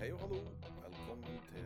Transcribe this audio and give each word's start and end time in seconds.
Hei 0.00 0.12
og 0.12 0.20
hallo. 0.20 0.36
Velkommen 0.82 1.40
til 1.52 1.64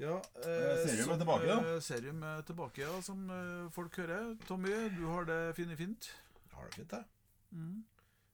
Ja, 0.00 0.16
Eh, 0.16 0.88
Serium 0.88 1.10
er 1.10 1.18
tilbake, 1.18 1.46
da. 1.46 1.74
eh, 1.74 1.82
Serium 1.82 2.22
er 2.22 2.40
tilbake, 2.40 2.80
ja, 2.80 3.00
som 3.02 3.30
eh, 3.30 3.70
folk 3.70 3.96
hører. 3.96 4.36
Tommy, 4.48 4.68
du 4.98 5.06
har 5.08 5.24
det 5.24 5.56
fint 5.56 5.76
fint. 5.76 6.12
Har 6.52 6.64
det 6.64 6.74
fint, 6.74 6.92
jeg. 6.92 7.04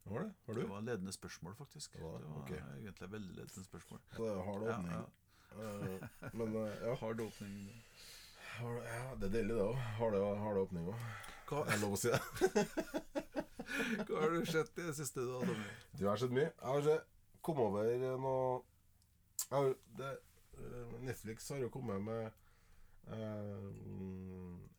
Har 0.08 0.20
det? 0.24 0.32
Det 0.46 0.54
du? 0.54 0.66
var 0.70 0.80
ledende 0.86 1.12
spørsmål, 1.12 1.54
faktisk. 1.58 1.92
Det 1.92 2.02
var- 2.02 2.18
Det 2.18 2.28
var 2.30 2.42
okay. 2.42 2.60
egentlig 2.78 3.10
veldig 3.10 3.36
ledende 3.36 3.64
spørsmål. 3.64 4.00
Det 4.10 4.18
Ja, 4.26 4.76
åpning. 4.76 4.92
ja. 4.92 5.04
ja. 5.56 6.28
Men 6.32 6.56
eh, 6.56 6.86
ja, 6.86 6.94
Hard 6.94 7.20
åpning. 7.20 7.82
ja, 8.60 9.14
det 9.14 9.24
er 9.28 9.32
deilig, 9.32 9.54
det 9.56 9.62
òg. 9.62 9.74
Har 9.74 10.10
det, 10.10 10.20
har 10.38 10.54
det 10.54 10.62
åpning 10.62 10.88
òg. 10.88 11.00
Hva, 11.48 11.64
Er 11.66 11.78
lov 11.80 11.92
å 11.92 11.96
si 11.96 12.08
det? 12.10 12.20
hva 14.06 14.20
har 14.20 14.30
du 14.30 14.46
sett 14.46 14.78
i 14.78 14.86
det 14.86 14.94
siste, 14.98 15.20
da, 15.20 15.40
Tommy? 15.42 15.66
Du 15.98 16.06
har 16.08 16.16
sett 16.16 16.32
mye. 16.34 16.50
Jeg 16.50 16.66
har 16.72 16.82
sett, 16.82 17.06
kom 17.42 17.60
over 17.62 17.92
noe 17.98 18.62
har, 19.50 19.74
det, 19.98 20.18
eh, 20.58 20.94
Netflix 21.06 21.48
har 21.52 21.58
jo 21.60 21.68
kommet 21.70 22.02
med 22.02 22.32
uh, 23.12 23.70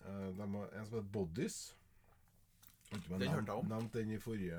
eh, 0.08 0.30
de 0.36 0.48
har 0.55 0.73
en 0.73 0.86
som 0.88 0.98
heter 0.98 1.12
Bodies. 1.14 1.59
Den 2.91 3.22
hørte 3.27 3.52
jeg 3.52 3.55
om. 3.58 3.66
Nevnt 3.68 3.94
den 3.94 4.12
i 4.16 4.18
forrige 4.20 4.58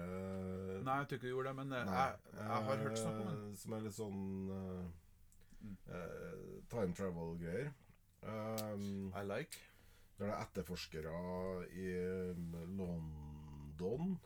Nei, 0.85 0.97
jeg 1.01 1.09
tror 1.09 1.17
ikke 1.17 1.27
du 1.27 1.29
gjorde 1.31 1.49
det, 1.49 1.57
men 1.57 1.71
jeg, 1.73 1.87
jeg, 1.87 2.17
jeg 2.37 2.65
har 2.69 2.83
hørt 2.83 2.99
snakk 2.99 3.21
om 3.23 3.29
den. 3.31 3.39
eh, 3.51 3.55
Som 3.57 3.77
er 3.77 3.85
litt 3.87 3.97
sånn 3.97 4.25
eh, 4.57 4.83
eh, 5.97 6.43
time 6.69 6.99
travel-greier. 6.99 7.71
Um, 8.29 9.13
I 9.15 9.23
like. 9.25 9.63
der 10.19 10.27
det 10.27 10.35
er 10.35 10.43
etterforskere 10.43 11.15
i 11.79 11.87
um, 12.35 12.55
London, 12.77 14.17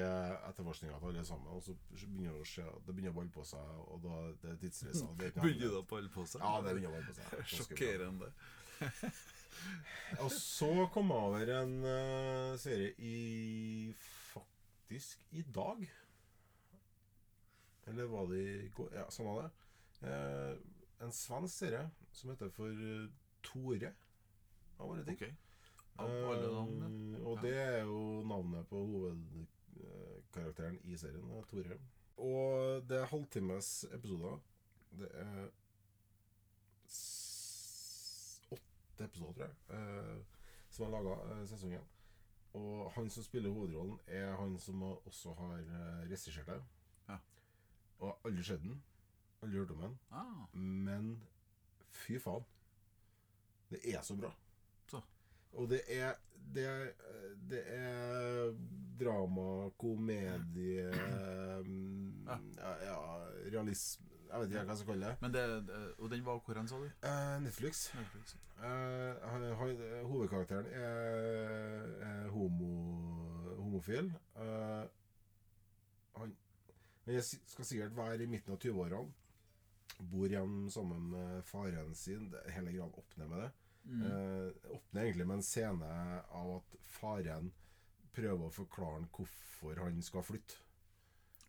etterforskninga 0.49 0.99
til 0.99 1.07
alle 1.13 1.25
sammen, 1.25 1.49
og 1.49 1.63
så 1.63 1.77
begynner 1.93 2.33
det 2.33 2.43
å 2.43 2.49
se 2.49 2.65
Det 2.65 2.93
begynner 2.93 3.15
å 3.15 3.19
balle 3.21 3.33
på 3.33 3.45
seg, 3.49 3.73
og 3.87 4.03
da 4.05 4.21
det 4.43 4.51
er 4.53 4.61
tidsreiser. 4.61 5.09
er 5.09 5.35
Begynner 5.39 5.65
det 5.65 5.81
å 5.81 5.87
balle 5.95 6.13
på 6.13 6.27
seg? 6.29 6.45
Ja, 6.45 6.61
det 6.65 6.77
begynner 6.77 6.93
å 6.93 6.99
balle 6.99 7.09
på 7.09 7.17
seg. 7.21 7.45
Sjokkerende. 7.55 8.33
Og 10.21 10.33
så 10.37 10.73
kom 10.93 11.13
jeg 11.15 11.29
over 11.31 11.53
en 11.61 11.77
uh, 11.87 12.57
serie 12.61 12.93
i 12.99 13.95
Faktisk 14.35 15.23
i 15.33 15.45
dag. 15.55 15.85
Eller 17.87 18.05
var 18.05 18.27
går? 18.75 18.95
Ja, 18.95 19.05
var 19.25 19.43
det. 19.43 19.51
Eh, 20.09 20.57
en 21.05 21.13
svensk 21.13 21.55
serie 21.55 21.91
som 22.13 22.31
heter 22.31 22.49
for 22.51 22.69
eh, 22.69 23.09
Tore. 23.43 23.93
Av 24.79 24.93
alle 24.93 25.05
ting. 25.05 25.15
Okay. 25.15 25.33
Av 25.97 26.11
alle 26.11 26.53
navn, 26.53 26.81
Eh, 27.15 27.27
og 27.27 27.43
det 27.43 27.55
er 27.55 27.83
jo 27.85 28.23
navnet 28.27 28.67
på 28.69 28.77
hovedkarakteren 28.87 30.79
i 30.85 30.97
serien, 30.97 31.31
eh, 31.31 31.45
Tore. 31.51 31.79
Og 32.17 32.89
det 32.89 32.99
er 33.01 33.11
halvtimes 33.11 33.85
episoder. 33.93 34.39
Det 34.91 35.11
er 35.15 35.51
åtte 38.55 39.05
episoder, 39.05 39.33
tror 39.33 39.45
jeg, 39.47 39.55
eh, 39.69 40.19
som 40.71 40.87
er 40.87 40.91
laga 40.91 41.15
eh, 41.35 41.47
sesongen. 41.47 41.85
Og 42.55 42.93
han 42.95 43.11
som 43.11 43.23
spiller 43.23 43.51
hovedrollen, 43.51 43.99
er 44.07 44.37
han 44.37 44.59
som 44.59 44.83
også 44.83 45.33
har 45.35 45.59
regissert 46.05 46.47
det. 46.47 46.63
Og 48.05 48.11
har 48.11 48.29
aldri 48.29 48.45
sett 48.45 48.61
den. 48.63 48.77
Aldri 49.43 49.59
hørt 49.63 49.71
om 49.75 49.81
den. 49.87 49.95
Ah, 50.13 50.45
Men 50.53 51.09
fy 52.05 52.19
faen. 52.21 52.45
Det 53.73 53.81
er 53.95 54.03
så 54.05 54.17
bra. 54.21 54.31
så. 54.91 55.01
Og 55.57 55.69
det 55.71 55.81
er 55.89 56.15
Det 56.55 56.65
det 57.49 57.61
er 57.73 58.53
drama, 59.01 59.71
komedie 59.81 60.85
ja. 62.29 62.39
ja, 62.85 62.97
realisme 63.53 64.07
Jeg 64.29 64.41
vet 64.41 64.51
ikke 64.51 64.65
hva 64.65 64.75
jeg 64.75 64.79
skal 64.81 64.89
kalle 64.91 65.07
det. 65.07 65.17
Men 65.23 65.35
det, 65.35 65.43
Og 65.99 66.11
den 66.11 66.25
var 66.27 66.41
hvor 66.45 66.59
hen, 66.59 66.69
sa 66.69 66.77
du? 66.81 66.87
Eh, 67.07 67.41
Netflix. 67.43 67.95
Netflix. 67.95 68.37
Eh, 68.61 70.05
hovedkarakteren 70.11 70.67
er, 70.67 71.85
er 72.09 72.29
homo, 72.35 72.71
homofil. 73.63 74.13
Eh, 74.37 74.85
han 77.05 77.15
jeg 77.15 77.25
skal 77.53 77.65
sikkert 77.69 77.97
være 77.97 78.23
i 78.25 78.27
midten 78.31 78.55
av 78.55 78.59
20-årene. 78.63 79.13
Bor 80.11 80.27
hjemme 80.33 80.71
sammen 80.73 81.11
med 81.13 81.45
faren 81.47 81.95
sin. 81.95 82.31
Hele 82.51 82.73
greia 82.73 82.87
åpner 82.89 83.29
med 83.31 83.43
det. 83.45 83.51
Eh, 83.85 84.71
åpner 84.75 85.03
egentlig 85.05 85.27
med 85.29 85.37
en 85.37 85.43
scene 85.45 85.91
av 86.33 86.55
at 86.57 86.77
faren 86.89 87.51
prøver 88.17 88.47
å 88.49 88.55
forklare 88.55 88.95
han 89.01 89.09
hvorfor 89.13 89.77
han 89.85 90.01
skal 90.03 90.23
flytte. 90.25 90.57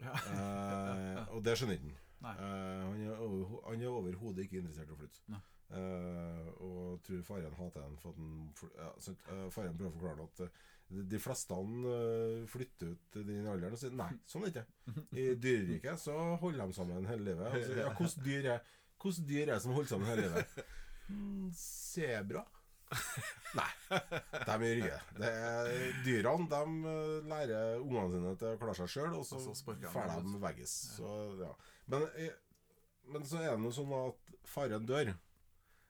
Ja. 0.03 0.11
Eh, 0.11 1.21
og 1.31 1.43
det 1.45 1.55
skjønner 1.57 1.77
ikke 1.79 1.87
han. 1.87 2.01
Eh, 2.35 2.83
han 2.83 3.01
er 3.05 3.19
over- 3.23 3.61
er 3.81 3.87
overhodet 3.95 4.45
ikke 4.45 4.59
interessert 4.59 4.89
i 4.89 4.95
å 4.97 4.99
flytte. 4.99 5.21
Nei. 5.31 5.39
Eh, 5.75 6.49
og 6.61 7.01
tror 7.07 7.23
faren 7.25 7.55
hater 7.57 7.81
ham 7.81 7.95
for 7.97 8.11
at 8.11 8.17
han 8.19 8.53
ja. 8.77 8.89
Eh, 9.33 9.49
Faren 9.49 9.77
prøver 9.77 9.89
å 9.89 9.97
forklare 9.97 10.27
at 10.27 10.39
eh, 10.45 10.59
de- 10.89 11.19
fleste 11.19 11.53
eh, 11.89 12.45
flytter 12.51 12.91
ut 12.93 13.15
i 13.19 13.23
den 13.27 13.47
alderen 13.49 13.73
og 13.73 13.79
sier 13.81 13.93
nei, 13.97 14.09
sånn 14.29 14.45
er 14.45 14.51
det 14.53 14.63
ikke. 14.65 15.05
I 15.17 15.27
dyreriket 15.41 15.99
så 16.01 16.15
holder 16.41 16.65
de 16.67 16.77
sammen 16.77 17.07
hele 17.09 17.31
livet. 17.31 17.47
Altså, 17.51 17.77
ja, 17.79 17.87
hvordan 17.97 18.25
dyr 18.27 18.51
er 18.55 18.73
Hvordan 19.01 19.25
dyr 19.29 19.41
er 19.43 19.53
det 19.55 19.61
som 19.61 19.73
holder 19.75 19.89
sammen 19.91 20.07
hele 20.09 20.27
livet? 20.27 20.59
Mm, 21.09 21.49
Sebra? 21.53 22.45
Nei, 23.55 23.67
de 23.89 24.55
gjør 24.67 24.79
ikke 24.85 24.99
det. 25.19 25.31
Dyrene 26.05 26.47
de 26.53 26.61
eh, 26.93 27.27
lærer 27.31 27.81
ungene 27.81 28.11
sine 28.13 28.31
til 28.39 28.53
å 28.53 28.59
klare 28.61 28.77
seg 28.79 28.91
sjøl, 28.93 29.13
og 29.19 29.25
så 29.27 29.39
Og 29.41 29.45
de 29.81 29.91
de 30.31 30.41
veggis. 30.45 30.73
Så, 30.95 31.11
ja. 31.41 31.51
men, 31.91 32.05
eh, 32.21 32.37
men 33.13 33.25
så 33.27 33.41
er 33.41 33.51
det 33.55 33.61
noe 33.65 33.75
sånn 33.75 33.93
at 33.99 34.33
faren 34.49 34.85
dør. 34.89 35.11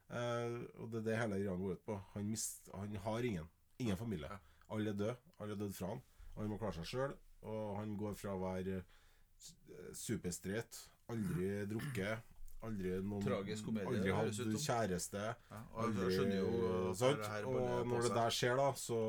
Og 0.08 0.90
det 0.92 1.00
er 1.00 1.06
det 1.06 1.16
hele 1.20 1.38
greia 1.40 1.56
går 1.58 1.78
ut 1.78 1.84
på. 1.88 1.96
Han, 2.14 2.26
mist, 2.30 2.68
han 2.74 2.96
har 3.06 3.24
ingen. 3.28 3.48
Ingen 3.82 3.98
familie. 4.00 4.28
Alle 4.74 4.92
er 4.92 4.98
døde. 4.98 5.16
Alle 5.40 5.56
er 5.56 5.60
dødd 5.62 5.74
fra 5.76 5.92
han. 5.94 6.02
Og 6.34 6.42
han 6.42 6.52
må 6.52 6.60
klare 6.60 6.78
seg 6.78 6.88
sjøl. 6.92 7.16
Og 7.46 7.76
han 7.78 7.92
går 8.00 8.16
fra 8.18 8.34
å 8.34 8.40
være 8.42 8.80
eh, 8.80 9.92
superstreit, 9.94 10.80
aldri 11.12 11.50
drukket, 11.70 12.32
aldri 12.66 12.96
noen 13.04 13.22
Tragisk 13.22 13.68
komedie, 13.68 13.92
Aldri 13.92 14.14
hatt 14.16 14.58
kjæreste. 14.64 15.22
Ja, 15.52 15.60
og 15.76 16.00
skjønner 16.00 16.40
jo 16.40 16.94
sant? 16.98 17.22
Og 17.46 17.86
når 17.86 18.08
det 18.08 18.14
der 18.16 18.34
skjer, 18.34 18.58
da, 18.58 18.72
så 18.80 19.00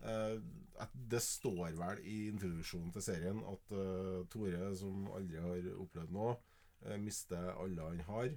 Uh, 0.00 0.40
at 0.80 0.92
Det 1.12 1.20
står 1.20 1.74
vel 1.76 1.98
i 2.08 2.28
introduksjonen 2.30 2.92
til 2.94 3.02
serien 3.04 3.42
at 3.44 3.72
uh, 3.76 4.22
Tore, 4.32 4.70
som 4.76 5.10
aldri 5.12 5.42
har 5.44 5.66
opplevd 5.76 6.14
noe, 6.14 6.38
uh, 6.86 6.96
mister 7.02 7.50
alle 7.52 7.84
han 7.84 8.00
har. 8.06 8.30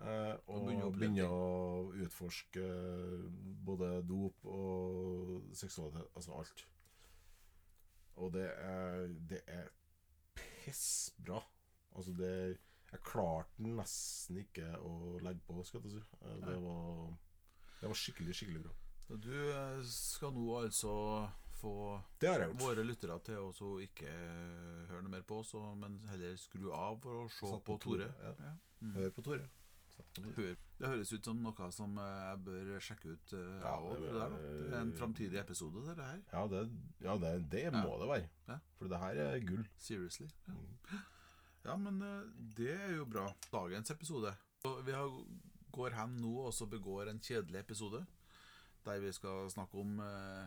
Eh, 0.00 0.34
og 0.46 0.92
begynne 0.96 1.26
å 1.28 1.92
utforske 2.04 2.64
eh, 2.64 3.26
både 3.68 3.90
dop 4.08 4.44
og 4.46 5.48
seksualitet. 5.58 6.08
Altså 6.14 6.36
alt. 6.38 6.64
Og 8.18 8.32
det 8.34 8.48
er, 8.50 9.06
det 9.30 9.42
er 9.46 9.68
pissbra. 10.38 11.42
Altså 11.96 12.12
det 12.18 12.32
Jeg 12.88 13.02
klarte 13.04 13.60
nesten 13.60 14.38
ikke 14.40 14.70
å 14.80 15.18
legge 15.20 15.42
på, 15.44 15.60
skal 15.68 15.82
jeg 15.84 15.98
si. 15.98 16.04
Eh, 16.22 16.38
Det 16.46 16.54
var, 16.62 17.10
det 17.82 17.90
var 17.90 17.98
skikkelig, 18.00 18.34
skikkelig 18.38 18.62
bra. 18.64 18.72
Du 19.08 19.28
skal 19.88 20.32
nå 20.36 20.46
altså 20.62 20.94
få 21.58 21.72
våre 22.60 22.84
lyttere 22.86 23.16
til 23.26 23.38
å 23.50 23.70
ikke 23.82 24.08
høre 24.88 25.02
noe 25.02 25.10
mer 25.10 25.24
på 25.26 25.40
oss, 25.42 25.54
men 25.76 25.98
heller 26.08 26.36
skru 26.38 26.68
av 26.72 27.00
for 27.02 27.24
å 27.24 27.28
se 27.32 27.44
på 27.48 27.60
på 27.66 27.78
Tore. 27.82 28.08
Tore, 28.08 28.28
ja. 28.28 28.34
Ja. 28.46 28.92
Hør 28.94 29.10
på 29.16 29.24
Tore. 29.26 29.48
Det 30.78 30.86
høres 30.86 31.12
ut 31.12 31.24
som 31.24 31.36
noe 31.42 31.70
som 31.74 31.96
eh, 31.98 32.18
jeg 32.30 32.38
bør 32.44 32.80
sjekke 32.80 33.12
ut. 33.12 33.32
eh, 33.32 33.60
Ja, 33.62 33.74
det- 33.94 34.12
der, 34.14 34.28
det 34.38 34.72
er 34.74 34.80
en 34.80 34.92
framtidig 34.92 35.40
episode, 35.40 35.82
det 35.86 35.96
her. 36.04 36.20
Ja, 36.32 36.46
det, 36.46 36.70
ja, 37.00 37.16
det, 37.18 37.50
det 37.50 37.62
Ja. 37.64 37.70
må 37.82 37.98
det 38.00 38.08
være. 38.08 38.28
Ja. 38.48 38.58
For 38.78 38.88
det 38.88 38.98
her 38.98 39.14
er 39.24 39.40
gull. 39.40 39.66
Seriously. 39.76 40.28
Ja, 40.46 40.52
Mm. 40.52 40.78
ja 41.64 41.76
men 41.76 42.02
eh, 42.02 42.22
det 42.56 42.70
er 42.80 42.96
jo 42.96 43.04
bra. 43.04 43.32
Dagens 43.52 43.90
episode. 43.90 44.34
Vi 44.84 44.92
har, 44.92 45.08
går 45.72 45.90
hjem 45.90 46.16
nå 46.20 46.36
og 46.46 46.52
så 46.54 46.66
begår 46.66 47.08
en 47.10 47.20
kjedelig 47.20 47.60
episode. 47.60 48.06
Der 48.84 48.98
vi 49.00 49.12
skal 49.12 49.50
snakke 49.50 49.74
om 49.78 50.00
eh, 50.00 50.46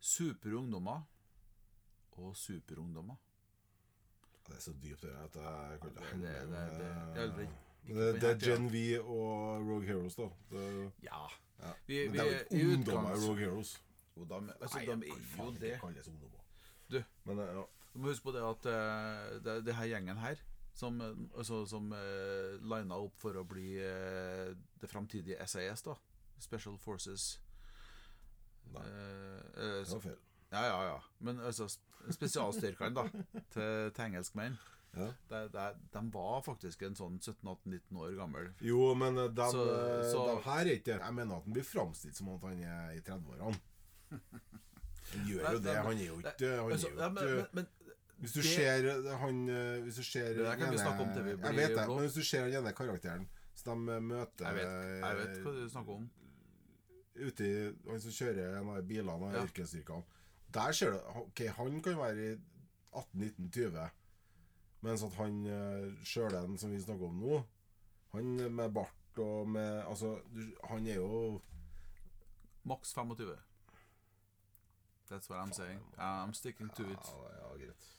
superungdommer 0.00 1.02
og 2.12 2.36
superungdommer. 2.36 3.16
Det 4.46 4.56
er 4.56 4.60
så 4.60 4.72
dypt 4.72 5.02
det 5.02 5.10
at 5.10 5.34
jeg 5.36 5.80
kan 5.80 5.90
ikke 5.90 6.00
Det- 6.00 6.08
henge 6.12 7.36
med. 7.36 7.48
Det- 7.94 8.24
er. 8.24 8.38
Gen 8.38 8.72
V 8.72 9.00
og 9.00 9.60
Rogue 9.60 9.84
Heroes, 9.86 10.14
da. 10.14 10.28
Det, 10.50 10.92
Ja. 11.02 11.22
ja. 11.62 11.72
Vi, 11.86 12.08
Men 12.08 12.12
det 12.12 12.20
er 12.20 12.24
jo 12.24 12.38
ikke 12.56 12.76
ungdommer 12.76 13.10
i 13.10 13.28
Rogue 13.28 13.38
Heroes. 13.38 13.82
Jo, 14.16 14.24
de, 14.24 14.34
altså, 14.60 14.78
Nei, 14.78 14.84
de 14.86 14.92
er 14.92 15.44
jo 15.44 15.50
det. 15.60 15.80
kalles 15.80 16.08
ungdommer. 16.08 16.38
Du. 16.90 17.02
Men 17.24 17.38
eh, 17.38 17.44
ja. 17.44 17.62
Du 17.94 17.98
må 17.98 18.08
huske 18.08 18.24
på 18.24 18.32
det 18.32 18.42
at 18.42 18.66
uh, 18.66 19.44
det, 19.44 19.64
det 19.66 19.74
her 19.74 19.84
gjengen 19.86 20.16
her 20.18 20.36
som, 20.74 21.00
eh, 21.00 21.16
altså, 21.36 21.66
som 21.66 21.92
uh, 21.92 22.60
lina 22.62 22.94
opp 22.94 23.16
for 23.18 23.34
å 23.40 23.44
bli 23.48 23.72
uh, 23.82 24.54
det 24.80 24.90
framtidige 24.90 25.46
SAS, 25.46 25.82
da. 25.82 25.94
Special 26.38 26.76
Forces. 26.78 27.40
Nei. 28.72 28.82
uh, 28.84 29.38
eh, 29.56 29.80
Det 29.82 29.92
var 29.92 30.00
feil. 30.00 30.18
ja, 30.52 30.62
ja, 30.66 30.82
ja. 30.92 30.98
Men 31.18 31.40
altså 31.40 31.66
spesialstyrkene, 32.10 32.94
da, 32.94 33.08
til, 33.54 33.90
til 33.92 34.04
engelskmenn, 34.04 34.58
Ja. 34.96 35.12
de, 35.30 35.40
de, 35.52 35.64
de 35.92 36.00
var 36.14 36.40
faktisk 36.42 36.82
en 36.82 36.94
sånn 36.96 37.18
17-18-19 37.20 37.98
år 38.00 38.14
gammel. 38.16 38.48
Jo, 38.64 38.94
men 38.98 39.18
eh, 39.18 39.28
de, 39.28 39.48
Så- 39.52 39.66
eh, 39.74 40.04
så- 40.12 40.26
de 40.30 40.36
her 40.46 40.60
er 40.66 40.70
ikke 40.78 40.96
Jeg 40.98 41.14
mener 41.14 41.36
at 41.36 41.44
han 41.44 41.52
blir 41.52 41.62
framstilt 41.64 42.16
som 42.16 42.28
at 42.34 42.40
han 42.48 42.62
er 42.62 42.92
i 42.96 43.00
30-årene. 43.00 43.60
Han 45.12 45.24
gjør 45.28 45.52
jo 45.52 45.58
det. 45.64 45.74
Han 45.76 45.98
er 45.98 46.06
jo 46.06 46.16
ikke 46.20 46.48
han 46.48 46.70
Altså, 46.72 46.88
er 46.88 46.92
jo 46.92 46.98
ja, 47.00 47.08
men, 47.08 47.24
men, 47.24 47.46
men 47.52 47.66
Hvis 48.20 48.32
du 48.32 48.40
det- 48.40 48.50
ser 48.50 48.88
eh, 48.90 49.18
han 49.20 49.38
Hvis 49.84 49.96
du 49.96 50.02
ser 50.02 50.34
Det 50.34 50.58
kan 50.58 50.70
vi 50.72 50.78
snakke 50.78 51.00
om 51.06 51.12
til 51.14 51.24
vi 51.24 51.30
Jeg 51.30 51.56
vet 51.56 51.76
det, 51.76 51.86
men 51.88 51.98
hvis 51.98 52.14
du 52.14 52.22
ser 52.22 52.44
den 52.48 52.54
ene 52.64 52.72
karakteren 52.72 53.28
som 53.54 53.86
de 53.86 54.00
møter 54.00 54.44
jeg, 54.44 54.54
vet, 54.54 55.02
jeg 55.02 55.16
vet 55.16 55.38
hva 55.44 55.52
du 55.52 55.68
snakker 55.68 55.92
om. 55.96 56.10
Ute 57.18 57.44
i 57.48 57.72
Han 57.90 58.00
som 58.00 58.10
kjører 58.18 58.58
en 58.60 58.68
av 58.70 58.82
bilene 58.86 59.10
av 59.16 59.32
Ja. 59.34 59.44
yrkesstyrkene. 59.46 60.04
Der 60.52 60.72
ser 60.72 60.90
du 60.92 60.98
Ok, 61.22 61.46
han 61.56 61.80
kan 61.82 61.96
være 61.98 62.28
i 62.32 62.36
18-19-20, 62.94 63.90
mens 64.80 65.02
at 65.02 65.14
han 65.18 65.42
uh, 65.46 66.04
sjølen 66.06 66.58
som 66.58 66.72
vi 66.72 66.80
snakker 66.82 67.10
om 67.10 67.20
nå, 67.22 67.42
han 68.14 68.34
med 68.54 68.72
bart 68.74 69.18
og 69.18 69.48
med 69.50 69.82
Altså, 69.88 70.14
han 70.70 70.86
er 70.86 71.00
jo 71.00 71.40
Maks 72.68 72.92
25. 72.94 73.34
That's 75.10 75.30
what 75.30 75.40
I'm 75.40 75.52
saying. 75.52 75.80
I'm 75.98 76.32
sticking 76.32 76.68
to 76.76 76.82
it. 76.82 76.98
Ja, 77.06 77.40
ja, 77.40 77.56
greit. 77.56 77.98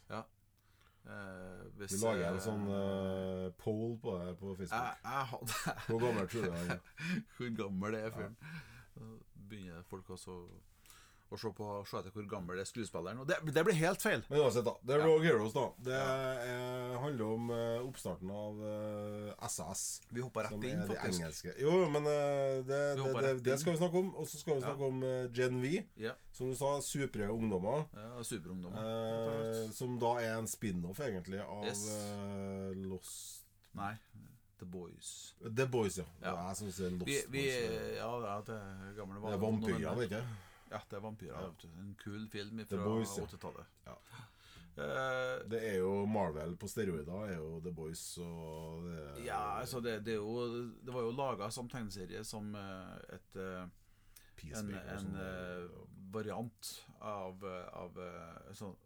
Eh, 1.09 1.77
hvis, 1.77 1.91
Vi 1.91 1.97
lager 2.05 2.27
en 2.27 2.35
eh, 2.35 2.43
sånn 2.43 2.65
uh, 2.69 3.45
poll 3.57 3.95
på 4.01 4.15
det 4.19 4.33
på 4.37 4.51
Facebook. 4.59 4.97
jeg 5.05 5.85
Hvor 5.87 6.01
gammel 6.03 6.27
tror 6.29 6.45
du 6.45 6.51
han 6.53 6.73
er? 6.75 6.81
Hvor 7.37 7.53
gammel 7.63 7.97
er 7.97 8.11
fyren? 8.13 8.35
Ja. 8.43 9.07
begynner 9.49 9.85
folk 9.89 10.09
også 10.13 10.35
å 10.35 10.59
se, 11.37 11.51
på, 11.53 11.85
se 11.85 11.97
etter 11.99 12.11
hvor 12.15 12.25
gammel 12.31 12.57
er 12.59 12.65
skuespilleren. 12.65 13.19
Og 13.21 13.27
det, 13.29 13.35
det 13.53 13.63
blir 13.67 13.75
helt 13.77 14.01
feil! 14.01 14.23
Men 14.29 14.39
uansett, 14.41 14.65
da. 14.65 14.73
Det 14.81 14.95
er 14.95 15.03
Ja. 15.05 15.19
Heroes, 15.19 15.53
da. 15.53 15.65
Det 15.85 15.93
er, 15.93 16.97
handler 17.03 17.25
om 17.35 17.49
uh, 17.51 17.85
oppstarten 17.85 18.31
av 18.31 18.57
uh, 18.63 19.47
SAS. 19.47 20.01
Vi 20.09 20.21
hoppa 20.25 20.43
rett 20.47 20.57
er 20.63 20.69
inn, 20.73 20.81
faktisk. 20.87 21.19
engelske. 21.21 21.53
Jo, 21.61 21.75
men 21.93 22.07
uh, 22.09 22.63
det, 22.65 22.79
det, 22.97 23.13
det, 23.21 23.33
det 23.45 23.59
skal 23.61 23.73
vi 23.75 23.81
snakke 23.83 23.97
om. 24.01 24.09
Og 24.15 24.27
så 24.27 24.39
skal 24.41 24.55
vi 24.55 24.59
Ja. 24.61 24.65
snakke 24.71 24.85
om 24.89 25.03
eh, 25.03 25.29
Gen 25.35 25.61
V. 25.61 25.83
Ja, 25.97 26.15
Som 26.33 26.49
du 26.49 26.55
sa, 26.55 26.79
supre 26.81 27.29
ungdommer. 27.29 27.85
ja 27.93 28.23
Superungdom. 28.23 28.73
ungdommer. 28.73 29.71
som 29.73 29.99
da 29.99 30.15
er 30.23 30.37
en 30.39 30.47
spin-off, 30.47 30.99
egentlig, 30.99 31.39
av 31.45 31.65
Yes. 31.65 31.85
eh, 31.93 32.73
Lost 32.89 33.45
Nei, 33.75 33.93
The 34.59 34.65
Boys. 34.65 35.35
The 35.55 35.65
Boys, 35.67 35.97
ja. 35.97 36.03
Ja. 36.21 36.31
Det 36.31 36.39
er 36.39 36.47
jeg 36.49 36.57
som 36.57 36.71
sier 36.71 36.89
Lost 36.91 37.05
Vi, 37.07 37.17
vi, 37.29 37.43
Boys. 37.45 37.97
ja, 37.97 38.09
ja, 38.25 38.37
det 38.47 38.55
er 38.55 38.93
gamle 38.97 39.21
Det 39.21 39.33
er 39.33 39.43
vampyrer, 39.43 39.95
vet 39.95 40.09
du. 40.09 40.48
Ja, 40.69 40.81
det 40.89 40.97
er 40.99 41.03
vampyrer. 41.03 41.47
Ja. 41.49 41.69
En 41.81 41.95
kul 41.99 42.27
film 42.29 42.61
fra 42.69 42.89
80-tallet. 43.25 43.71
Ja. 43.87 43.95
Uh, 44.79 45.49
Det 45.51 45.59
er 45.65 45.79
jo 45.81 46.05
Marvel 46.07 46.53
på 46.55 46.69
steroider, 46.71 47.25
er 47.27 47.33
jo 47.35 47.57
The 47.65 47.71
Boys 47.75 48.03
og 48.23 48.85
det 48.85 48.93
er, 48.95 49.17
ja, 49.25 49.39
altså 49.59 49.81
det, 49.83 49.97
det 50.05 50.13
er 50.13 50.21
jo 50.21 50.69
Det 50.85 50.93
var 50.93 51.03
jo 51.03 51.15
laga 51.17 51.49
som 51.51 51.67
tegneserie 51.67 52.21
som 52.23 52.53
eh, 52.55 53.15
et 53.17 53.39
eh, 53.43 53.65
en, 54.55 54.69
en 54.77 55.01
sånn, 55.01 55.89
variant 56.13 56.69
av, 57.03 57.43
av 57.75 57.99
sånn, 58.55 58.77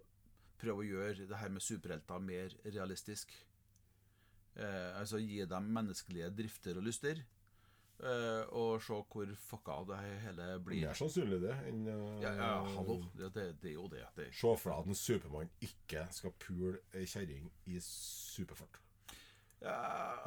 Prøve 0.63 0.79
å 0.81 0.87
gjøre 0.87 1.27
det 1.27 1.37
her 1.37 1.51
med 1.51 1.61
superhelter 1.61 2.21
mer 2.23 2.53
realistisk. 2.63 3.33
Eh, 4.55 4.91
altså 4.95 5.19
gi 5.19 5.41
dem 5.49 5.65
menneskelige 5.75 6.29
drifter 6.37 6.77
og 6.79 6.85
lyster. 6.87 7.19
Eh, 8.03 8.43
og 8.59 8.81
se 8.83 8.97
hvor 9.13 9.29
fucka 9.39 9.77
det 9.87 9.97
hele 10.25 10.47
blir. 10.65 10.81
Mer 10.83 10.97
sannsynlig 10.99 11.37
det 11.45 11.53
enn 11.69 11.85
uh, 11.87 12.17
Ja, 12.23 12.33
ja, 12.35 12.49
hallo. 12.75 12.97
Det, 13.15 13.29
det, 13.35 13.45
det 13.61 13.69
er 13.71 13.77
jo 13.77 13.87
det. 13.91 14.03
det. 14.17 14.25
Se 14.35 14.55
for 14.59 14.73
deg 14.73 14.79
at 14.81 14.89
en 14.91 14.99
Supermann 14.99 15.53
ikke 15.63 16.03
skal 16.11 16.33
pule 16.43 16.81
ei 16.99 17.05
kjerring 17.07 17.47
i 17.71 17.79
superfart. 17.85 18.81
Ja, 19.63 19.71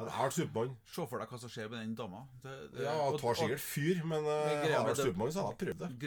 jeg 0.01 0.09
vært 0.09 0.33
Supermann 0.33 0.71
se 0.89 1.03
for 1.05 1.21
deg 1.21 1.29
hva 1.29 1.37
som 1.43 1.51
skjer 1.53 1.69
med 1.69 1.83
den 1.83 1.93
dama. 1.99 2.23
Det, 2.41 2.55
det, 2.73 2.87
Ja, 2.87 2.95
og- 3.05 3.19
tar 3.21 3.37
sikkert 3.37 3.61
fyr, 3.61 4.01
men 4.09 4.25
uh, 4.25 4.49
greia 4.65 4.81
med 4.87 4.97
Supermann, 4.97 5.31
så 5.35 5.45
jeg 5.45 5.59
prøvd 5.61 5.83
det. 5.85 5.91
er 5.93 5.99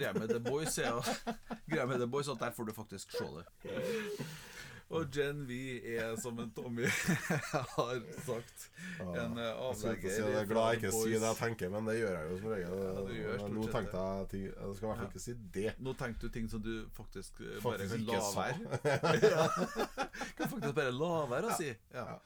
greia 1.77 1.87
med 1.87 2.03
The 2.03 2.11
Boys 2.11 2.27
er 2.33 2.35
at 2.35 2.43
der 2.49 2.57
får 2.59 2.67
du 2.67 2.75
faktisk 2.75 3.15
se 3.15 3.31
det. 3.39 3.47
Og 4.91 5.07
Gen 5.15 5.45
V 5.47 5.57
er, 5.87 6.17
som 6.19 6.39
en 6.43 6.49
Tommy 6.51 6.89
har 7.77 8.01
sagt, 8.27 8.65
en 8.99 9.37
eh, 9.39 9.61
avlegger 9.63 10.11
si 10.11 10.25
jeg 10.25 10.39
er 10.41 10.49
glad 10.51 10.73
jeg 10.73 10.81
ikke 10.81 10.91
sier 10.97 11.23
det 11.23 11.29
jeg 11.29 11.39
tenker, 11.39 11.71
men 11.71 11.87
det 11.87 11.95
gjør 12.01 12.17
jeg 12.17 12.31
jo 12.33 12.39
som 12.41 12.49
regel. 12.51 12.75
Ja, 12.81 13.37
du 13.47 13.55
Nå 13.55 13.67
tenkte 13.71 14.03
jeg 14.03 14.27
ting 14.33 14.43
Jeg 14.49 14.75
skal 14.75 14.87
i 14.87 14.91
hvert 14.91 14.99
fall 14.99 15.13
ikke 15.13 15.23
si 15.23 15.37
det. 15.55 15.69
Nå 15.79 15.95
tenkte 16.01 16.27
du 16.27 16.35
ting 16.35 16.51
som 16.51 16.65
du 16.65 16.73
faktisk 16.97 17.39
eh, 17.47 17.61
bare 17.63 17.87
kan 17.93 18.05
la 18.11 18.21
være. 18.41 18.83
ja. 19.31 19.47
Kan 20.41 20.53
faktisk 20.57 20.75
bare 20.81 20.97
la 20.99 21.15
være 21.37 21.55
å 21.55 21.59
si. 21.61 21.71
Ja. 21.95 22.07
Ja. 22.11 22.19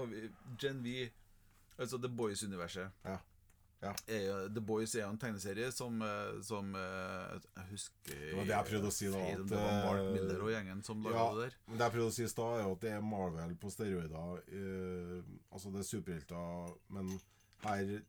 Og 0.00 0.12
Gen 0.60 0.82
V, 0.84 1.06
altså 1.78 1.98
The 2.02 2.10
Boys-universet 2.10 3.06
Ja. 3.06 3.20
Ja. 3.80 3.94
er 4.12 4.24
jo- 4.26 4.48
The 4.52 4.60
Boys 4.60 4.94
er 4.94 5.06
jo 5.06 5.08
en 5.08 5.18
tegneserie 5.18 5.70
som, 5.72 6.02
eh, 6.02 6.40
som 6.44 6.74
eh, 6.76 7.38
Jeg 7.56 7.64
husker 7.70 8.12
Det 8.12 8.34
var 8.36 8.44
det 8.44 8.52
jeg 8.56 8.66
prøvde 8.68 8.90
å 8.90 8.92
si 8.92 9.06
da, 9.08 9.18
at, 9.18 9.38
Det 9.48 9.56
var 9.56 9.78
Mark 9.86 10.02
eh, 10.02 10.12
Miller 10.12 10.42
og 10.44 10.50
gjengen 10.52 10.82
som 10.84 11.02
laga 11.02 11.16
Ja, 11.16 11.28
det 11.34 11.46
der. 11.46 11.56
det 11.72 11.80
jeg 11.86 11.92
prøvde 11.94 12.10
å 12.10 12.16
si 12.18 12.24
i 12.24 12.28
stad, 12.28 12.60
er 12.60 12.72
at 12.72 12.80
det 12.84 12.92
er 12.92 13.00
Marvel 13.00 13.54
på 13.56 13.70
steroider. 13.72 14.42
Uh, 14.52 15.22
altså 15.52 15.72
det 15.72 15.80
er 15.80 15.88
superhelter, 15.88 16.74
men 16.90 17.20
her 17.64 18.02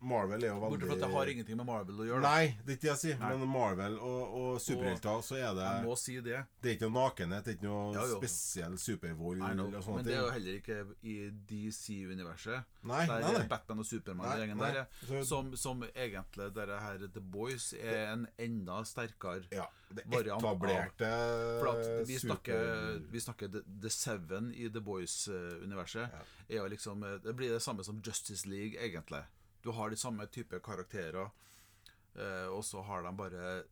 Marvel 0.00 0.44
er 0.44 0.48
jo 0.52 0.58
veldig 0.60 0.70
Bortsett 0.78 0.88
fra 0.88 0.94
at 0.94 1.00
det 1.02 1.10
har 1.16 1.26
ingenting 1.32 1.56
med 1.58 1.66
Marvel 1.66 1.96
å 2.00 2.04
gjøre. 2.06 2.22
da. 2.22 2.28
Nei, 2.36 2.56
det 2.64 2.70
er 2.70 2.76
ikke 2.76 2.82
det 2.86 2.90
jeg 2.92 3.00
sier. 3.02 3.16
Nei. 3.18 3.30
Men 3.36 3.48
Marvel 3.48 3.96
og, 3.98 4.34
og 4.40 4.60
superhelter, 4.62 5.22
så 5.26 5.34
er 5.40 5.54
det 5.58 5.64
Jeg 5.66 5.84
må 5.88 5.96
si 5.98 6.14
det. 6.20 6.42
Det 6.62 6.70
er 6.70 6.76
ikke 6.76 6.88
noe 6.90 7.02
nakenhet, 7.08 7.44
det 7.44 7.50
er 7.50 7.56
ikke 7.58 7.66
noe 7.66 7.94
Ja, 7.96 8.04
spesiell 8.12 8.76
supervold 8.78 9.38
Men 9.42 10.04
det 10.06 10.14
er 10.14 10.20
jo 10.22 10.30
heller 10.36 10.60
ikke 10.60 10.78
i 11.02 11.16
DC-universet. 11.50 12.64
Nei, 12.88 13.06
Der 13.06 13.20
nei, 13.24 13.32
nei. 13.40 13.46
Batman 13.50 13.82
og 13.82 13.86
Supermann 13.86 14.56
Nei, 14.56 14.70
der. 14.72 14.86
Så- 15.08 15.24
som, 15.26 15.50
som 15.56 15.82
egentlig 15.94 16.52
dere 16.54 16.78
her 16.80 16.98
The 17.12 17.20
Boys 17.20 17.72
er 17.74 18.12
en 18.12 18.26
enda 18.38 18.84
sterkere 18.86 19.44
Ja, 19.52 19.66
det 19.90 20.04
variant 20.06 20.42
av- 20.44 20.54
etablerte 20.54 21.10
For 21.58 21.68
at 21.72 22.06
vi 22.08 22.18
snakker, 22.18 22.62
super- 22.62 23.10
vi 23.12 23.20
snakker 23.20 23.48
The, 23.52 23.62
The 23.82 23.90
Seven 23.90 24.52
i 24.54 24.68
The 24.68 24.80
Boys-universet. 24.80 26.08
Ja. 26.12 26.22
er 26.48 26.62
jo 26.62 26.68
liksom 26.68 27.02
eh, 27.02 27.18
Det 27.22 27.34
blir 27.36 27.50
det 27.50 27.62
samme 27.62 27.84
som 27.84 28.00
Justice 28.04 28.46
League, 28.48 28.78
egentlig. 28.78 29.22
Du 29.62 29.70
har 29.74 29.90
de 29.90 29.96
samme 29.98 30.26
type 30.32 30.60
karakterer, 30.64 31.30
eh, 32.14 32.46
og 32.52 32.64
så 32.64 32.82
har 32.86 33.02
de 33.02 33.10
bare 33.18 33.42
eh, 33.58 33.64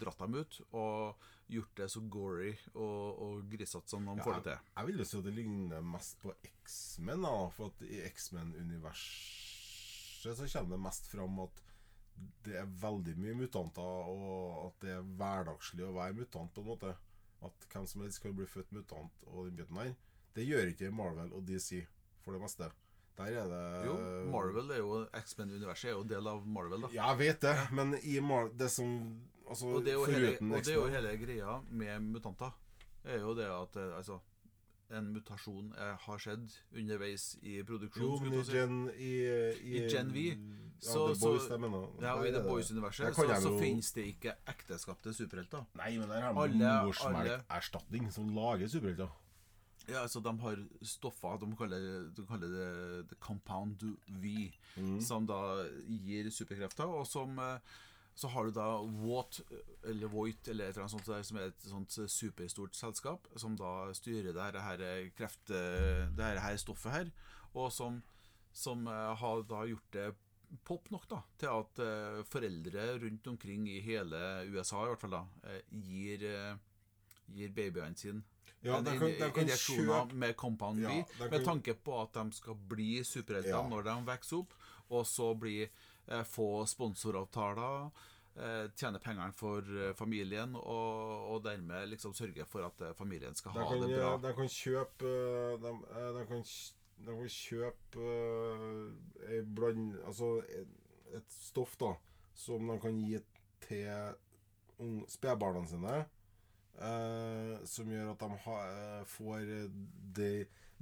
dratt 0.00 0.18
dem 0.22 0.34
ut 0.40 0.60
og 0.70 1.14
gjort 1.52 1.74
det 1.76 1.88
så 1.92 2.00
gory 2.00 2.52
og, 2.72 3.18
og 3.24 3.50
grisete 3.52 3.88
som 3.90 4.06
de 4.06 4.14
Ja, 4.16 4.22
får 4.24 4.34
det 4.38 4.44
til. 4.46 4.58
Jeg 4.76 4.86
vil 4.88 4.98
jo 5.02 5.06
si 5.08 5.18
at 5.18 5.26
det 5.26 5.34
ligner 5.36 5.80
mest 5.84 6.14
på 6.22 6.30
X-Men. 6.64 7.22
For 7.56 7.64
at 7.68 7.78
i 7.84 8.00
X-Men-universet 8.08 10.38
så 10.38 10.44
kommer 10.46 10.70
det 10.76 10.84
mest 10.86 11.04
fram 11.10 11.34
at 11.44 11.56
det 12.46 12.54
er 12.60 12.74
veldig 12.82 13.14
mye 13.18 13.34
mutanter, 13.34 13.82
og 13.82 14.66
at 14.68 14.76
det 14.84 14.92
er 14.94 15.08
hverdagslig 15.18 15.84
å 15.86 15.96
være 15.96 16.18
mutant, 16.20 16.52
på 16.54 16.60
en 16.62 16.68
måte. 16.68 16.90
At 17.42 17.56
hvem 17.72 17.86
som 17.90 18.02
helst 18.04 18.22
kan 18.22 18.36
bli 18.36 18.46
født 18.46 18.72
mutant 18.76 19.14
og 19.26 19.38
den 19.48 19.56
biten 19.58 19.78
der. 19.80 19.92
Det 20.36 20.44
gjør 20.46 20.66
ikke 20.70 20.92
Marvel 20.94 21.30
og 21.36 21.42
DC. 21.48 21.68
for 22.22 22.30
det 22.36 22.42
meste. 22.44 22.66
Der 23.18 23.24
er 23.24 23.48
det 23.48 23.84
Jo, 23.86 23.94
Marvel 24.32 24.70
er 24.70 24.78
jo 24.78 25.06
X-Men-universet 25.12 25.90
er 25.90 25.96
jo 25.98 26.02
del 26.08 26.26
av 26.28 26.46
Marvel, 26.46 26.80
da. 26.86 26.88
Ja, 26.94 27.10
jeg 27.12 27.18
vet 27.18 27.40
det, 27.44 27.56
men 27.72 27.94
i 28.02 28.18
Mar 28.20 28.48
det 28.48 28.70
som 28.70 29.20
Altså, 29.48 29.66
Og 29.66 29.84
det 29.84 29.90
er 29.92 29.98
jo 29.98 30.04
hele, 30.06 30.28
og 30.40 30.62
det 30.64 30.68
er 30.72 30.74
jo 30.78 30.86
hele 30.88 31.16
greia 31.20 31.60
med 31.70 32.00
mutanter. 32.00 32.52
er 33.04 33.18
jo 33.20 33.34
det 33.34 33.44
at 33.44 33.76
eh, 33.76 33.96
altså 33.98 34.20
en 34.92 35.06
mutasjon 35.12 35.72
er, 35.76 35.94
har 35.96 36.18
skjedd 36.20 36.50
underveis 36.76 37.36
i 37.42 37.58
Jo, 37.58 37.64
produksjonen. 37.64 38.22
men 38.22 38.32
i 38.32 38.36
til 38.36 38.40
å 38.40 38.44
si. 38.44 38.52
Gen 38.52 38.90
i, 38.96 39.12
I 39.76 39.88
Gen 39.90 40.12
V, 40.12 40.24
Ja, 40.82 40.88
så- 40.92 41.06
The 41.14 41.20
Boys, 41.26 41.42
så- 41.42 41.48
jeg 41.50 41.60
mener. 41.60 41.88
Ja, 42.00 42.14
og 42.14 42.26
I 42.26 42.30
The 42.32 42.42
Boys-universet 42.42 43.14
så, 43.14 43.40
så 43.42 43.58
finnes 43.58 43.92
det 43.92 44.04
ikke 44.14 44.34
ekteskapte 44.46 45.14
superhelter. 45.14 45.64
Nei, 45.74 45.98
men 45.98 46.08
der 46.08 46.20
har 46.20 46.32
man 46.34 46.56
morsmelkerstatning 46.86 48.10
som 48.12 48.28
lager 48.34 48.68
superhelter. 48.68 49.08
Ja, 49.88 50.02
altså 50.04 50.20
De 50.22 50.32
har 50.40 50.60
stoffer 50.86 51.38
de 51.42 51.48
kaller, 51.58 51.86
de 52.14 52.26
kaller 52.26 52.52
det 52.54 53.08
the 53.08 53.16
compound 53.20 53.82
V, 54.08 54.52
Mm. 54.76 55.00
som 55.04 55.26
da 55.26 55.66
gir 55.88 56.30
superkrefter. 56.30 56.86
Og 56.88 57.06
som 57.06 57.38
eh, 57.38 57.58
så 58.14 58.28
har 58.28 58.44
du 58.44 58.50
da 58.52 58.66
Vought, 58.84 59.40
eller 59.84 60.08
Voight, 60.08 60.48
eller 60.48 60.68
et 60.68 60.76
eller 60.76 60.84
annet 60.84 60.92
sånt, 60.94 61.06
der, 61.06 61.22
som 61.22 61.36
er 61.40 61.50
et 61.50 61.62
sånt 61.64 61.98
superstort 62.12 62.76
selskap, 62.76 63.26
som 63.36 63.56
da 63.56 63.92
styrer 63.96 64.32
det 64.32 64.42
her, 64.62 65.10
kreft... 65.16 65.46
Det 65.48 66.20
her, 66.24 66.38
her 66.40 66.56
stoffet 66.60 66.92
her, 66.92 67.10
og 67.54 67.72
som, 67.72 68.02
som 68.52 68.86
eh, 68.86 69.14
har 69.16 69.42
da 69.48 69.64
gjort 69.68 69.92
det 69.96 70.10
pop 70.68 70.90
nok 70.92 71.06
da, 71.08 71.22
til 71.40 71.48
at 71.48 71.80
eh, 71.80 72.18
foreldre 72.28 72.98
rundt 73.00 73.26
omkring 73.32 73.64
i 73.72 73.80
hele 73.80 74.18
USA 74.52 74.82
i 74.84 74.90
hvert 74.92 75.00
fall 75.00 75.14
da, 75.16 75.22
eh, 75.48 75.62
gir, 75.72 76.24
eh, 76.28 76.56
gir 77.32 77.54
babyene 77.56 77.96
sine 77.96 78.20
Ja, 78.62 78.76
en 78.78 78.84
de 78.86 78.92
injeksjoner 79.42 80.12
med 80.14 80.36
Compound 80.38 80.78
Ja, 80.82 80.92
kan... 81.18 81.30
med 81.30 81.44
tanke 81.44 81.74
på 81.74 81.96
at 82.02 82.12
de 82.14 82.32
skal 82.32 82.54
bli 82.54 83.02
superhelter 83.04 83.50
Ja. 83.56 83.62
når 83.68 83.82
de 83.88 83.96
vokser 84.06 84.36
opp, 84.38 84.52
og 84.90 85.06
så 85.06 85.32
bli, 85.34 85.68
eh, 86.06 86.22
få 86.22 86.64
sponsoravtaler, 86.70 87.90
eh, 88.36 88.68
tjene 88.78 89.00
pengene 89.02 89.32
for 89.34 89.66
eh, 89.66 89.92
familien, 89.98 90.54
og, 90.54 91.26
og 91.32 91.42
dermed 91.44 91.88
liksom 91.90 92.14
sørge 92.14 92.46
for 92.46 92.62
at 92.68 92.80
eh, 92.86 92.94
familien 92.94 93.34
skal 93.34 93.52
de 93.52 93.58
ha 93.58 93.68
kan, 93.68 93.82
det 93.82 93.98
bra. 93.98 94.14
de 94.28 94.34
kan 94.38 94.48
kjøpe 94.48 95.10
eh, 95.10 95.58
De, 95.66 95.74
eh, 95.98 96.08
de 96.20 96.24
kan, 96.30 96.46
de 97.02 97.18
kan 97.18 97.28
kjøpe 97.28 98.08
eh, 99.26 99.34
ei 99.34 99.42
bland... 99.42 99.98
Altså 100.06 100.36
et, 100.48 100.68
et 101.18 101.34
stoff, 101.42 101.74
da, 101.82 101.94
som 102.34 102.68
de 102.70 102.78
kan 102.80 102.94
gi 103.02 103.18
til 103.66 104.14
spedbarna 105.08 105.66
sine. 105.68 106.04
Eh, 106.80 107.54
som 107.68 107.90
gjør 107.92 108.12
at 108.14 108.24
de 108.24 108.40
ha, 108.46 108.58
eh, 108.72 109.04
får 109.06 109.46
de, 110.18 110.32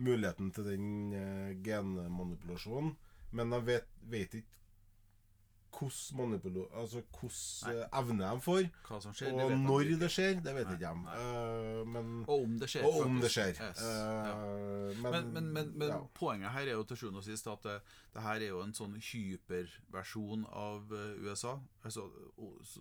muligheten 0.00 0.50
til 0.56 0.64
den 0.64 1.12
eh, 1.12 1.50
genmanipulasjonen. 1.64 2.96
Men 3.32 3.52
de 3.52 3.60
vet, 3.66 3.92
vet 4.10 4.34
ikke 4.40 4.60
hvordan. 5.80 6.66
Altså 6.74 7.02
eh, 7.70 7.98
evne 7.98 8.24
de 8.24 8.40
får. 8.40 8.64
Skjer, 9.12 9.32
Og 9.32 9.50
det 9.50 9.58
når 9.58 9.92
det 10.00 10.10
skjer, 10.10 10.40
det 10.44 10.54
vet 10.54 10.68
Nei, 10.68 10.76
ikke 10.76 10.86
de. 10.86 11.14
Eh, 11.16 11.86
men 11.86 12.24
Og 12.26 12.42
om 12.44 12.58
det 12.60 12.70
skjer. 12.70 12.84
og 12.84 13.00
om 13.04 13.20
det 13.20 13.30
skjer. 13.30 13.54
Yes. 13.54 13.82
Uh, 13.82 14.26
ja. 14.26 15.10
men, 15.10 15.32
Men, 15.32 15.52
men, 15.52 15.72
men, 15.78 15.88
ja. 15.88 16.00
poenget 16.14 16.50
her 16.50 16.60
er 16.66 16.72
jo 16.72 16.84
til 16.84 16.96
sjuende 16.96 17.22
og 17.22 17.24
sist 17.24 17.46
at 17.46 17.62
det, 17.64 17.80
det 18.14 18.22
her 18.22 18.40
er 18.40 18.48
jo 18.48 18.62
en 18.64 18.74
sånn 18.74 18.96
hyperversjon 18.98 20.46
av 20.50 20.92
eh, 20.92 21.22
USA. 21.24 21.58
Altså, 21.84 22.08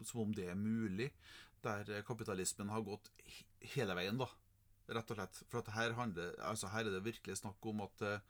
som 0.04 0.26
om 0.26 0.34
det 0.36 0.50
er 0.50 0.58
mulig. 0.60 1.12
Der 1.64 2.04
kapitalismen 2.08 2.70
har 2.72 2.86
gått 2.88 3.10
hele 3.74 3.96
veien, 3.98 4.20
da. 4.20 4.30
Rett 4.90 5.12
og 5.12 5.20
slett. 5.20 5.42
For 5.52 5.62
at 5.62 5.74
her, 5.76 5.96
handler, 5.98 6.34
altså 6.50 6.72
her 6.74 6.88
er 6.88 6.96
det 6.96 7.06
virkelig 7.06 7.40
snakk 7.42 7.66
om 7.72 7.84
at 7.86 8.06
eh, 8.08 8.24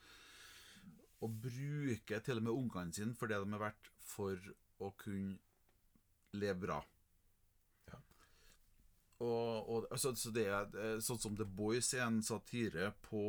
å 1.24 1.30
bruke 1.30 2.20
til 2.26 2.40
og 2.40 2.46
med 2.48 2.56
ungene 2.56 2.96
sine 2.96 3.16
for 3.18 3.32
det 3.32 3.40
de 3.40 3.56
er 3.56 3.64
verdt, 3.64 3.92
for 4.10 4.52
å 4.80 4.92
kunne 5.00 5.38
leve 6.40 6.60
bra. 6.66 6.80
Ja. 7.92 8.00
Og, 9.26 9.70
og 9.70 9.90
altså, 9.92 10.14
så 10.16 10.34
det 10.36 10.48
er 10.50 10.80
eh, 10.80 10.96
sånn 11.04 11.22
som 11.22 11.38
The 11.40 11.48
Boys 11.48 11.94
er 11.94 12.08
en 12.08 12.24
satire 12.26 12.94
på 13.08 13.26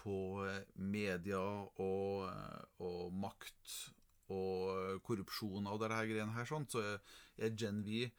på 0.00 0.16
media 0.80 1.40
og, 1.84 2.30
og 2.80 3.16
makt 3.20 3.74
og 4.30 5.00
korrupsjon 5.06 5.66
og 5.66 5.80
det 5.82 5.90
her 5.92 6.06
greiene 6.10 6.36
her, 6.36 6.46
sånn, 6.48 6.68
så 6.70 6.82
er- 6.84 7.56
Gen 7.56 7.82
V 7.84 8.10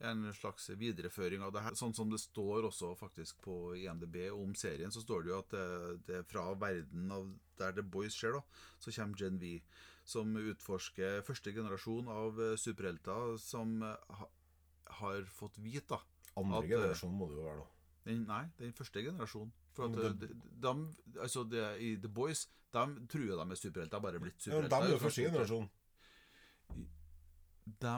en 0.00 0.28
slags 0.32 0.68
videreføring 0.78 1.42
av 1.42 1.52
det 1.52 1.62
her. 1.64 1.74
Sånn 1.74 1.94
som 1.94 2.10
det 2.10 2.20
står 2.22 2.68
også 2.68 2.92
faktisk 2.98 3.40
på 3.42 3.74
IMDb 3.80 4.28
om 4.30 4.54
serien, 4.54 4.92
så 4.94 5.02
står 5.02 5.24
det 5.24 5.32
jo 5.32 5.38
at 5.42 5.50
det, 5.50 5.66
det 6.06 6.16
er 6.20 6.28
fra 6.30 6.44
verden 6.54 7.10
av 7.14 7.32
der 7.58 7.72
The 7.74 7.82
Boys 7.82 8.14
skjer, 8.14 8.38
da, 8.38 8.42
så 8.78 8.94
kommer 8.94 9.18
Gen 9.18 9.40
V, 9.42 9.56
som 10.08 10.36
utforsker 10.38 11.24
første 11.26 11.52
generasjon 11.52 12.08
av 12.08 12.38
superhelter 12.56 13.34
som 13.42 13.80
ha, 13.82 14.28
har 15.00 15.26
fått 15.34 15.58
vite, 15.58 15.88
da. 15.96 16.00
Andre 16.38 16.62
at, 16.62 16.70
generasjon 16.70 17.18
må 17.18 17.26
det 17.28 17.40
jo 17.40 17.48
være, 17.48 17.64
da. 17.64 17.90
Den, 18.06 18.22
nei, 18.30 18.44
den 18.60 18.76
første 18.78 19.02
generasjonen. 19.02 19.50
For 19.78 19.86
at 19.86 20.20
de, 20.20 20.28
de, 20.66 20.72
altså 21.22 21.44
det, 21.46 21.64
I 21.86 21.92
The 22.02 22.10
Boys 22.10 22.46
De 22.74 22.84
tror 23.08 23.22
jo 23.24 23.36
de 23.38 23.44
er 23.54 23.60
superhelter, 23.60 24.00
bare 24.02 24.20
blitt 24.20 24.46
Ja, 24.50 24.58
de 24.60 24.78
er 24.82 24.90
jo 24.90 24.98
første 25.00 25.22
generasjon. 25.28 25.68
De 27.80 27.92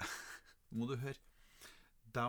Må 0.78 0.86
du 0.88 0.94
høre. 0.96 1.18
De 2.14 2.24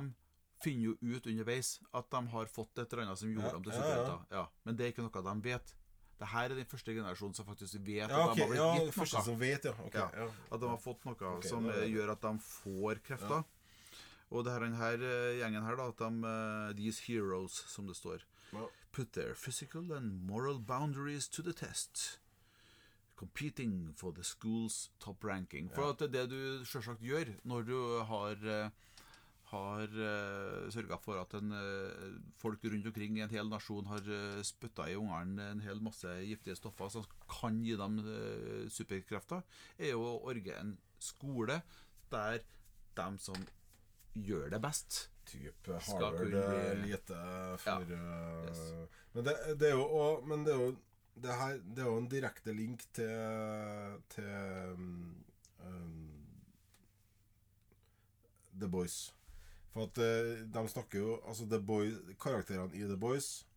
finner 0.62 0.92
jo 0.92 0.96
ut 1.02 1.28
underveis 1.32 1.76
at 1.98 2.10
de 2.14 2.22
har 2.34 2.50
fått 2.52 2.82
et 2.82 2.92
eller 2.94 3.08
annet 3.08 3.22
som 3.22 3.32
gjorde 3.32 3.48
Ja, 3.50 3.54
dem 3.56 3.64
til 3.66 3.74
superhelter. 3.78 4.26
Ja, 4.36 4.44
Men 4.68 4.78
det 4.78 4.86
er 4.86 4.94
ikke 4.94 5.06
noe 5.08 5.24
de 5.30 5.36
vet. 5.48 5.74
Det 6.22 6.28
her 6.30 6.52
er 6.52 6.60
den 6.60 6.68
første 6.70 6.94
generasjonen 6.94 7.34
som 7.34 7.48
faktisk 7.48 7.80
vet 7.82 8.04
at 8.06 8.12
ok, 8.14 8.36
de 8.36 8.44
har 8.44 8.52
blitt 8.52 8.60
ja, 8.62 8.68
gitt 8.78 8.94
første 8.94 9.18
noe. 9.18 9.26
som 9.26 9.40
vet, 9.42 9.64
ja. 9.66 9.74
Okay. 9.88 10.28
At 10.54 10.62
de 10.62 10.68
har 10.70 10.78
fått 10.84 11.08
noe 11.08 11.16
okay, 11.18 11.50
som 11.50 11.66
eh, 11.66 11.80
det- 11.80 11.88
gjør 11.96 12.12
at 12.14 12.28
de 12.28 12.34
får 12.46 13.02
krefter. 13.08 13.42
Og 14.32 14.46
det 14.46 14.54
her, 14.54 14.68
denne 14.68 14.92
eh, 15.02 15.40
gjengen 15.42 15.66
her, 15.66 15.80
da, 15.80 15.88
at 15.90 15.98
de 16.04 16.30
eh, 16.30 16.76
These 16.78 17.08
heroes, 17.08 17.58
som 17.74 17.90
det 17.90 17.98
står. 17.98 18.22
Put 18.92 19.14
their 19.14 19.36
physical 19.36 19.94
and 19.94 20.22
moral 20.28 20.60
boundaries 20.60 21.28
to 21.30 21.42
the 21.42 21.54
test. 21.54 22.20
Competing 23.16 23.94
for 23.96 24.12
the 24.12 24.24
school's 24.24 24.90
top 25.00 25.24
ranking. 25.24 25.70
For 25.70 25.92
at 25.94 26.12
det 26.12 26.30
du 26.30 26.66
selvsagt 26.66 27.02
gjør 27.06 27.32
når 27.46 27.62
du 27.70 27.78
har 28.10 28.36
eh, 28.44 28.70
har 29.52 29.92
uh, 29.92 30.68
sørga 30.72 30.98
for 31.02 31.20
at 31.20 31.34
en, 31.40 31.52
uh, 31.52 32.20
folk 32.40 32.64
rundt 32.64 32.88
omkring 32.88 33.18
i 33.18 33.24
en 33.26 33.34
hel 33.34 33.50
nasjon 33.52 33.90
har 33.90 34.06
uh, 34.08 34.40
spytta 34.48 34.88
i 34.88 34.98
ungene 35.00 35.50
en 35.52 35.64
hel 35.66 35.82
masse 35.84 36.12
giftige 36.24 36.56
stoffer 36.60 36.92
som 36.94 37.08
kan 37.30 37.60
gi 37.66 37.76
dem 37.80 38.00
uh, 38.06 38.70
superkrefter, 38.72 39.44
er 39.78 39.94
jo 39.94 40.06
å 40.08 40.20
orge 40.32 40.56
en 40.56 40.78
skole 41.02 41.62
der 42.12 42.46
de 42.96 43.10
som 43.24 43.48
gjør 44.16 44.52
det 44.54 44.62
best 44.64 45.06
Type 45.32 45.80
Harvard 45.88 46.82
lite 46.84 47.20
for 47.58 47.92
ja. 47.92 48.06
Yes. 48.46 48.64
Men 49.14 49.26
det, 49.28 49.36
det 49.60 49.70
er 49.70 49.76
jo 49.76 49.86
også, 49.86 50.26
Men 50.28 50.46
det 50.46 50.54
er 50.54 50.60
jo 50.60 50.76
det 51.22 51.38
her 51.38 51.58
Det 51.76 51.84
er 51.84 51.90
jo 51.90 51.98
en 51.98 52.10
direkte 52.12 52.54
link 52.54 52.86
til 52.94 53.10
Til 54.10 54.30
um, 54.74 55.16
um, 55.66 56.08
The 58.60 58.70
Boys. 58.70 59.14
For 59.72 59.88
at 59.88 59.98
eh, 59.98 60.44
de 60.54 60.68
snakker 60.70 61.00
jo 61.00 61.20
Altså 61.28 61.48
The 61.50 61.62
Boys 61.62 61.96
Karakterene 62.22 62.76
i 62.76 62.84
The 62.84 62.98
Boys 62.98 63.48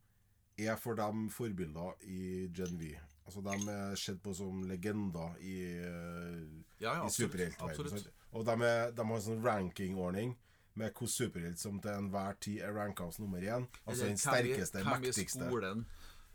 er 0.59 0.77
for 0.79 0.95
dem 0.95 1.31
forbilder 1.31 1.97
i 2.07 2.47
Gen 2.55 2.79
V. 2.79 2.93
Altså 3.27 3.41
De 3.41 3.71
er 3.73 3.95
sett 3.99 4.21
på 4.23 4.35
som 4.35 4.63
legender 4.63 5.35
i 5.41 5.55
eh, 5.83 6.45
Ja, 6.81 6.95
ja, 7.01 7.07
i 7.07 7.11
superheltverdenen. 7.11 8.07
Og 8.31 8.47
de, 8.47 8.55
er, 8.63 8.91
de 8.91 9.07
har 9.07 9.17
en 9.17 9.25
sånn 9.25 9.43
rankingordning 9.43 10.37
med 10.75 10.85
hvilken 10.87 11.09
superhelt 11.09 11.59
som 11.61 11.81
til 11.81 11.91
enhver 11.91 12.33
tid 12.41 12.59
er 12.61 12.73
ranka 12.73 13.11
som 13.11 13.25
nummer 13.25 13.39
én. 13.39 13.67
Altså 13.87 14.05
den 14.07 14.17
hvem 14.17 14.47
i- 14.47 14.51
sterkeste, 14.55 14.79
hvem 14.79 15.03
i 15.03 15.13
skolen 15.49 15.87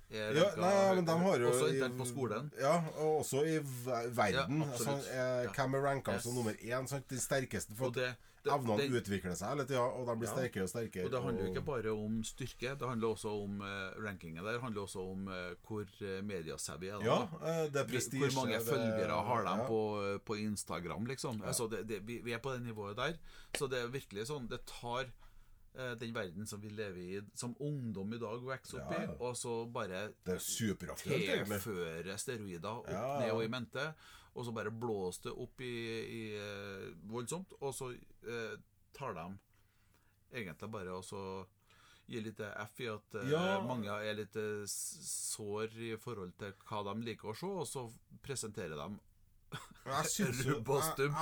Ja, 0.10 0.30
nei, 0.58 0.96
men 0.96 1.06
de 1.06 1.16
har 1.22 1.44
jo 1.44 1.50
Også 1.52 1.68
internt 1.70 1.98
på 2.00 2.06
skolen. 2.10 2.48
Ja, 2.58 2.80
og 2.98 3.20
også 3.20 3.44
i 3.46 3.60
verden. 3.62 4.64
Ja, 4.66 4.80
sånn, 4.82 5.04
eh. 5.14 5.52
Hvem 5.54 5.76
er 5.78 5.86
ranka 5.86 6.16
Yes. 6.18 6.24
som 6.24 6.34
nummer 6.36 6.54
én? 6.58 6.88
Sant? 6.90 7.08
Den 7.10 7.22
sterkeste. 7.22 7.76
For 7.78 7.94
det, 7.94 8.16
det, 8.44 8.52
evnene 8.56 8.88
det, 8.90 9.04
utvikler 9.04 9.36
seg 9.38 9.52
hele 9.54 9.66
tida, 9.70 9.84
og 9.86 10.08
de 10.08 10.16
blir 10.16 10.28
Ja. 10.30 10.34
sterkere 10.34 10.64
og 10.66 10.70
sterkere. 10.70 11.06
og 11.06 11.12
det 11.12 11.22
handler 11.22 11.46
jo 11.46 11.54
ikke 11.54 11.66
bare 11.66 11.94
om 11.94 12.24
styrke, 12.24 12.74
det 12.80 12.88
handler 12.90 13.08
også 13.14 13.30
om 13.44 13.62
eh, 13.62 14.02
rankingen 14.02 14.44
der. 14.44 14.54
Det 14.54 14.62
handler 14.62 14.82
også 14.82 15.06
om 15.12 15.28
eh, 15.28 15.54
hvor 15.68 15.86
uh, 16.02 16.22
mediasavvy 16.26 16.88
er. 16.90 17.06
Ja, 17.06 17.22
eh, 17.46 17.64
det 17.70 17.76
er 17.76 17.86
prestisje. 17.86 18.32
Hvor 18.34 18.42
mange 18.42 18.60
følgere 18.66 19.24
har 19.30 19.44
de 19.46 19.68
på, 19.68 20.20
på 20.26 20.34
Instagram, 20.42 21.06
liksom? 21.06 21.44
Altså, 21.46 21.68
vi, 21.86 22.22
vi 22.24 22.32
er 22.34 22.40
på 22.42 22.52
det 22.54 22.64
nivået 22.66 22.98
der. 22.98 23.14
Så 23.56 23.68
det 23.70 23.78
er 23.84 23.88
virkelig 23.88 24.26
sånn 24.30 24.48
Det 24.50 24.66
tar 24.66 25.06
eh, 25.06 25.29
den 26.02 26.14
verden 26.16 26.48
som 26.50 26.60
vi 26.62 26.70
lever 26.74 27.02
i, 27.02 27.20
som 27.38 27.54
ungdom 27.64 28.14
i 28.14 28.20
dag 28.20 28.42
vokser 28.44 28.82
opp 28.82 28.94
i, 28.98 29.04
ja. 29.06 29.14
og 29.20 29.36
så 29.38 29.54
bare 29.72 30.08
tilføre 30.26 32.18
steroider 32.20 32.82
opp 32.82 32.90
Ja, 32.92 33.20
ned 33.22 33.36
og 33.36 33.44
i 33.46 33.52
mente, 33.54 33.86
og 34.34 34.48
så 34.48 34.54
bare 34.56 34.74
blåse 34.74 35.28
det 35.28 35.36
opp 35.46 35.62
i, 35.62 35.76
i 36.16 36.24
eh, 36.40 36.90
voldsomt, 37.12 37.54
og 37.62 37.72
så 37.78 37.92
eh, 37.94 38.58
tar 38.98 39.16
de 39.18 39.28
egentlig 40.34 40.72
bare 40.74 40.98
og 40.98 41.06
så 41.06 41.22
gi 42.10 42.22
litt 42.26 42.42
F 42.42 42.82
i 42.82 42.90
at 42.90 43.20
eh, 43.22 43.30
Ja. 43.30 43.60
mange 43.66 43.94
er 43.94 44.18
litt 44.18 44.36
eh, 44.40 44.66
sår 44.70 45.78
i 45.92 45.94
forhold 46.02 46.34
til 46.42 46.56
hva 46.66 46.82
de 46.90 46.96
liker 47.06 47.32
å 47.32 47.38
se, 47.38 47.50
og 47.50 47.68
så 47.70 47.86
presenterer 48.26 48.78
de 48.80 48.90
Rubb 50.46 50.68
og 50.70 50.84
stubb. 50.86 51.16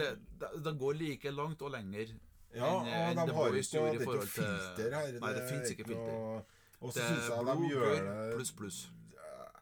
det, 0.00 0.08
det, 0.64 0.72
går 0.80 0.96
like 0.98 1.30
langt 1.30 1.62
og 1.62 1.70
lenger 1.70 2.14
Ja, 2.54 2.70
en, 2.80 3.18
og 3.18 3.28
de 3.28 3.34
har 3.34 3.54
ikke 3.54 3.78
noe, 3.80 3.90
det 3.92 4.00
er 4.00 4.12
ikke 4.14 4.26
filter 4.26 4.94
her. 4.94 5.12
Nei, 5.20 5.32
det 5.32 5.36
det 5.36 5.48
finnes 5.50 5.70
ikke 5.74 5.84
filter. 5.84 6.12
noe- 6.12 6.44
Og 6.80 6.92
så 6.94 7.00
syns 7.02 7.28
jeg 7.28 7.46
de 7.46 7.68
gjør 7.68 7.88
det 7.94 8.34
pluss, 8.36 8.52
pluss. 8.52 8.78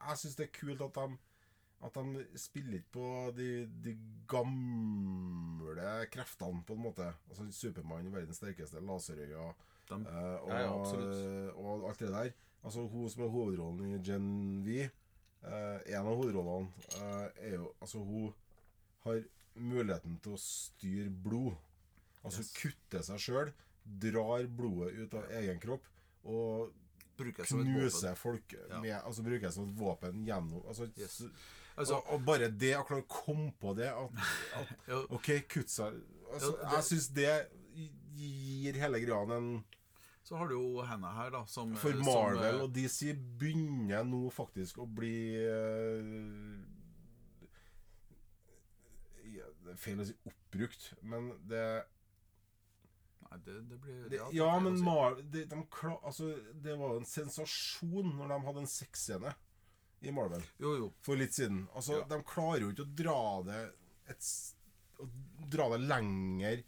Jeg 0.08 0.18
syns 0.18 0.36
det 0.36 0.44
er 0.46 0.52
kult 0.60 0.80
at 0.82 0.94
de 0.94 1.18
at 1.86 1.92
de 1.94 2.38
spiller 2.40 2.78
ikke 2.78 2.92
på 2.92 3.08
de, 3.36 3.48
de 3.84 3.92
gamle 4.28 6.06
kreftene, 6.10 6.62
på 6.66 6.72
en 6.74 6.82
måte. 6.82 7.06
Altså 7.28 7.46
Supermann, 7.52 8.08
verdens 8.14 8.36
sterkeste, 8.40 8.80
laserøyne 8.80 9.52
De, 9.88 9.94
eh, 9.94 10.40
og, 10.42 10.48
Ja, 10.50 10.60
ja, 10.60 11.50
og 11.54 11.88
alt 11.90 11.98
det 12.00 12.08
der. 12.10 12.30
Altså 12.64 12.86
Hun 12.88 13.08
som 13.10 13.22
er 13.22 13.28
hovedrollen 13.28 13.94
i 13.94 13.98
Gen 14.02 14.64
V, 14.66 14.80
eh, 15.44 15.78
en 15.86 16.06
av 16.06 16.16
hovedrollene, 16.16 16.68
eh, 16.96 17.28
er 17.50 17.54
jo 17.54 17.72
Altså, 17.80 17.98
hun 17.98 18.34
har 19.04 19.22
muligheten 19.54 20.18
til 20.22 20.32
å 20.32 20.38
styre 20.40 21.10
blod. 21.10 21.52
Altså 22.26 22.42
Yes. 22.42 22.52
kutter 22.59 23.04
seg 23.06 23.23
sjøl, 23.23 23.52
drar 23.87 24.49
blodet 24.50 24.97
ut 24.99 25.14
av 25.14 25.30
egen 25.40 25.61
kropp 25.62 25.87
og 26.26 26.73
bruker 27.16 27.47
knuser 27.47 28.16
folk 28.18 28.56
Ja. 28.68 29.00
Altså 29.04 29.23
bruker 29.23 29.50
som 29.54 29.68
et 29.71 29.78
våpen 29.78 30.25
gjennom 30.26 30.66
altså, 30.66 30.90
Yes. 30.99 31.23
Altså, 31.76 31.95
og, 32.00 32.12
og 32.16 32.26
bare 32.26 32.49
det 32.50 32.73
å 32.78 32.85
klare 32.88 33.04
å 33.04 33.09
komme 33.11 33.52
på 33.61 33.75
det 33.76 33.90
at, 33.92 34.21
at 34.59 34.75
OK, 35.16 35.30
kutt 35.49 35.71
seg 35.71 36.00
altså, 36.33 36.56
Jeg 36.73 36.85
syns 36.90 37.09
det 37.16 37.33
gir 38.16 38.78
hele 38.80 39.00
greia 39.04 39.37
en 39.37 39.50
så 40.26 40.35
har 40.40 40.49
du 40.50 40.56
jo 40.56 40.83
henne 40.83 41.06
her, 41.14 41.28
da, 41.30 41.45
som 41.47 41.71
For 41.78 41.95
som, 41.95 42.02
Marvel 42.09 42.56
som, 42.56 42.62
og 42.64 42.73
DC 42.75 43.12
begynner 43.38 44.02
nå 44.02 44.25
faktisk 44.35 44.80
å 44.83 44.87
bli 44.90 45.38
uh, 45.38 46.56
ja, 49.37 49.47
Det 49.62 49.76
er 49.76 49.78
feil 49.78 50.02
å 50.02 50.06
si 50.09 50.16
oppbrukt, 50.26 50.88
men 51.06 51.30
det 51.47 51.62
Nei, 53.30 53.38
det, 53.45 53.54
det 53.71 53.78
blir 53.83 54.09
det, 54.11 54.21
Ja, 54.37 54.50
men. 54.61 54.78
Mar 54.85 55.16
de, 55.21 55.45
de 55.50 55.62
kla, 55.73 55.97
altså, 56.06 56.28
det 56.62 56.76
var 56.78 56.97
en 57.00 57.04
sensasjon 57.09 58.12
når 58.18 58.28
de 58.35 58.38
hadde 58.47 58.62
en 58.64 58.71
sexscene 58.71 59.35
i 60.06 60.12
Marvel 60.12 60.42
Jo, 60.61 60.75
jo. 60.76 60.88
for 61.02 61.16
litt 61.16 61.33
siden. 61.35 61.64
Altså, 61.75 61.99
Ja. 62.00 62.04
De 62.12 62.23
klarer 62.28 62.61
jo 62.66 62.73
ikke 62.75 62.85
å 62.87 62.95
dra 63.02 63.18
det 63.49 63.61
et, 64.12 64.30
å 65.02 65.09
dra 65.56 65.68
det 65.75 65.80
lenger 65.88 66.62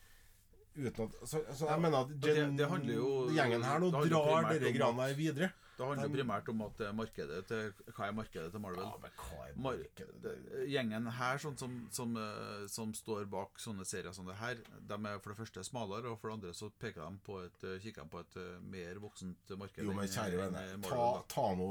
uten 0.79 1.05
at 1.09 1.15
altså, 1.21 1.41
altså, 1.45 1.67
Jeg 1.69 1.81
mener 1.83 1.99
at 2.05 2.11
og 2.13 2.21
det- 2.23 2.69
handler 2.71 2.95
jo- 2.95 3.31
gjengen 3.35 3.63
her 3.67 3.79
nå 3.83 3.91
drar 3.91 4.49
dere 4.53 4.73
granene 4.73 5.09
greiene 5.09 5.17
videre. 5.19 5.53
Det 5.79 5.87
handler 5.87 6.09
De- 6.09 6.15
primært 6.19 6.49
om 6.51 6.63
at 6.67 6.81
eh, 6.83 6.93
markedet 6.93 7.37
til, 7.47 7.69
hva 7.95 8.09
er 8.09 8.15
markedet 8.17 8.51
til 8.51 8.61
Marvel. 8.61 8.83
Ja, 8.83 8.97
men 8.99 9.13
hva 9.15 9.45
er 9.47 9.53
Mar 9.57 9.77
markedet? 9.79 10.17
det- 10.25 10.65
gjengen 10.73 11.07
her 11.21 11.39
sånn 11.39 11.57
som, 11.61 11.77
som, 11.95 12.17
eh, 12.19 12.67
som 12.67 12.93
står 12.99 13.29
bak 13.31 13.61
sånne 13.63 13.87
serier 13.87 14.13
som 14.13 14.27
det 14.27 14.35
her, 14.41 14.57
de 14.89 14.95
er 15.07 15.19
for 15.23 15.31
det 15.31 15.39
første 15.39 15.63
smalere, 15.65 16.11
og 16.11 16.19
for 16.19 16.29
det 16.33 16.39
andre 16.41 16.51
så 16.59 16.71
peker 16.83 17.07
de 17.07 17.19
på 17.29 17.39
et, 17.47 17.63
eh, 17.65 17.79
kikker 17.79 18.03
de 18.03 18.11
på 18.11 18.21
et 18.25 18.63
mer 18.75 18.99
voksent 18.99 19.55
marked. 19.57 19.85
Jo, 19.85 19.93
men 19.95 20.09
kjære 20.09 20.43
vene, 20.43 20.83
ta, 20.83 21.23
ta 21.29 21.47
nå 21.55 21.71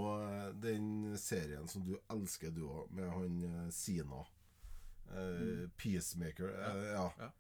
den 0.61 1.17
serien 1.17 1.67
som 1.67 1.83
du 1.83 1.97
elsker, 2.09 2.49
du 2.55 2.63
òg, 2.69 2.89
med 2.91 3.11
han 3.11 3.71
Sina. 3.71 4.23
mm. 5.11 5.71
Peacemaker. 5.77 6.49
eh, 6.49 6.91
ja. 6.93 7.31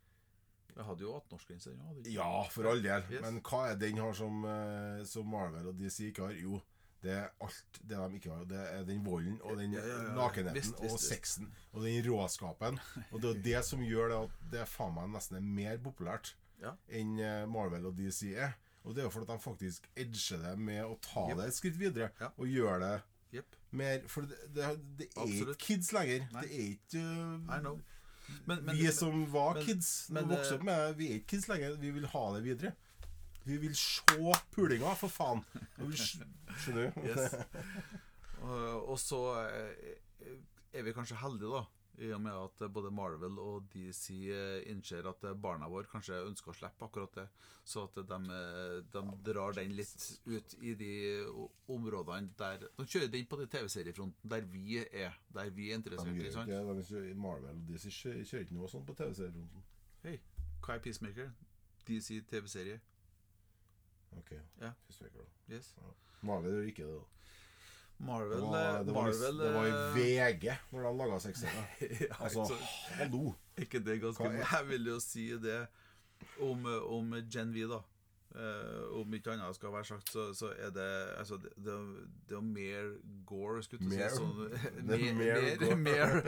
Jeg 0.77 0.85
hadde 0.85 1.05
jo 1.07 1.13
18-årsgrense. 1.17 1.75
Ja, 2.05 2.11
ja, 2.13 2.41
for 2.53 2.69
all 2.69 2.83
del. 2.83 3.05
Yes. 3.09 3.21
Men 3.25 3.39
hva 3.41 3.63
er 3.71 3.79
den 3.81 4.01
har 4.01 4.17
som, 4.17 4.43
eh, 4.45 5.05
som 5.09 5.29
Marvel 5.33 5.71
og 5.71 5.79
DC 5.79 6.11
ikke 6.11 6.27
har? 6.27 6.35
Jo, 6.37 6.59
det 7.01 7.13
er 7.15 7.31
alt 7.45 7.79
det 7.81 7.97
de 7.97 8.19
ikke 8.19 8.33
har. 8.33 8.45
Det 8.49 8.61
er 8.75 8.85
den 8.85 9.01
volden 9.05 9.39
og 9.41 9.57
den 9.57 9.73
nakenheten 10.17 10.77
og 10.85 10.99
sexen 11.01 11.49
og 11.71 11.81
den 11.85 11.97
råskapen. 12.05 12.79
Og 13.11 13.21
det 13.23 13.31
er 13.31 13.43
det 13.49 13.65
som 13.65 13.81
gjør 13.85 14.13
det 14.13 14.21
at 14.27 14.37
det 14.53 14.69
faen 14.69 14.95
meg 14.97 15.11
nesten 15.15 15.39
er 15.41 15.49
mer 15.59 15.81
populært 15.81 16.35
enn 16.89 17.17
eh, 17.21 17.43
Marvel 17.49 17.89
og 17.89 17.97
DC 17.97 18.33
er. 18.33 18.57
Og 18.87 18.95
det 18.95 19.03
er 19.03 19.09
jo 19.09 19.13
fordi 19.17 19.33
de 19.33 19.43
faktisk 19.43 19.89
edger 19.99 20.41
det 20.45 20.55
med 20.61 20.85
å 20.85 20.95
ta 21.03 21.27
det 21.35 21.49
et 21.49 21.57
skritt 21.57 21.77
videre 21.79 22.11
og 22.35 22.47
gjøre 22.47 22.81
det 22.85 22.97
Yep. 23.35 23.55
mer 23.75 24.05
For 24.07 24.23
det, 24.23 24.37
det, 24.55 24.67
det 24.99 25.07
er 25.11 25.27
ikke 25.27 25.55
kids 25.59 25.91
lenger. 25.91 26.27
Nei. 26.31 26.43
Det 26.45 26.53
er 26.55 26.69
ikke 26.77 27.01
uh, 27.03 27.57
I 27.57 27.59
know. 27.59 27.81
Men, 28.45 28.65
men, 28.65 28.75
Vi 28.75 28.91
som 28.91 29.25
var 29.31 29.53
men- 29.55 29.65
kids, 29.65 30.09
men, 30.09 30.27
vokste 30.29 30.57
opp 30.57 30.63
med 30.67 30.97
Vi 30.99 31.07
er 31.11 31.19
ikke 31.21 31.31
kids 31.35 31.47
lenger. 31.47 31.77
Vi 31.79 31.91
vil 31.95 32.07
ha 32.11 32.23
det 32.35 32.43
videre. 32.43 32.73
Vi 33.47 33.57
vil 33.57 33.75
se 33.79 34.33
pulinga, 34.51 34.93
for 34.99 35.07
faen. 35.11 35.43
Vi 35.79 35.95
Skjønner 35.95 36.91
du? 36.91 37.01
Yes. 37.07 37.35
Og, 38.47 38.89
og 38.93 38.99
så 39.01 39.19
eh, 39.49 39.95
er 40.77 40.83
vi 40.85 40.91
kanskje 40.93 41.17
heldige, 41.17 41.49
da. 41.49 41.63
I 41.97 42.11
og 42.13 42.19
med 42.21 42.31
at 42.37 42.59
både 42.71 42.91
Marvel 42.93 43.39
og 43.41 43.63
DC 43.73 44.11
eh, 44.29 44.59
innser 44.69 45.07
at 45.09 45.23
eh, 45.25 45.33
barna 45.33 45.65
våre 45.71 45.89
kanskje 45.89 46.19
ønsker 46.27 46.51
å 46.51 46.53
slippe 46.53 46.85
akkurat 46.85 47.15
det. 47.17 47.23
Så 47.65 47.87
at 47.87 47.97
de, 48.11 48.19
eh, 48.35 48.75
de 48.93 49.01
drar 49.25 49.55
den 49.57 49.73
litt 49.73 50.05
ut 50.29 50.53
i 50.61 50.75
de 50.77 50.91
områdene 51.73 52.29
der 52.37 52.67
De 52.77 52.85
kjører 52.85 53.09
den 53.15 53.25
på 53.25 53.39
den 53.41 53.49
TV-seriefronten 53.49 54.29
der 54.35 54.45
vi 54.53 54.77
er. 54.85 55.17
Der 55.33 55.49
vi 55.49 55.71
er 55.71 55.77
De 55.77 55.81
interessert. 55.81 56.13
gjør 56.13 56.69
ikke 56.69 56.77
de 56.77 56.85
kjører, 56.91 57.15
Marvel 57.25 57.49
og 57.57 57.65
DC 57.73 57.89
kjører, 57.97 58.21
ikke 58.45 58.59
noe 58.59 58.69
sånt 58.69 58.85
på 58.85 58.93
TV-seriefronten. 59.01 59.65
Hei, 60.05 60.19
hva 60.61 60.77
er 60.77 60.85
Peacemaker? 60.85 61.33
DC 61.89 62.21
TV-serie. 62.29 62.79
Ok, 64.21 64.31
Ja. 64.61 64.71
Peacemaker, 64.85 65.25
da. 65.25 65.55
Yes. 65.55 65.73
Marvel 66.21 66.51
gjør 66.59 66.69
ikke 66.75 66.85
det. 66.85 67.01
da 67.01 67.16
Marvel 67.99 68.31
Det 68.37 68.41
var, 68.41 68.83
det 68.83 68.93
var, 68.93 69.01
Marvel, 69.07 69.37
det 69.41 69.53
var 69.53 69.65
i 69.65 69.69
eh, 69.73 69.95
VG 69.97 70.43
når 70.71 70.81
de 70.85 70.91
laga 70.97 71.17
ja, 71.81 71.87
Altså, 72.19 72.45
så- 72.45 72.57
hallo! 72.99 73.33
ikke 73.57 73.79
det 73.85 74.01
ganske 74.01 74.23
er- 74.23 74.31
Jeg 74.43 74.67
vil 74.69 74.85
jo 74.85 74.99
si 74.99 75.29
det 75.37 75.67
om, 76.41 76.65
om 76.65 77.13
Gen 77.33 77.53
V, 77.53 77.67
da. 77.69 77.79
Uh, 78.37 78.99
om 78.99 79.13
ikke 79.13 79.31
annet 79.33 79.55
skal 79.55 79.71
være 79.73 79.85
sagt, 79.87 80.09
så, 80.11 80.33
så 80.35 80.45
er 80.59 80.69
det 80.69 81.09
altså, 81.17 81.37
det, 81.41 81.49
det, 81.55 81.73
det 82.29 82.35
er 82.37 82.41
mer 82.41 82.91
gore, 83.25 83.63
skulle 83.63 83.95
jeg 83.97 84.11
si. 84.11 84.17
Sånn, 84.19 84.49
mer, 84.85 84.97
er 85.39 85.57
mer 85.73 85.75
mer. 85.75 86.11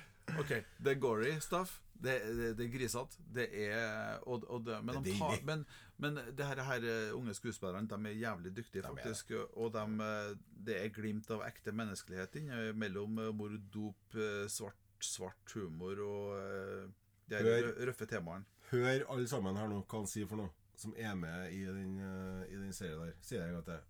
OK. 0.38 0.52
Det 0.78 0.92
er 0.94 1.00
gory 1.00 1.38
stuff. 1.40 1.80
Det, 2.00 2.14
det, 2.36 2.50
det 2.56 2.64
er 2.64 2.70
grisete. 2.72 3.24
Det 3.34 3.46
er 3.66 4.22
og, 4.22 4.44
og 4.48 4.64
det, 4.64 4.78
men, 4.84 5.02
de 5.04 5.16
tar, 5.18 5.42
men, 5.44 5.64
men 6.00 6.16
det 6.36 6.46
her, 6.48 6.62
her 6.64 6.86
eh, 6.88 7.10
unge 7.16 7.34
skuespillerne 7.36 7.88
De 7.90 7.98
er 8.08 8.16
jævlig 8.22 8.54
dyktige, 8.56 8.82
De 8.82 8.88
faktisk. 8.88 9.34
Og 9.52 9.74
de, 9.74 9.84
eh, 10.06 10.30
det 10.66 10.78
er 10.80 10.94
glimt 10.96 11.28
av 11.30 11.44
ekte 11.48 11.74
menneskelighet 11.76 12.40
innimellom 12.40 13.12
mellom 13.18 13.36
mord, 13.36 13.58
dop, 13.74 14.16
eh, 14.16 14.46
svart, 14.48 14.80
svart 15.04 15.56
humor 15.56 16.00
og 16.06 16.38
eh, 16.40 16.88
de 17.30 17.42
Hør. 17.44 17.70
røffe 17.90 18.08
temaene. 18.10 18.44
Hør 18.70 19.04
alle 19.10 19.28
sammen 19.28 19.56
her 19.58 19.68
nå 19.70 19.82
hva 19.82 20.00
han 20.00 20.08
sier 20.10 20.28
for 20.30 20.40
noe, 20.40 20.50
som 20.78 20.94
er 20.96 21.14
med 21.18 21.52
i 21.52 21.64
den, 21.66 21.98
eh, 22.00 22.48
i 22.48 22.56
den 22.56 22.72
serien 22.74 23.02
der. 23.04 23.12
Sier 23.22 23.44
jeg 23.44 23.60
at 23.60 23.68
det. 23.68 23.80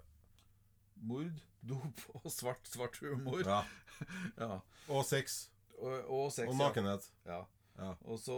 Mord, 1.00 1.30
dop 1.64 2.02
og 2.18 2.26
svart, 2.32 2.66
svart 2.68 2.98
humor. 3.04 3.44
Ja. 3.46 3.62
Ja. 4.40 4.54
Og 4.88 5.02
sex. 5.04 5.50
Og, 5.80 6.10
og 6.10 6.32
sex. 6.32 6.48
Og 6.48 6.56
nakenhet. 6.60 7.06
Ja. 7.26 7.42
Ja. 7.80 7.92
Og 8.04 8.18
så 8.20 8.36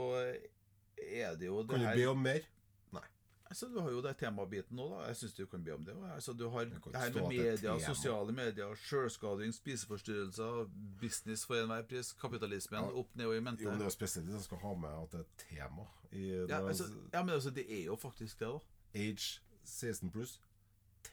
er 1.03 1.37
det 1.37 1.47
jo 1.49 1.63
det 1.63 1.71
Kan 1.71 1.81
du 1.81 1.87
her 1.87 1.97
be 1.97 2.05
om 2.13 2.19
mer? 2.23 2.45
Nei. 2.93 3.03
altså, 3.51 3.67
Du 3.75 3.81
har 3.81 3.91
jo 3.91 4.03
det 4.05 4.13
temabiten 4.21 4.77
nå, 4.79 4.85
da. 4.93 5.01
Jeg 5.09 5.17
syns 5.17 5.35
du 5.35 5.47
kan 5.51 5.65
be 5.65 5.75
om 5.75 5.85
det. 5.85 5.97
Altså, 6.15 6.33
du 6.33 6.45
har 6.49 6.65
Det 6.65 6.73
her 6.95 7.11
med 7.11 7.23
at 7.23 7.29
media, 7.29 7.79
sosiale 7.87 8.33
medier, 8.33 8.75
sjølskading, 8.75 9.55
spiseforstyrrelser, 9.55 10.69
business 11.01 11.45
for 11.47 11.55
enhver 11.59 11.83
pris, 11.91 12.13
kapitalismen 12.13 12.81
Ja. 12.85 12.93
opp, 13.03 13.11
ned 13.17 13.27
og 13.27 13.37
i 13.37 13.41
mente. 13.41 13.63
Jo, 13.65 13.71
men 13.71 13.79
det 13.81 13.87
er 13.89 13.91
jo 13.91 13.97
spesielt 13.99 14.31
jeg 14.31 14.41
skal 14.47 14.59
ha 14.63 14.75
med 14.75 14.89
at 15.03 15.11
det 15.13 15.21
er 15.21 15.25
et 15.25 15.47
tema 15.49 15.83
i 16.13 16.27
ja, 16.29 16.47
det- 16.47 16.69
altså, 16.69 16.85
ja, 17.13 17.23
men 17.25 17.35
altså, 17.35 17.51
det 17.51 17.67
er 17.81 17.85
jo 17.85 17.97
faktisk 17.97 18.39
det, 18.39 18.49
da. 18.49 18.59
Age 18.95 19.41
16 19.65 20.11
pluss. 20.11 20.41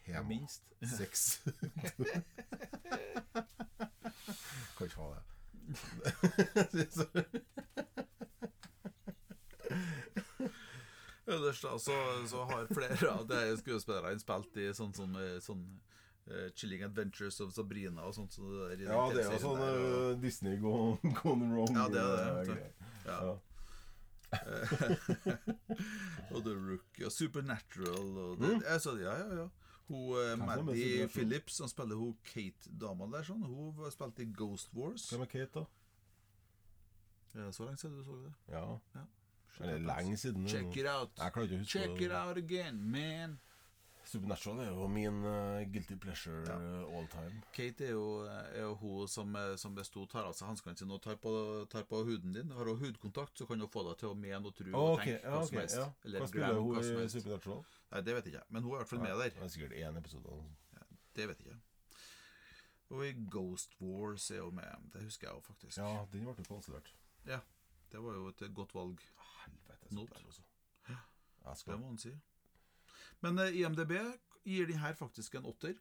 Tema. 0.06 0.22
Minst. 0.28 0.62
Sex. 0.98 1.42
kan 4.78 4.86
ikke 4.88 4.96
ha 4.96 5.10
det. 5.16 5.24
Ellers 11.30 11.62
da, 11.62 11.80
så, 11.80 11.92
så 12.28 12.44
har 12.44 12.66
flere 12.74 13.12
av 13.12 13.28
de 13.30 13.42
skuespillerne 13.60 14.20
spilt 14.22 14.58
i 14.58 14.70
sånn 14.74 14.94
sånn, 14.98 15.14
sånn, 15.46 15.62
uh, 16.32 16.48
Chilling 16.58 16.82
Adventures 16.88 17.38
of 17.46 17.52
Sabrina 17.54 18.08
og 18.08 18.16
sånt. 18.18 18.34
Så 18.34 18.42
det 18.72 18.88
ja, 18.88 19.04
det 19.14 19.26
er 19.28 19.36
jo 19.36 19.42
sånn 19.44 19.62
der, 19.62 19.78
og- 19.78 20.10
eh, 20.16 20.18
Disney 20.24 20.58
gone, 20.62 20.98
gone 21.22 21.52
wrong. 21.54 21.76
Ja, 21.78 21.86
det 21.94 22.02
er 22.02 22.10
det, 22.50 22.58
eh, 22.58 22.66
ja. 23.06 23.20
Ja. 23.30 23.38
og 26.34 26.44
The 26.46 26.54
Rookie 26.54 27.06
og 27.08 27.14
Supernatural 27.14 28.10
og 28.26 28.36
det, 28.44 28.52
altså, 28.70 28.92
Ja, 29.02 29.16
ja, 29.18 29.30
ja. 29.44 29.48
Hun 29.90 30.16
eh, 30.22 30.32
Supernatural? 30.38 31.10
Phillips, 31.10 31.54
som 31.58 31.70
spiller 31.72 31.98
hun 31.98 32.16
Kate-dama 32.30 33.10
der, 33.10 33.26
sånn, 33.26 33.42
hun 33.50 33.92
spilte 33.94 34.22
i 34.24 34.30
Ghost 34.38 34.74
Wars. 34.78 35.10
Hvem 35.10 35.26
er 35.26 35.32
Kate, 35.34 35.64
da? 35.64 35.66
Ja, 37.36 37.52
så 37.52 37.66
lenge 37.66 37.82
siden 37.82 37.98
du 37.98 38.04
så 38.06 38.18
det. 38.24 38.34
Ja. 38.54 39.06
Eller 39.60 39.78
lenge 39.78 40.18
siden. 40.18 40.48
Check 40.48 40.78
it 40.78 40.88
out. 40.88 41.12
Jeg 41.18 41.34
klarer 41.34 41.50
ikke 41.50 41.58
å 41.58 41.64
huske 41.64 41.80
Check 41.80 42.02
it 42.06 42.14
out 42.16 42.38
again, 42.38 42.82
man. 42.92 43.40
Supernatural 44.10 44.62
er 44.64 44.70
jo 44.72 44.86
min 44.90 45.20
uh, 45.22 45.60
guilty 45.70 45.98
pleasure 46.02 46.40
eh, 46.50 46.96
all 46.98 47.06
time. 47.12 47.44
Kate 47.54 47.86
er 47.86 47.92
jo, 47.92 48.24
er 48.30 48.64
jo 48.64 48.72
hun 48.80 49.10
som, 49.12 49.36
som 49.62 49.76
hvis 49.78 49.92
hun 49.94 50.08
tar 50.10 50.26
av 50.26 50.34
seg 50.38 50.50
hanskene 50.50 50.80
sine 50.80 50.96
og 50.96 51.04
tar 51.04 51.20
på, 51.22 51.34
tar 51.70 51.86
på 51.90 52.00
huden 52.08 52.34
din, 52.34 52.56
har 52.58 52.72
hun 52.72 52.80
hudkontakt, 52.82 53.38
så 53.38 53.46
kan 53.46 53.62
hun 53.62 53.70
få 53.70 53.84
deg 53.90 54.00
til 54.02 54.10
å 54.10 54.16
mene 54.18 54.42
og 54.50 54.56
tro 54.58 54.72
og 54.72 55.04
tenke 55.04 55.20
ja, 55.20 55.36
hva 55.36 55.44
som 55.46 55.60
helst. 55.62 55.78
ja. 55.78 55.86
Eller 56.08 56.24
Hva 56.24 56.32
spiller 56.32 56.58
hun 56.58 56.80
i. 56.80 57.06
Supernatural? 57.14 57.62
Nei, 57.92 58.02
det 58.06 58.16
vet 58.16 58.26
jeg 58.30 58.34
ikke. 58.36 58.46
Men 58.50 58.64
hun 58.64 58.72
er 58.72 58.76
i 58.76 58.80
hvert 58.84 58.90
fall 58.92 59.02
med 59.02 59.16
der. 59.18 59.34
Det 59.34 59.44
er 59.44 59.54
sikkert 59.54 59.78
én 59.80 59.98
episode. 59.98 60.38
Det 61.16 61.28
vet 61.28 61.40
jeg 61.42 61.48
ikke. 61.48 61.62
Og 62.90 63.06
i 63.06 63.14
Ghost 63.32 63.76
Wars 63.82 64.32
er 64.32 64.42
hun 64.42 64.56
med. 64.56 64.90
Det 64.94 65.04
husker 65.04 65.28
jeg 65.28 65.36
jo 65.36 65.42
faktisk. 65.46 65.78
Ja, 65.78 66.06
den 66.14 66.26
ble 66.26 66.46
kansellert. 66.46 66.94
Ja, 67.26 67.40
Det 67.92 68.04
var 68.04 68.14
jo 68.14 68.28
et 68.30 68.42
godt 68.56 68.74
valg, 68.76 69.00
Helvete, 69.44 70.32
så. 70.32 70.42
Ja. 70.90 70.96
Jeg 71.46 71.56
det 71.66 71.80
må 71.80 71.90
en 71.90 71.98
si. 71.98 72.12
Men 73.22 73.40
eh, 73.40 73.56
IMDb 73.60 73.92
gir 74.46 74.68
de 74.68 74.78
her 74.78 74.94
faktisk 74.94 75.36
en 75.36 75.46
åtter. 75.46 75.74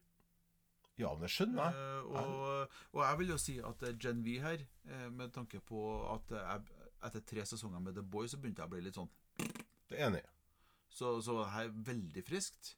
Ja, 0.99 1.13
men 1.13 1.23
det 1.23 1.31
skjønner 1.31 1.69
jeg. 1.69 1.75
Eh, 1.75 2.05
og, 2.05 2.73
og 2.93 3.03
jeg 3.05 3.19
vil 3.19 3.29
jo 3.35 3.39
si 3.39 3.59
at 3.59 3.83
eh, 3.83 3.95
Gen 4.01 4.25
V 4.25 4.39
her, 4.41 4.65
eh, 4.89 5.11
med 5.13 5.31
tanke 5.37 5.61
på 5.61 5.83
at 6.15 6.33
eh, 6.33 6.49
jeg, 6.49 6.89
etter 7.05 7.21
tre 7.21 7.45
sesonger 7.47 7.79
med 7.85 7.95
The 7.95 8.03
Boy, 8.03 8.27
så 8.29 8.41
begynte 8.41 8.65
jeg 8.65 8.71
å 8.71 8.75
bli 8.75 8.81
litt 8.89 8.99
sånn 8.99 9.11
Det 9.39 9.99
er 10.01 10.09
enig. 10.09 10.25
Så, 10.91 11.21
så 11.23 11.45
her 11.53 11.69
er 11.69 11.75
veldig 11.87 12.25
friskt. 12.25 12.75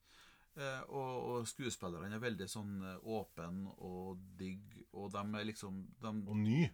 Eh, 0.58 0.80
og, 0.90 1.26
og 1.30 1.46
skuespillerne 1.48 2.10
er 2.16 2.22
veldig 2.22 2.48
sånn 2.50 2.82
eh, 2.84 2.96
åpen 3.06 3.66
og 3.78 4.18
digg, 4.36 4.80
og 4.92 5.12
de 5.14 5.22
er 5.38 5.44
liksom 5.46 5.84
de, 6.02 6.10
Og 6.26 6.36
ny. 6.36 6.64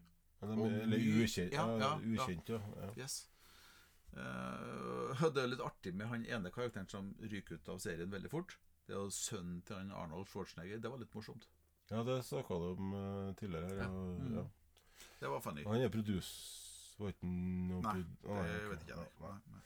Eller, 0.43 0.59
Og 0.61 0.73
eller 0.73 0.99
ny. 0.99 1.23
ukjent. 1.25 1.53
Ja, 1.53 1.67
Ja, 1.81 1.91
ukjent, 2.01 2.49
ja. 2.49 2.61
ja. 2.83 2.89
Yes. 2.97 3.19
Eh, 4.17 5.23
det 5.35 5.43
er 5.43 5.51
litt 5.53 5.61
artig 5.65 5.93
med 5.95 6.09
han 6.11 6.25
ene 6.27 6.51
karakteren 6.55 6.89
som 6.91 7.13
ryker 7.21 7.59
ut 7.61 7.69
av 7.75 7.79
serien 7.85 8.11
veldig 8.13 8.31
fort. 8.33 8.57
Det 8.87 8.95
er 8.97 9.11
sønnen 9.13 9.61
til 9.67 9.77
han 9.81 9.93
Arnold 9.93 10.29
Schwarzenegger. 10.31 10.81
Det 10.81 10.91
var 10.93 11.01
litt 11.03 11.15
morsomt. 11.17 11.49
Ja, 11.91 12.01
det 12.07 12.21
snakka 12.27 12.57
du 12.59 12.69
om 12.73 12.95
eh, 12.99 13.35
tidligere. 13.39 13.77
Ja. 13.83 13.89
og- 13.91 14.21
Mm. 14.21 14.35
ja. 14.41 14.47
Det 15.21 15.29
var 15.29 15.41
funny. 15.41 15.65
Han 15.65 15.81
er 15.85 15.89
produs... 15.93 16.31
Var 16.99 17.11
ikke 17.13 17.29
noe 17.29 17.83
Nei, 17.85 17.99
det 18.01 18.61
vet 18.71 18.87
jeg. 18.89 18.97
ikke. 18.97 19.21
Nei, 19.21 19.39
nei. 19.53 19.59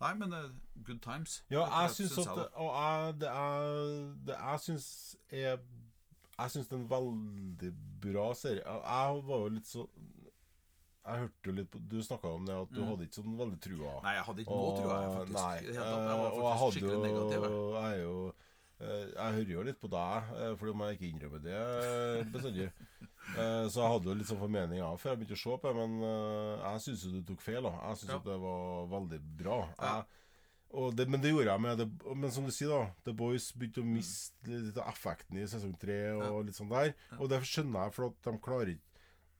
Nei. 0.00 0.14
men 0.14 0.32
uh, 0.32 0.50
good 0.86 1.00
times. 1.04 1.42
Ja, 1.50 1.66
jeg 1.82 1.90
syns 1.96 2.18
at 2.18 2.26
jeg, 2.36 2.48
Og 2.54 2.70
jeg, 2.74 3.14
det 3.20 3.28
er 3.28 4.14
Det 4.26 4.36
jeg 4.38 4.60
syns 4.66 4.88
er 5.30 5.58
Jeg 6.40 6.50
syns 6.54 6.68
det 6.68 6.72
er 6.72 6.80
en 6.80 6.88
veldig 6.90 7.72
bra 8.00 8.30
serie. 8.34 8.62
Jeg, 8.64 8.80
jeg 8.84 9.22
var 9.28 9.44
jo 9.44 9.48
litt 9.58 9.66
så 9.68 9.86
Jeg 11.04 11.18
hørte 11.24 11.48
jo 11.50 11.52
litt 11.56 11.70
på 11.72 11.78
Du 11.90 11.98
snakka 12.04 12.28
om 12.36 12.46
det 12.46 12.54
at 12.56 12.72
du 12.72 12.80
Mm. 12.80 12.88
hadde 12.92 13.06
ikke 13.08 13.18
sånn 13.22 13.36
veldig 13.38 13.60
trua. 13.64 13.92
Nei, 14.04 14.14
jeg 14.18 14.24
hadde 14.28 14.40
ikke 14.44 14.56
noe, 14.56 14.72
trua, 14.80 14.96
jeg. 15.00 15.12
faktisk. 15.18 15.36
Nei, 15.40 15.54
jeg, 15.56 15.64
jeg, 15.64 15.74
Jeg 15.74 16.18
var 16.20 16.30
og 16.30 16.40
jeg 16.40 16.44
faktisk 16.44 16.60
hadde 16.60 16.72
skikkelig 16.76 17.00
negativ. 17.06 17.44
jeg. 17.44 17.52
Jeg 17.76 17.92
er 17.96 18.02
jo 18.02 18.16
Jeg 18.80 19.34
hører 19.36 19.50
jo 19.52 19.62
litt 19.66 19.80
på 19.80 19.90
deg, 19.92 20.28
for 20.30 20.60
fordi 20.62 20.72
om 20.72 20.82
jeg 20.86 20.96
ikke 20.96 21.08
innrømmer 21.10 21.42
det 21.44 21.56
eh, 21.56 22.22
bestandig. 22.32 22.68
Eh, 23.36 23.66
Så 23.68 23.82
jeg 23.82 23.90
hadde 23.92 24.08
jo 24.08 24.14
litt 24.16 24.30
sånn 24.30 24.40
formening 24.40 24.80
av 24.82 24.96
før 25.02 25.12
jeg 25.12 25.20
begynte 25.20 25.36
å 25.36 25.42
se 25.42 25.56
på 25.60 25.68
det, 25.68 25.74
men 25.76 26.06
eh, 26.08 26.64
jeg 26.64 26.84
syns 26.86 27.04
jo 27.04 27.10
du 27.18 27.20
tok 27.28 27.44
feil. 27.44 27.62
da 27.68 27.74
Jeg 27.90 28.00
syns 28.00 28.14
Ja. 28.14 28.16
at 28.22 28.24
det 28.30 28.38
var 28.46 28.88
veldig 28.94 29.20
bra. 29.42 29.58
Ja. 29.78 29.92
Jeg, 30.00 30.04
og 30.80 30.94
det, 30.96 31.08
men 31.10 31.20
det 31.20 31.32
gjorde 31.32 31.50
jeg 31.50 31.60
med 31.60 31.78
det, 31.82 31.88
Men 32.16 32.30
som 32.30 32.44
du 32.46 32.52
sier, 32.54 32.68
da 32.70 32.90
The 33.04 33.12
Boys 33.12 33.48
begynte 33.52 33.82
å 33.82 33.88
miste 33.90 34.46
litt 34.46 34.76
av 34.78 34.88
effekten 34.94 35.36
i 35.42 35.46
sesong 35.50 35.74
tre 35.82 36.12
og 36.14 36.44
litt 36.46 36.54
sånn 36.56 36.70
der. 36.70 36.94
Og 37.18 37.28
det 37.28 37.40
skjønner 37.42 37.88
jeg, 37.88 37.94
for 37.96 38.06
at 38.12 38.22
de 38.28 38.38
klarer 38.38 38.72
ikke 38.76 38.86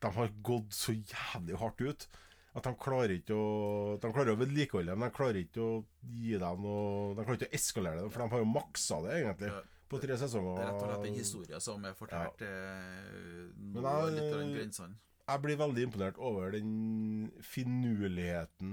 De 0.00 0.11
har 0.16 0.31
gått 0.42 0.72
så 0.74 0.92
jævlig 0.96 1.57
hardt 1.61 1.81
ut. 1.85 2.07
At 2.54 2.64
de 2.66 2.72
klarer 2.82 3.12
ikke 3.14 3.34
å 3.36 3.98
De 4.02 4.08
klarer 4.12 4.32
å 4.34 4.38
vedlikeholde 4.40 4.96
men 4.98 5.08
de 5.08 5.14
klarer 5.14 5.36
ikke 5.44 5.60
å 5.62 5.84
gi 6.02 6.32
dem 6.38 6.62
noe 6.64 7.14
De 7.14 7.22
klarer 7.22 7.38
ikke 7.38 7.50
å 7.52 7.58
eskalere 7.60 8.02
det, 8.02 8.10
for 8.10 8.24
de 8.24 8.28
har 8.32 8.38
jo 8.42 8.48
maksa 8.50 8.98
det, 9.04 9.12
egentlig, 9.20 9.52
Ja. 9.54 9.60
på 9.90 10.00
tre 10.02 10.16
sesonger. 10.18 10.56
Det 10.56 10.64
er 10.64 10.72
rett 10.72 10.82
og 10.82 10.88
slett 10.90 11.06
en 11.10 11.14
historie 11.20 11.60
som 11.60 11.84
er 11.84 11.94
fortalt 11.94 12.40
ja. 12.40 12.50
Nå 13.74 13.80
jeg- 13.82 14.14
litt 14.16 14.32
av 14.34 14.40
den 14.40 14.52
grensene. 14.54 14.94
Jeg 15.30 15.42
blir 15.42 15.56
veldig 15.56 15.82
imponert 15.86 16.18
over 16.18 16.50
den 16.50 17.30
finurligheten 17.40 18.70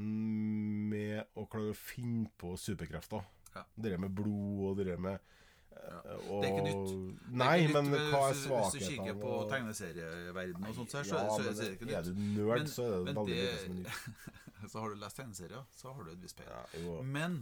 med 0.89 1.25
å 1.37 1.45
klare 1.49 1.73
å 1.73 1.77
finne 1.77 2.29
på 2.39 2.55
superkrefter. 2.57 3.23
Ja. 3.55 3.63
Det 3.79 3.99
med 3.99 4.13
blod 4.15 4.71
og 4.71 4.77
det 4.85 4.97
med 4.99 5.19
Ja. 5.77 5.99
eh, 6.11 6.31
og, 6.31 6.41
Det 6.43 6.49
er 6.49 6.53
ikke 6.53 6.65
nytt. 6.67 7.31
Nei, 7.31 7.47
er 7.47 7.61
ikke 7.67 7.73
men 7.81 7.91
nytt, 7.93 8.07
hva 8.13 8.21
er 8.29 8.33
svakheten? 8.41 8.73
Hvis 8.77 8.87
du 8.87 8.91
kikker 8.91 9.19
på 9.21 9.31
tegneserieverdenen 9.51 10.67
og 10.71 10.75
sånt, 10.75 10.91
så, 10.91 10.97
er- 10.99 11.07
så, 11.09 11.15
ja, 11.21 11.29
så, 11.29 11.43
så 11.43 11.49
er 11.49 11.53
det 11.53 11.71
ikke 11.77 11.87
er 11.91 12.01
nytt. 12.01 12.09
du 12.09 12.21
nerd, 12.41 12.57
Men- 12.57 12.67
så 12.73 12.83
er 12.87 12.91
det 12.95 13.15
veldig 13.15 13.25
lite 13.27 13.57
som 13.63 13.71
er 13.71 13.79
nytt. 13.83 14.33
Så 14.71 14.79
har 14.81 14.89
du 14.89 14.95
lest 14.97 15.15
tegneserier, 15.19 15.65
så 15.71 15.91
har 15.93 16.03
du 16.03 16.09
et 16.11 16.21
visst 16.21 16.35
peil. 16.35 16.47
Ja. 16.83 17.01
Men, 17.05 17.35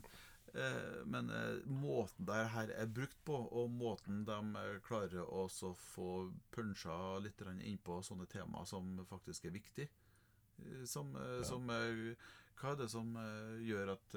eh, 0.53 0.97
men 1.05 1.29
eh, 1.31 1.61
måten 1.65 2.25
det 2.27 2.41
her 2.51 2.73
er 2.75 2.85
brukt 2.91 3.15
på, 3.25 3.37
og 3.55 3.69
måten 3.71 4.25
de 4.27 4.65
klarer 4.83 5.23
å 5.23 5.45
få 5.79 6.09
punsja 6.51 6.97
litt 7.23 7.39
innpå 7.41 8.01
sånne 8.03 8.27
temaer 8.27 8.65
som 8.67 8.99
faktisk 9.09 9.45
er 9.45 9.55
viktig 9.55 9.87
Som, 10.85 11.15
som 11.43 11.65
Hva 11.67 12.71
er 12.73 12.75
det 12.75 12.89
som 12.91 13.15
gjør 13.63 13.93
at 13.95 14.15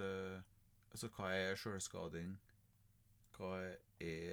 Altså, 0.90 1.08
hva 1.16 1.30
er 1.36 1.56
sjølskading? 1.56 2.36
Hva 3.38 3.52
er 3.62 3.76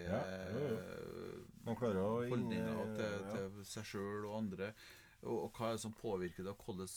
Ja, 0.09 0.19
eh, 0.25 1.39
Man 1.65 1.77
klarer 1.79 2.01
å 2.03 2.09
holdninger 2.29 2.91
til, 2.97 3.15
til 3.31 3.63
seg 3.65 3.85
sjøl 3.89 4.25
og 4.29 4.35
andre. 4.43 4.71
Og, 5.25 5.37
og 5.47 5.55
hva 5.57 5.69
er 5.71 5.77
det 5.79 5.81
som 5.85 5.93
påvirker 5.97 6.43
det, 6.45 6.53
og 6.53 6.65
hvordan 6.65 6.89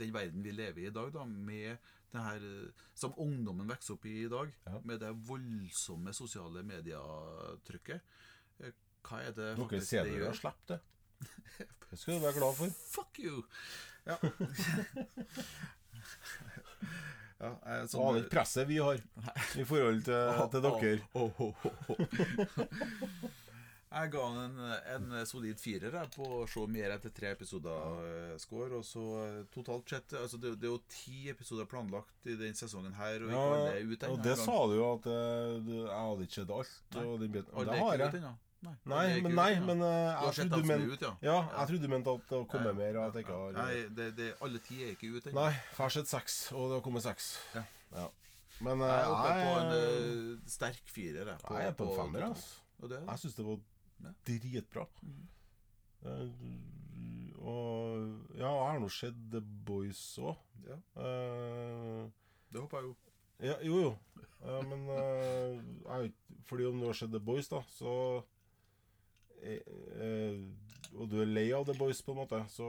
den 0.00 0.12
verden 0.14 0.40
vi 0.44 0.52
lever 0.56 0.80
i 0.80 0.86
i 0.88 0.92
dag, 0.94 1.10
da, 1.12 1.24
med 1.28 1.76
det 2.12 2.22
her 2.24 2.44
eh, 2.48 2.86
som 2.96 3.12
ungdommen 3.20 3.68
vokser 3.68 3.94
opp 3.98 4.06
i 4.08 4.14
i 4.24 4.28
dag, 4.32 4.52
Ja. 4.66 4.78
med 4.88 5.00
det 5.04 5.10
voldsomme 5.28 6.12
sosiale 6.16 6.62
medietrykket. 6.64 8.00
Eh, 8.60 8.72
Hva 9.04 9.20
er 9.20 9.32
det 9.36 9.50
Dere 9.50 9.56
faktisk 9.60 9.90
det 9.98 10.14
gjør? 10.16 10.26
har 10.30 10.38
sluppet 10.40 10.68
det. 10.72 10.80
Det 11.90 11.98
skal 12.00 12.14
du 12.16 12.20
være 12.24 12.38
glad 12.40 12.54
for. 12.56 12.66
Fuck 12.96 13.18
you! 13.20 13.42
Ja. 14.06 14.16
ja 17.42 17.52
jeg, 17.74 17.90
Så 17.92 18.02
aner 18.02 18.22
ikke 18.22 18.34
presset 18.38 18.68
vi 18.70 18.80
har 18.82 18.98
i 19.58 19.68
forhold 19.68 20.02
til, 20.06 20.42
til 20.54 20.66
dere. 20.68 20.98
Åh, 21.18 21.46
åh, 21.46 21.70
åh. 21.92 23.30
Jeg 23.92 24.08
ga 24.14 24.20
han 24.24 24.38
en, 24.56 25.10
en 25.12 25.26
solid 25.28 25.58
firer 25.60 25.92
jeg, 25.92 26.10
på 26.14 26.24
å 26.24 26.44
se 26.48 26.62
mer 26.70 26.94
etter 26.94 27.12
tre 27.12 27.32
episoder 27.34 28.06
eh, 28.06 28.36
score. 28.40 28.78
Og 28.78 28.86
så 28.88 29.02
eh, 29.26 29.42
totalt 29.52 29.92
sett 29.92 30.14
altså 30.16 30.40
det, 30.40 30.54
det 30.62 30.70
er 30.70 30.72
jo 30.72 30.80
ti 30.88 31.26
episoder 31.32 31.68
planlagt 31.68 32.30
i 32.30 32.38
den 32.40 32.56
sesongen 32.56 32.94
her, 32.96 33.26
og 33.26 33.34
ja, 33.34 33.42
og 34.08 34.22
det 34.24 34.32
gang. 34.32 34.40
sa 34.46 34.56
du 34.70 34.78
jo 34.78 34.86
at 34.94 35.10
eh, 35.12 35.68
jeg 35.74 35.92
hadde 35.92 36.28
ikke 36.28 36.38
sett 36.38 36.56
alt. 36.56 36.80
Nei. 36.96 37.04
Og 37.10 37.26
det. 37.26 37.44
Det 37.68 37.82
har 37.82 38.06
jeg. 38.06 38.32
Nei, 38.62 38.72
Nei, 38.86 39.06
men, 39.24 39.32
nei, 39.34 39.52
men 39.66 39.80
uh, 39.82 40.28
jeg 40.30 40.46
trodde 40.46 40.66
men 40.68 40.84
du 40.86 40.92
er 40.94 41.00
ja. 41.02 41.12
Ja, 41.26 41.36
jeg 41.58 41.68
trodde 41.72 41.82
du 41.82 41.90
mente 41.90 42.12
at 42.14 42.28
det 42.30 42.38
kom 42.52 42.66
Ja, 42.68 42.72
mer, 42.78 42.98
og 43.00 43.06
at 43.08 43.16
jeg 43.18 43.24
ikke 43.26 43.38
har 43.40 43.56
Nei, 43.56 43.72
det, 43.98 44.06
det, 44.20 44.28
alle 44.46 44.60
ti 44.62 44.76
er 44.84 44.92
ikke 44.94 45.10
ute 45.16 45.30
ennå. 45.32 45.40
Nei, 45.40 45.48
jeg 45.56 45.78
har 45.80 45.94
sett 45.96 46.10
seks, 46.12 46.36
og 46.54 46.68
det 46.70 46.76
har 46.78 46.84
kommet 46.86 47.02
seks. 47.06 47.30
Ja. 47.56 47.64
Ja. 47.96 48.04
Men 48.62 48.84
Jeg 48.84 48.92
eh, 48.92 49.02
er 49.02 49.14
oppe 49.16 49.32
på 49.40 49.54
en 49.58 49.72
jeg, 49.74 49.88
eh, 49.88 50.52
sterk 50.54 50.92
firer. 50.94 51.32
jeg, 51.32 51.42
jeg 51.48 51.72
er 51.72 51.74
på 51.80 51.88
en 51.88 51.96
femmer, 51.98 52.28
altså. 52.28 52.60
Det, 52.92 53.00
Jeg 53.08 53.22
syns 53.24 53.34
det 53.40 53.46
var 53.48 53.58
dritbra. 54.30 54.86
Mhm. 55.02 55.28
uh, 56.06 56.82
og 57.42 58.36
ja, 58.38 58.46
jeg 58.46 58.70
har 58.70 58.78
nå 58.82 58.88
sett 58.94 59.16
The 59.32 59.40
Boys 59.66 60.02
òg. 60.22 60.36
ja, 60.68 60.76
Uh, 60.94 62.06
det 62.52 62.60
håper 62.60 62.78
jeg 62.78 62.86
jo. 62.86 62.94
ja, 63.48 63.56
jo, 63.66 63.78
jo. 63.88 63.92
Eh, 64.44 64.62
men 64.68 64.82
uh, 64.90 65.58
jeg, 66.04 66.12
fordi 66.46 66.66
om 66.68 66.78
du 66.80 66.86
har 66.86 66.98
sett 66.98 67.10
The 67.10 67.20
Boys, 67.20 67.48
da, 67.50 67.62
så 67.74 68.22
Og 70.92 71.08
du 71.08 71.16
er 71.22 71.28
lei 71.30 71.46
av 71.56 71.64
The 71.64 71.74
Boys, 71.78 72.02
på 72.04 72.12
en 72.12 72.18
måte, 72.20 72.38
så 72.52 72.66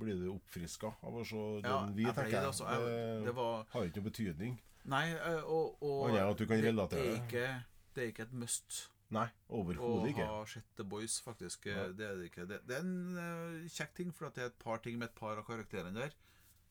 blir 0.00 0.20
du 0.22 0.28
oppfriska 0.32 0.94
av 1.04 1.18
å 1.20 1.24
se 1.28 1.42
Ja, 1.60 1.82
den 1.84 1.94
vi, 1.98 2.06
tenker 2.08 2.30
det, 2.38 2.46
altså. 2.48 2.64
Jeg- 2.64 3.24
det 3.26 3.34
var 3.36 3.66
har 3.70 3.84
ikke 3.84 4.00
noe 4.00 4.10
betydning. 4.10 4.60
Nei, 4.84 5.12
eh, 5.12 5.42
og, 5.44 5.76
og 5.82 6.08
Annet 6.10 6.38
du 6.38 6.46
kan 6.46 6.56
det, 6.56 6.72
er 6.72 7.14
ikke, 7.20 7.64
det 7.94 8.02
er 8.02 8.08
ikke 8.10 8.22
et 8.22 8.32
must 8.32 8.88
Nei, 9.12 9.26
å 9.48 9.60
overhodet 9.60 10.14
ikke. 10.14 10.26
ha 10.26 10.44
sett 10.48 10.64
The 10.76 10.84
Boys, 10.84 11.20
faktisk. 11.20 11.66
Ja. 11.66 11.92
Det 11.92 12.06
er 12.06 12.16
det 12.16 12.30
ikke. 12.30 12.46
Det, 12.48 12.62
det 12.66 12.76
er 12.78 12.80
en 12.80 13.16
uh, 13.18 13.68
kjekk 13.68 13.94
ting, 13.94 14.12
for 14.16 14.30
det 14.30 14.42
er 14.42 14.46
et 14.50 14.58
par 14.58 14.78
ting 14.78 14.98
med 14.98 15.10
et 15.10 15.14
par 15.14 15.36
av 15.36 15.44
karakterene 15.44 15.92
der 15.94 16.16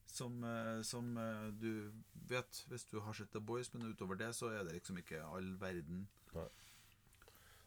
som, 0.09 0.41
uh, 0.43 0.81
som 0.83 1.15
uh, 1.17 1.51
du 1.53 1.91
vet 2.27 2.63
hvis 2.67 2.87
du 2.89 2.99
har 2.99 3.13
sett 3.13 3.31
The 3.31 3.39
Boys, 3.39 3.69
men 3.73 3.93
utover 3.93 4.17
det 4.19 4.33
så 4.35 4.49
er 4.49 4.65
det 4.65 4.73
liksom 4.79 4.97
ikke 4.97 5.21
all 5.21 5.53
verden. 5.61 6.07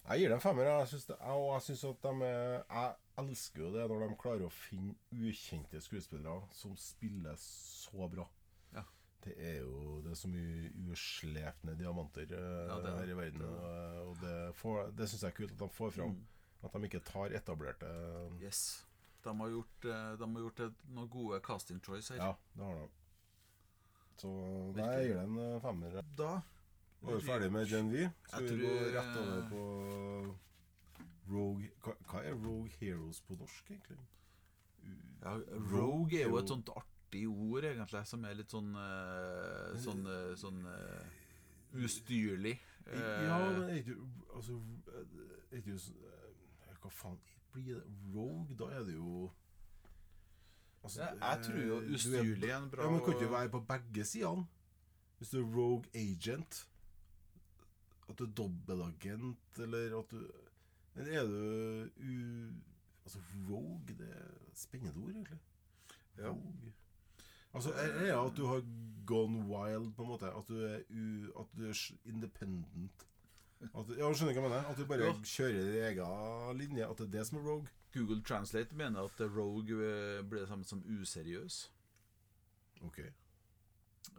Jeg 0.05 0.21
gir 0.21 0.29
dem 0.35 0.40
femmer. 0.45 0.67
Jeg 0.69 0.88
synes 0.90 1.07
det, 1.09 1.17
og 1.33 1.47
jeg 1.55 1.62
synes 1.69 1.85
at 1.88 2.03
de 2.05 2.29
Jeg 2.29 2.95
elsker 3.23 3.62
jo 3.62 3.71
det 3.73 3.85
når 3.88 4.03
de 4.09 4.17
klarer 4.21 4.45
å 4.45 4.53
finne 4.53 4.95
ukjente 5.14 5.81
skuespillere 5.81 6.43
som 6.53 6.75
spiller 6.77 7.37
så 7.40 8.09
bra. 8.12 8.27
Ja. 8.75 8.83
Det 9.25 9.37
er 9.38 9.61
jo 9.62 10.01
det 10.05 10.11
er 10.12 10.19
så 10.21 10.29
mye 10.29 10.73
uslepne 10.93 11.77
diamanter 11.79 12.27
eh, 12.37 12.67
Ja, 12.69 12.81
det 12.85 12.90
er 12.93 12.99
her 13.01 13.12
i 13.14 13.19
verden. 13.23 13.45
Og, 13.49 14.09
og 14.11 14.17
det, 14.21 14.35
får- 14.61 14.90
det 14.99 15.09
syns 15.09 15.23
jeg 15.25 15.33
er 15.33 15.38
kult 15.38 15.55
at 15.57 15.62
de 15.64 15.69
får 15.79 15.95
fram. 15.97 16.17
Mm. 16.19 16.27
At 16.64 16.75
de 16.77 16.88
ikke 16.90 17.01
tar 17.05 17.33
etablerte 17.40 17.93
Yes. 18.43 18.61
De 19.25 19.33
har 19.40 19.49
gjort, 19.55 19.87
eh, 19.88 20.11
de 20.21 20.29
har 20.35 20.45
gjort 20.45 20.61
noen 20.93 21.09
gode 21.09 21.40
casting 21.47 21.81
choice 21.81 22.12
her. 22.12 22.21
Ja, 22.21 22.35
det 22.59 22.67
har 22.69 22.83
de. 22.83 22.90
Så 24.21 24.29
nei, 24.77 24.90
jeg 24.99 25.07
gir 25.09 25.17
det 25.17 25.25
en 25.31 25.38
eh, 25.47 25.57
femmer. 25.64 25.97
Da 26.19 26.35
Var 27.05 27.19
vi 27.19 27.27
ferdig 27.27 27.51
med 27.53 27.67
Gen 27.69 27.90
V? 27.93 28.07
Skal 28.29 28.49
vi 28.49 28.57
gå 28.62 28.73
rett 28.95 29.17
over 29.21 29.38
eh, 29.38 29.49
på 29.51 30.37
Rogue 31.31 31.71
hva, 31.85 32.21
er 32.23 32.35
Rogue 32.37 32.71
Heroes 32.81 33.21
på 33.25 33.37
norsk, 33.40 33.71
egentlig? 33.71 33.99
ja, 35.25 35.37
Rogue 35.73 36.19
er 36.21 36.27
jo 36.29 36.37
er 36.37 36.43
et 36.43 36.51
sånt 36.53 36.69
artig 36.77 37.23
ord, 37.31 37.64
egentlig, 37.64 38.03
som 38.07 38.25
er 38.29 38.35
litt 38.37 38.53
sånn 38.53 38.75
eh, 38.77 39.77
Sånn, 39.81 40.03
eh, 40.11 40.35
sånn 40.37 40.59
eh, 40.69 41.07
ustyrlig. 41.85 42.59
Eh, 42.87 43.25
Ja, 43.29 43.38
men 43.51 43.71
er 43.71 43.79
ikke 43.81 43.97
Altså, 44.37 44.59
er 45.51 45.57
ikke 45.62 45.79
eh, 45.79 46.75
Hva 46.83 46.90
faen 46.93 47.17
blir 47.55 47.79
det? 47.79 47.87
Rogue, 48.12 48.57
da 48.61 48.69
er 48.77 48.85
det 48.85 48.99
jo 48.99 49.31
altså, 50.85 51.01
ja, 51.01 51.14
jeg 51.31 51.45
tror 51.47 51.61
jo 51.62 51.79
eh, 51.79 51.87
er- 51.87 51.95
ustyrlig 51.97 52.51
er 52.51 52.57
en 52.59 52.69
bra 52.71 52.85
Ja, 52.85 52.90
men 52.93 53.01
kan 53.07 53.14
ikke 53.17 53.31
være 53.33 53.49
på 53.55 53.61
begge 53.73 54.05
sidene? 54.05 54.45
Hvis 55.19 55.31
du 55.33 55.38
er 55.40 55.49
rogue 55.57 55.88
agent 55.97 56.67
At 58.09 58.19
du 58.19 58.25
er 58.25 58.33
dobbeltagent, 58.37 59.59
eller 59.59 59.99
at 59.99 60.11
du 60.11 60.21
Eller 60.97 61.12
er 61.21 61.27
du 61.27 61.90
u... 61.97 62.53
Altså, 63.05 63.19
rogue, 63.51 63.81
det 63.88 64.09
er 64.09 64.29
et 64.51 64.59
spennende 64.59 64.95
ord, 65.03 65.11
egentlig. 65.11 65.38
Ja. 66.19 66.29
Rogue. 66.31 66.73
Altså, 67.55 67.73
er 67.73 67.99
det 67.99 68.11
at 68.11 68.37
du 68.37 68.47
har 68.47 68.62
gone 69.07 69.43
wild, 69.47 69.93
på 69.95 70.03
en 70.03 70.09
måte? 70.09 70.27
At 70.27 70.49
du 70.49 70.55
er, 70.64 70.79
u, 70.90 71.40
at 71.40 71.47
du 71.57 71.67
er 71.69 71.81
independent? 72.05 73.07
At, 73.64 73.90
ja, 73.99 74.09
skjønner 74.12 74.33
hva 74.33 74.40
jeg 74.40 74.43
mener? 74.49 74.71
At 74.71 74.79
du 74.79 74.87
bare 74.87 75.05
Ja. 75.09 75.12
kjører 75.25 75.53
din 75.53 75.85
egen 75.85 76.59
linje? 76.59 76.88
At 76.90 76.99
det 76.99 77.07
er 77.07 77.19
det 77.19 77.27
som 77.27 77.38
er 77.38 77.43
rogue? 77.49 77.69
Google 77.95 78.23
Translate 78.23 78.75
mener 78.75 79.05
at 79.05 79.21
rogue 79.37 79.77
eh, 79.85 80.23
blir 80.29 80.40
det 80.40 80.49
samme 80.49 80.64
som 80.64 80.83
useriøs. 80.87 81.71
Ok. 82.83 82.99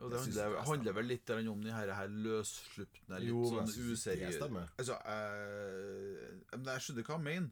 Og 0.02 0.12
det 0.12 0.20
handler, 0.20 0.50
det 0.52 0.60
er 0.60 0.66
handler 0.68 0.96
vel 0.98 1.06
litt 1.08 1.30
om 1.36 1.62
den 1.64 1.72
her, 1.74 1.92
her 1.96 2.08
løsslupne, 2.12 3.20
litt 3.24 3.30
Jo, 3.30 3.46
sånn 3.48 3.70
useriøse. 3.94 4.50
Altså, 4.78 4.98
jeg, 5.08 6.66
jeg 6.68 6.84
skjønner 6.86 7.08
hva 7.08 7.16
han 7.16 7.24
mener, 7.24 7.50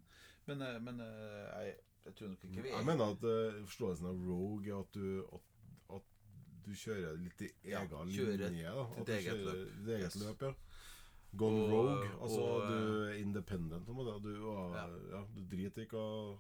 men, 0.50 0.62
eh, 0.68 0.80
men 0.84 1.00
eh, 1.00 1.48
jeg, 1.64 1.78
jeg 2.06 2.16
tror 2.20 2.34
nok 2.34 2.44
ikke 2.44 2.66
vi 2.66 2.70
er 2.70 2.76
Jeg 2.76 2.86
mener 2.90 3.14
at 3.16 3.24
uh, 3.24 3.62
forståelsen 3.70 4.10
av 4.12 4.26
rogue 4.28 4.68
er 4.74 4.82
at 4.82 4.98
du, 4.98 5.08
at, 5.38 5.46
at 5.96 6.10
du 6.68 6.72
kjører 6.84 7.18
litt 7.24 7.46
i 7.48 7.52
Ja, 7.72 7.86
egen 7.86 8.12
kjører 8.18 8.44
linje. 8.44 8.76
Da. 8.76 8.86
At 9.00 9.08
du 9.08 9.14
eget 9.16 9.30
kjører 9.30 9.46
løp. 9.48 9.76
ditt 9.80 9.94
eget 9.96 10.10
Yes. 10.10 10.22
løp, 10.26 10.42
ja. 10.50 10.54
Gone 11.34 11.62
Og- 11.64 11.72
rogue. 11.72 12.10
Altså 12.22 12.42
og, 12.42 12.68
du 12.68 13.04
er 13.08 13.14
independent. 13.24 13.88
Du, 13.88 14.34
ja. 14.36 14.66
Ja. 14.76 14.88
Ja, 15.16 15.24
du 15.34 15.42
driter 15.50 15.88
ikke 15.88 15.98
hva 16.04 16.36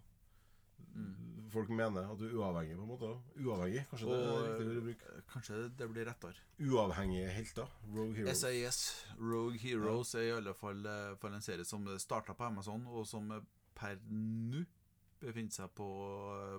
Mm. 0.95 1.49
folk 1.53 1.69
mener. 1.69 2.07
At 2.11 2.17
du 2.17 2.25
er 2.25 2.33
uavhengig, 2.39 2.75
på 2.77 2.81
en 2.83 2.89
måte. 2.89 3.09
Uavhengig, 3.37 3.83
kanskje 3.91 4.07
det 4.09 4.19
er 4.19 4.31
Og, 4.31 4.45
riktig 4.47 4.77
å 4.77 4.85
bruke. 4.87 5.09
eh, 5.17 5.21
Kanskje 5.33 5.59
det 5.77 5.89
blir 5.91 6.05
rettere. 6.09 6.45
Uavhengige 6.59 7.27
helter. 7.35 7.67
Rogue 7.93 8.15
heroes. 8.15 8.39
SAS, 8.41 8.79
Rogue 9.19 9.57
Heroes, 9.61 10.15
er 10.15 10.21
i 10.27 10.31
alle 10.31 10.53
fall, 10.53 10.81
For 10.83 11.27
fall 11.27 11.33
en 11.37 11.41
serie 11.45 11.65
som 11.65 11.85
starta 11.99 12.33
på 12.33 12.43
Amazon, 12.47 12.87
og 12.87 13.05
som 13.07 13.31
eh, 13.31 13.41
per 13.75 13.97
nå 14.09 14.63
befinner 15.21 15.51
seg 15.55 15.69
på, 15.77 15.87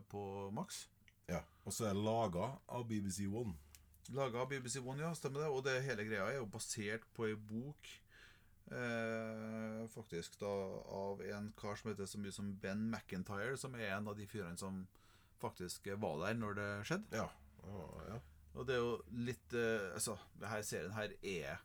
på 0.09 0.51
Max. 0.55 0.89
Ja. 1.29 1.43
Og 1.65 1.73
så 1.73 1.87
er 1.89 1.95
det 1.95 2.05
laga 2.05 2.53
av 2.69 2.87
BBC 2.89 3.27
One. 3.27 3.55
Laga 4.13 4.43
av 4.43 4.49
BBC 4.51 4.79
One, 4.81 5.01
ja, 5.03 5.13
stemmer 5.17 5.41
det. 5.41 5.49
Og 5.51 5.65
det 5.65 5.83
hele 5.87 6.05
greia 6.05 6.27
er 6.31 6.37
jo 6.39 6.47
basert 6.47 7.05
på 7.17 7.27
ei 7.27 7.35
bok 7.35 7.89
eh, 8.73 9.81
faktisk 9.93 10.39
da 10.41 10.53
av 10.97 11.23
en 11.25 11.51
kar 11.59 11.81
som 11.81 11.91
heter 11.91 12.09
så 12.11 12.21
mye 12.21 12.35
som 12.35 12.53
Ben 12.63 12.87
McIntyre, 12.91 13.57
som 13.61 13.75
er 13.79 13.97
en 13.97 14.09
av 14.09 14.19
de 14.19 14.29
fyrene 14.31 14.61
som 14.61 14.85
faktisk 15.43 15.89
var 16.01 16.21
der 16.25 16.39
når 16.39 16.61
det 16.61 16.71
skjedde. 16.89 17.25
Ja. 17.25 17.29
Oh, 17.65 17.99
ja. 18.09 18.21
Og 18.55 18.69
det 18.69 18.77
er 18.77 18.85
jo 18.85 18.95
litt 19.27 19.55
eh, 19.57 19.89
Altså, 19.97 20.15
denne 20.39 20.63
serien 20.67 20.95
her 20.95 21.15
er 21.19 21.57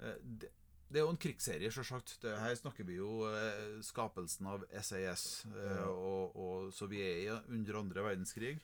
eh, 0.00 0.16
det, 0.22 0.52
det 0.90 0.98
er 0.98 1.04
jo 1.04 1.12
en 1.12 1.20
krigsserie, 1.22 1.70
sjølsagt. 1.70 2.24
Her 2.24 2.54
snakker 2.58 2.86
vi 2.88 2.96
jo 2.98 3.22
eh, 3.28 3.78
skapelsen 3.86 4.48
av 4.50 4.64
SAS. 4.82 5.44
Eh, 5.46 5.84
og, 5.86 6.34
og, 6.34 6.72
så 6.74 6.88
vi 6.90 6.98
er 7.04 7.20
i, 7.20 7.28
under 7.54 7.78
andre 7.78 8.06
verdenskrig. 8.08 8.56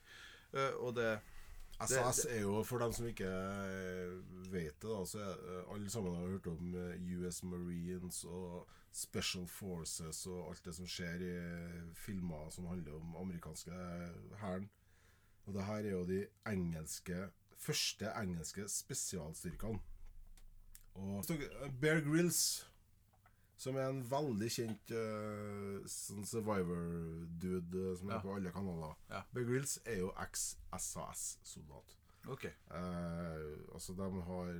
Eh, 0.51 0.73
og 0.75 0.97
det 0.97 1.13
SAS 1.85 2.25
er 2.25 2.41
jo, 2.41 2.63
for 2.65 2.81
dem 2.81 2.93
som 2.93 3.05
ikke 3.05 3.27
eh, 3.29 4.13
vet 4.49 4.79
det, 4.81 4.89
da, 4.89 5.01
så 5.05 5.21
eh, 5.21 5.73
alle 5.73 5.89
sammen 5.93 6.15
har 6.15 6.31
hørt 6.31 6.47
om 6.49 6.73
eh, 6.73 7.11
US 7.19 7.43
Marines 7.43 8.23
og 8.25 8.65
Special 8.91 9.45
Forces 9.47 10.23
og 10.25 10.47
alt 10.49 10.65
det 10.65 10.73
som 10.73 10.89
skjer 10.89 11.21
i 11.21 11.35
filmer 11.93 12.49
som 12.49 12.65
handler 12.71 12.97
om 12.97 13.15
amerikanske 13.21 13.77
hæren. 14.41 14.69
Og 15.45 15.53
det 15.53 15.67
her 15.67 15.83
er 15.85 15.91
jo 15.91 16.05
de 16.07 16.23
engelske 16.49 17.27
første 17.57 18.09
engelske 18.21 18.65
spesialstyrkene. 18.69 19.79
Og 20.97 21.25
Bear 21.81 22.01
Grylls, 22.01 22.65
som 23.57 23.75
er 23.77 23.87
en 23.89 24.03
veldig 24.05 24.47
kjent 24.53 24.91
uh, 24.93 25.79
sånn 25.89 26.25
survivor-dude 26.29 27.81
eh, 27.91 27.95
som 27.97 28.11
er 28.11 28.17
Ja. 28.17 28.21
på 28.21 28.35
alle 28.35 28.51
kanaler. 28.53 28.93
Ja. 29.09 29.23
Bear 29.33 29.47
Grylls 29.49 29.79
er 29.85 29.97
jo 30.03 30.11
eks-SAS-soldat. 30.23 31.95
OK. 32.27 32.45
Uh, 32.69 33.73
altså, 33.73 33.93
de 33.97 34.07
har 34.29 34.51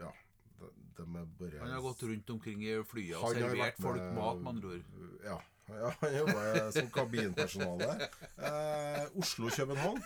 Ja, 0.00 0.10
de, 0.58 0.70
de 0.98 1.02
er 1.20 1.26
bare 1.38 1.60
Han 1.62 1.70
har 1.76 1.80
gått 1.84 2.02
rundt 2.02 2.30
omkring 2.34 2.64
i 2.66 2.76
flyet 2.84 3.16
og 3.16 3.34
servert 3.36 3.80
folk 3.80 4.00
med- 4.02 4.14
mat, 4.18 4.40
med 4.42 4.48
andre 4.52 4.68
ord. 4.68 4.84
Ja. 5.24 5.38
ja 5.68 5.90
han 6.00 6.16
jobber 6.16 6.70
som 6.76 6.90
kabinpersonale. 6.90 8.10
Uh, 8.36 9.18
Oslo-København 9.22 10.02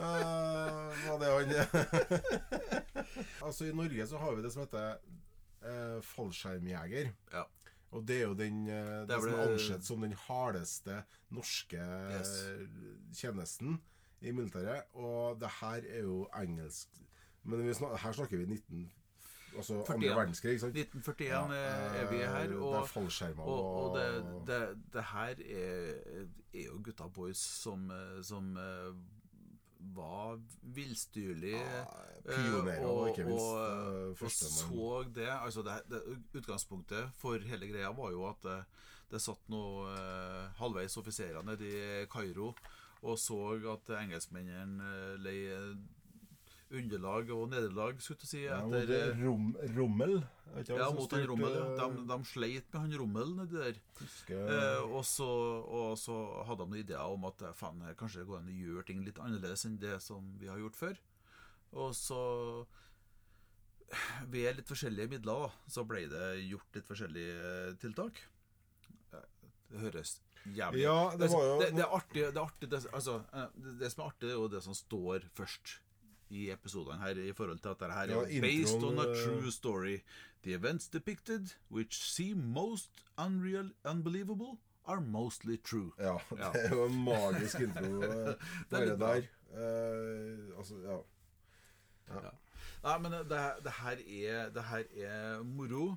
var 0.00 1.18
det 1.20 1.28
han 1.32 1.50
Altså, 3.46 3.64
i 3.64 3.72
Norge 3.74 4.06
så 4.06 4.18
har 4.18 4.34
vi 4.36 4.42
det 4.44 4.52
som 4.52 4.62
heter 4.64 4.98
eh, 5.64 5.96
fallskjermjeger. 6.04 7.10
Ja. 7.32 7.44
Og 7.90 8.04
det 8.06 8.20
er 8.20 8.26
jo 8.28 8.34
den 8.38 8.66
det, 8.66 9.08
det, 9.08 9.16
er 9.16 9.24
som 9.24 9.34
er 9.34 9.44
ansett 9.48 9.86
som 9.86 10.04
den 10.06 10.12
hardeste 10.26 11.02
norske 11.34 11.80
Yes. 11.80 12.34
eh, 12.46 12.66
tjenesten 13.16 13.80
i 14.20 14.30
militæret. 14.30 14.82
Og 14.94 15.40
det 15.40 15.50
her 15.60 15.82
er 15.88 16.02
jo 16.06 16.28
engelsk 16.42 16.88
Men 17.42 17.74
snak, 17.74 17.96
her 18.00 18.12
snakker 18.12 18.36
vi 18.36 18.46
19... 18.46 18.90
Altså 19.56 19.74
41. 19.74 19.94
andre 19.94 20.08
verdenskrig, 20.08 20.50
ikke 20.50 20.60
sant? 20.60 20.76
1941 20.76 21.28
Ja, 21.28 21.44
eh, 21.46 22.02
er 22.02 22.10
vi 22.10 22.16
her, 22.16 22.50
eh, 22.50 22.62
og, 22.62 22.74
det 22.74 22.80
er 22.80 22.84
fallskjermer 22.86 23.42
og, 23.42 23.64
og 23.74 23.96
det, 23.98 24.06
det, 24.46 24.60
det 24.92 25.04
her 25.04 25.34
er, 25.40 26.26
er 26.54 26.66
jo 26.66 26.80
gutta 26.84 27.08
boys 27.08 27.38
som, 27.38 27.90
eh, 27.90 28.22
som 28.22 28.56
eh, 28.56 28.94
var 29.96 30.40
villstyrlig 30.60 31.54
Ja, 31.56 31.84
eh, 32.24 32.36
Pionerer, 32.36 32.86
og, 32.86 33.08
ikke 33.10 33.26
minst 33.28 33.44
og, 33.44 33.60
eh, 33.60 34.24
og 34.24 34.32
så 34.36 34.90
det, 35.16 35.28
altså 35.30 35.64
det, 35.66 35.78
det 35.90 36.02
Utgangspunktet 36.40 37.14
for 37.20 37.40
hele 37.50 37.70
greia 37.70 37.92
var 37.96 38.12
jo 38.14 38.26
at 38.28 38.42
det, 38.46 38.58
det 39.10 39.22
satt 39.22 39.48
noe 39.52 39.88
eh, 39.94 40.50
halvveis 40.60 40.98
offiserer 41.00 41.46
nede 41.46 41.70
i 41.70 42.04
Kairo 42.12 42.52
og 43.00 43.16
så 43.16 43.38
at 43.72 43.94
engelskmennene 44.02 45.16
leide 45.24 45.56
lei 45.72 45.78
underlag 46.70 47.30
og 47.34 47.48
nederlag, 47.50 47.98
skulle 48.02 48.22
jeg 48.22 48.30
si, 48.30 48.40
etter 48.46 48.68
mot 48.70 48.92
eh, 48.94 49.22
rom, 49.24 49.46
Rommel. 49.76 50.12
ja, 50.68 50.90
mot 50.94 51.12
han 51.16 51.24
Rommel. 51.26 51.56
ja. 51.56 51.64
De, 51.80 52.04
de 52.10 52.18
sleit 52.30 52.68
med 52.72 52.80
han 52.84 52.96
Rommel 53.00 53.32
nedi 53.40 53.56
der. 53.58 53.80
Eh, 54.36 54.84
og, 54.86 55.02
så, 55.08 55.26
og 55.66 55.96
så 55.98 56.16
hadde 56.46 56.62
de 56.62 56.70
noen 56.70 56.82
ideer 56.84 57.14
om 57.16 57.26
at 57.30 57.42
fan, 57.58 57.82
kanskje 57.98 58.22
det 58.22 58.28
går 58.30 58.42
an 58.42 58.52
å 58.52 58.58
gjøre 58.60 58.86
ting 58.90 59.02
litt 59.06 59.18
annerledes 59.22 59.66
enn 59.66 59.80
det 59.82 59.96
som 60.04 60.30
vi 60.38 60.50
har 60.52 60.60
gjort 60.62 60.78
før. 60.78 61.00
Og 61.80 61.92
så 61.94 62.20
Ved 64.30 64.54
litt 64.60 64.68
forskjellige 64.70 65.10
midler 65.10 65.46
da, 65.48 65.48
så 65.70 65.82
ble 65.86 66.04
det 66.10 66.26
gjort 66.46 66.76
litt 66.78 66.86
forskjellige 66.86 67.38
eh, 67.50 67.70
tiltak. 67.82 68.20
Eh, 69.16 69.24
Det 69.72 69.80
høres 69.82 70.12
jævlig 70.54 70.84
Ja, 70.84 70.98
det 71.18 71.28
var 71.32 71.42
jo 71.48 71.56
det, 71.60 71.72
det 71.74 71.82
er 71.84 71.94
artig, 71.98 72.22
det, 72.22 72.38
er 72.38 72.44
artig 72.46 72.68
altså, 72.94 73.16
eh, 73.34 73.48
det, 73.58 73.72
det 73.82 73.90
som 73.92 74.04
er 74.04 74.12
artig, 74.12 74.28
er 74.30 74.38
jo 74.38 74.46
det 74.54 74.62
som 74.64 74.76
står 74.78 75.26
først 75.36 75.74
i 76.30 76.48
episodene 76.54 76.98
her, 77.02 77.18
i 77.18 77.32
forhold 77.36 77.58
til 77.58 77.68
at 77.68 77.80
det 77.80 77.92
her 77.92 78.00
er 78.00 78.14
Ja, 78.14 78.22
er 78.38 78.40
based 78.44 78.74
introen, 78.74 78.98
on 78.98 79.04
a 79.04 79.10
eh, 79.10 79.22
true 79.24 79.50
story. 79.50 79.96
The 80.42 80.54
events 80.54 80.88
depicted, 80.88 81.54
which 81.70 82.02
seem 82.12 82.36
most 82.36 82.90
unreal, 83.18 83.70
unbelievable, 83.84 84.58
are 84.86 85.00
mostly 85.00 85.56
true. 85.56 85.92
Ja, 85.98 86.16
Ja. 86.38 86.52
det 86.52 86.64
er 86.64 86.76
jo 86.76 86.84
en 86.84 87.04
magisk 87.04 87.60
intro 87.60 88.02
eh, 88.02 88.34
bare 88.70 88.98
der. 88.98 89.26
Uh, 89.50 90.58
altså, 90.58 90.74
ja. 90.84 90.98
Ja. 92.14 92.30
Nei, 92.82 92.98
men 92.98 93.12
det, 93.12 93.40
det, 93.64 93.72
her 93.72 93.98
er, 94.06 94.48
det 94.54 94.62
her 94.64 94.84
er 94.96 95.42
moro. 95.42 95.96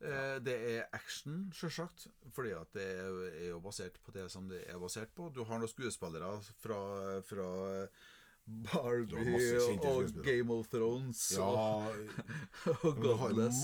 Eh, 0.00 0.36
det 0.44 0.54
er 0.76 0.84
action, 0.92 1.48
sjølsagt, 1.54 2.06
fordi 2.34 2.52
at 2.54 2.70
det 2.74 2.84
er, 3.00 3.48
jo 3.48 3.58
basert 3.60 3.96
på 4.04 4.12
det 4.14 4.28
som 4.30 4.46
det 4.50 4.60
er 4.70 4.78
basert 4.78 5.10
på. 5.16 5.30
Du 5.34 5.42
har 5.44 5.58
noen 5.58 5.70
skuespillere 5.70 6.36
fra, 6.62 6.78
fra 7.26 7.48
Barbie 8.48 9.58
og. 9.84 10.12
Game 10.24 10.52
of 10.54 10.68
Thrones 10.72 11.20
ja 11.36 11.44
og, 11.44 11.96
og 12.86 13.00
Godless. 13.02 13.62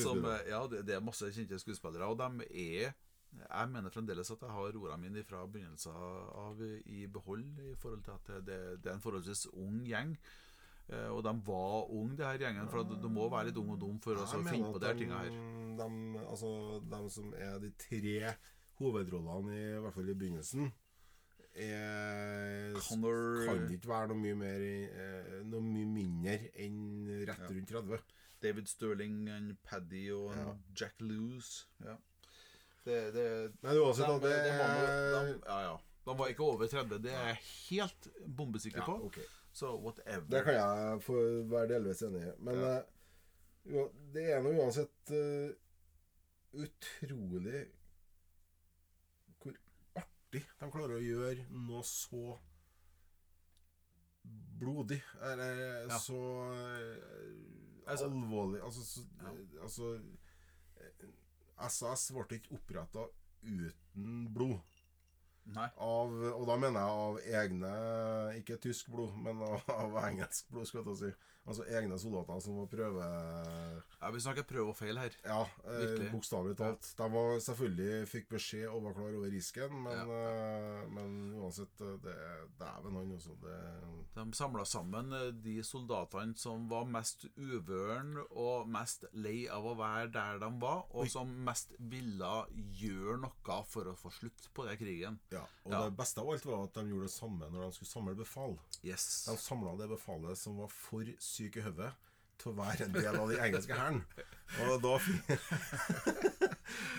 Som, 0.00 0.24
eh, 0.24 0.48
ja, 0.50 0.62
det, 0.70 0.82
det 0.88 0.96
er 0.96 1.04
masse 1.04 1.30
kjente 1.34 1.58
skuespillere, 1.62 2.08
og 2.10 2.18
de 2.18 2.48
er 2.50 2.96
Jeg 3.36 3.68
mener 3.68 3.92
fremdeles 3.92 4.30
at 4.32 4.42
jeg 4.42 4.50
har 4.50 4.76
ordene 4.80 4.96
mine 5.02 5.22
fra 5.28 5.42
begynnelsen 5.46 5.92
av 5.92 6.60
i 6.86 7.06
behold, 7.06 7.44
i 7.60 7.74
forhold 7.76 8.02
til 8.02 8.14
at 8.14 8.46
det, 8.46 8.60
det, 8.82 8.90
er 8.90 8.94
en 8.96 9.04
forholdsvis 9.04 9.46
ung 9.52 9.82
gjeng. 9.84 10.14
Eh, 10.88 11.08
og 11.10 11.20
de 11.26 11.32
var 11.46 11.90
unge, 11.90 12.16
det 12.16 12.26
her 12.26 12.38
gjengen, 12.46 12.68
for 12.70 12.86
du 12.86 13.08
må 13.12 13.28
være 13.28 13.50
litt 13.50 13.58
ung 13.60 13.74
og 13.74 13.80
dum 13.82 13.98
for 14.00 14.22
å 14.22 14.26
finne 14.46 14.70
på 14.72 14.80
de 14.82 14.92
tinga 15.00 15.20
her. 15.24 15.38
De, 15.76 15.88
altså, 16.22 16.50
de 16.94 17.00
som 17.12 17.32
er 17.34 17.58
de 17.60 17.72
tre 17.82 18.34
hovedrollene, 18.80 19.56
i, 19.56 19.80
hvert 19.82 19.96
fall 19.96 20.12
i 20.12 20.16
begynnelsen, 20.16 20.70
er, 21.56 22.74
Connor 22.88 23.44
kan 23.46 23.62
ikke 23.72 23.88
være 23.88 24.08
noe 24.12 24.20
mye, 24.20 24.34
mer, 24.38 24.64
eh, 24.86 25.38
noe 25.48 25.60
mye 25.64 25.86
mindre 25.88 26.36
enn 26.62 26.80
rett 27.28 27.40
Ja. 27.44 27.48
rundt 27.50 27.68
30. 27.72 28.00
David 28.42 28.66
Sterling, 28.68 29.28
en 29.32 29.56
Paddy 29.64 30.10
og 30.12 30.32
en 30.34 30.38
Ja. 30.46 30.54
Jack 30.80 30.94
Loose. 31.00 31.66
Ja. 31.84 31.96
Det, 32.84 32.98
det, 33.14 33.52
Men 33.62 33.78
uansett, 33.82 34.06
da, 34.06 34.18
de, 34.18 34.28
det 34.28 34.58
var 34.58 34.68
noe- 34.68 35.22
er 35.24 35.38
ja, 35.46 35.60
ja. 35.70 35.76
de 36.06 36.18
var 36.18 36.28
ikke 36.28 36.44
over 36.44 36.66
30, 36.70 36.98
det 37.02 37.12
er 37.12 37.26
jeg 37.32 37.38
helt 37.70 38.08
bombesikker 38.36 38.78
ja, 38.78 38.84
på. 38.84 39.10
Så 39.52 39.72
whatever. 39.80 40.28
Det 40.30 40.44
kan 40.44 40.54
jeg 40.54 41.02
få 41.02 41.16
være 41.50 41.68
delvis 41.72 42.02
enig 42.02 42.22
i. 42.28 42.32
Men 42.38 42.54
Ja. 42.60 42.76
uh, 42.78 43.72
jo, 43.72 43.88
det 44.14 44.28
er 44.32 44.42
nå 44.44 44.52
uansett 44.60 45.10
uh, 45.10 45.50
utrolig 46.54 47.64
artig 50.36 50.44
de 50.60 50.70
klarer 50.70 50.96
å 50.98 51.04
gjøre 51.04 51.46
noe 51.50 51.82
så 51.86 52.38
blodig. 54.58 55.02
Eller 55.22 55.86
Ja. 55.88 55.98
så 55.98 56.18
eh, 56.52 57.86
Altså- 57.86 58.04
alvorlig 58.10 58.60
Altså, 58.62 58.82
så, 58.84 59.00
Ja. 59.22 59.62
altså 59.62 60.02
eh, 60.80 61.68
SAS 61.68 62.10
ble 62.12 62.24
ikke 62.38 62.54
oppretta 62.58 63.06
uten 63.42 64.32
blod. 64.34 64.60
Av, 65.64 66.12
og 66.32 66.44
da 66.48 66.58
mener 66.60 66.82
jeg 66.82 67.06
av 67.06 67.20
egne 67.42 67.72
Ikke 68.40 68.58
tysk 68.62 68.90
blod, 68.92 69.16
men 69.24 69.40
av, 69.46 69.62
av 69.72 69.96
engelsk 70.04 70.50
blod, 70.52 70.68
skal 70.68 70.86
jeg 70.92 71.00
si. 71.00 71.14
Altså 71.46 71.62
egne 71.70 71.94
soldater 72.02 72.40
som 72.42 72.56
var 72.58 72.66
prøve... 72.66 73.04
Ja, 74.00 74.08
vi 74.10 74.20
snakker 74.22 74.46
prøve 74.48 74.72
og 74.72 74.76
feil 74.76 74.98
her. 74.98 75.14
Ja, 75.22 75.44
eh, 75.70 76.08
bokstavelig 76.10 76.56
talt. 76.58 76.88
De 76.98 77.06
var 77.12 77.36
selvfølgelig 77.44 78.08
fikk 78.10 78.26
beskjed 78.32 78.66
og 78.66 78.82
var 78.88 78.96
klar 78.96 79.14
over 79.14 79.30
risken, 79.30 79.76
men, 79.84 80.10
eh, 80.16 80.80
men 80.90 81.14
uansett 81.38 81.84
eh, 81.86 81.94
det, 82.02 82.16
Dæven 82.58 82.98
han 82.98 83.14
også. 83.14 83.36
Det, 83.44 83.60
De 84.18 84.26
samla 84.34 84.66
sammen 84.66 85.14
eh, 85.14 85.28
de 85.46 85.54
soldatene 85.66 86.34
som 86.40 86.66
var 86.72 86.88
mest 86.90 87.28
uvøren 87.38 88.16
og 88.26 88.66
mest 88.66 89.06
lei 89.14 89.44
av 89.46 89.70
å 89.70 89.76
være 89.78 90.10
der 90.18 90.42
de 90.42 90.50
var, 90.66 90.82
og 90.90 91.06
som 91.14 91.30
mest 91.46 91.78
ville 91.78 92.32
gjøre 92.82 93.20
noe 93.22 93.60
for 93.70 93.86
å 93.86 93.94
få 93.94 94.10
slutt 94.18 94.50
på 94.50 94.66
den 94.66 94.82
krigen. 94.82 95.22
ja. 95.30 95.45
Og 95.66 95.72
Ja. 95.72 95.84
det 95.84 95.96
beste 95.98 96.20
av 96.20 96.30
alt 96.30 96.46
var 96.46 96.64
at 96.64 96.74
de 96.74 96.84
gjorde 96.88 97.08
det 97.08 97.12
samme 97.14 97.50
når 97.50 97.64
de 97.64 97.72
skulle 97.76 97.90
samle 97.90 98.14
befal. 98.18 98.58
Yes. 98.84 99.24
De 99.28 99.36
samla 99.36 99.76
det 99.80 99.88
befalet 99.88 100.38
som 100.38 100.56
var 100.58 100.68
for 100.68 101.04
syk 101.18 101.56
i 101.56 101.64
hodet 101.66 101.92
til 102.38 102.52
å 102.52 102.56
være 102.58 102.84
en 102.84 102.92
del 102.92 103.16
av 103.16 103.30
den 103.32 103.40
engelske 103.40 103.74
hæren. 103.74 104.02
Og 104.68 104.82
da 104.84 104.98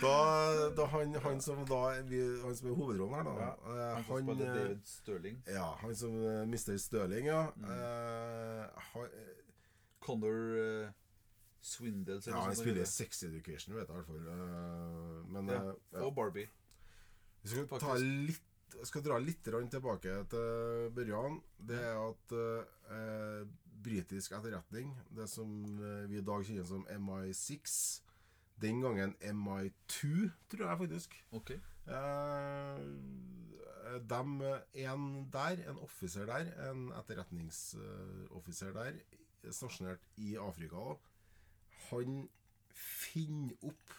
Da, 0.01 0.69
da 0.77 0.85
han, 0.91 1.13
han 1.23 1.41
som 1.41 1.59
da 1.67 1.79
Han 1.93 2.55
som 2.55 2.69
er 2.69 2.75
hovedrollen 2.77 3.15
her, 3.15 3.23
da 3.27 3.33
ja, 3.77 3.87
Han 3.95 4.05
som 4.05 4.29
han, 4.31 4.41
eh, 4.41 4.53
David 4.55 4.85
Stirling. 4.87 5.41
Ja, 5.47 5.67
han 5.81 5.95
som 5.95 6.15
uh, 6.23 6.41
Mr. 6.47 6.77
Stirling, 6.81 7.27
ja. 7.29 7.41
Mm. 7.55 7.67
Uh, 7.69 8.85
han, 8.93 9.09
Connor 9.99 10.39
uh, 10.57 10.89
Swindle. 11.61 12.21
ja, 12.25 12.39
han 12.39 12.55
spiller 12.55 12.81
i 12.81 12.85
Sex 12.87 13.23
Education, 13.27 13.75
vet 13.75 13.89
jeg 13.89 13.91
i 13.91 13.99
hvert 13.99 14.07
fall. 14.07 14.27
Uh, 14.27 15.25
men 15.33 15.49
Ja, 15.51 15.59
eh, 15.61 15.73
ja. 15.93 16.05
Og 16.05 16.15
Barbie. 16.15 16.47
Vi 17.47 17.53
skal, 17.53 17.79
ta 17.79 17.93
litt, 17.95 18.73
skal 18.89 19.03
dra 19.05 19.17
litt 19.23 19.45
tilbake 19.45 20.15
til 20.27 20.89
Børjan. 20.91 21.37
Det 21.69 21.77
er 21.79 21.95
at 22.01 22.33
eh, 22.35 23.45
britisk 23.85 24.33
etterretning, 24.35 24.89
det 25.15 25.29
som 25.31 25.53
eh, 25.79 26.09
vi 26.11 26.19
i 26.19 26.25
dag 26.27 26.43
kjenner 26.43 26.67
som 26.67 26.83
MI6 26.91 27.77
Den 28.59 28.81
gangen 28.83 29.13
MI2, 29.21 30.27
tror 30.51 30.65
jeg 30.65 30.79
faktisk. 30.81 31.15
Ok. 31.39 31.53
Eh, 31.55 32.81
dem, 34.11 34.33
en 34.83 35.05
der, 35.31 35.63
en 35.71 35.79
offiser 35.85 36.27
der, 36.27 36.51
en 36.67 36.89
etterretningsoffiser 36.99 38.75
der, 38.75 38.99
stasjonert 39.47 40.03
i 40.19 40.35
Afrika, 40.35 40.97
han 41.87 42.25
finner 42.75 43.55
opp 43.71 43.95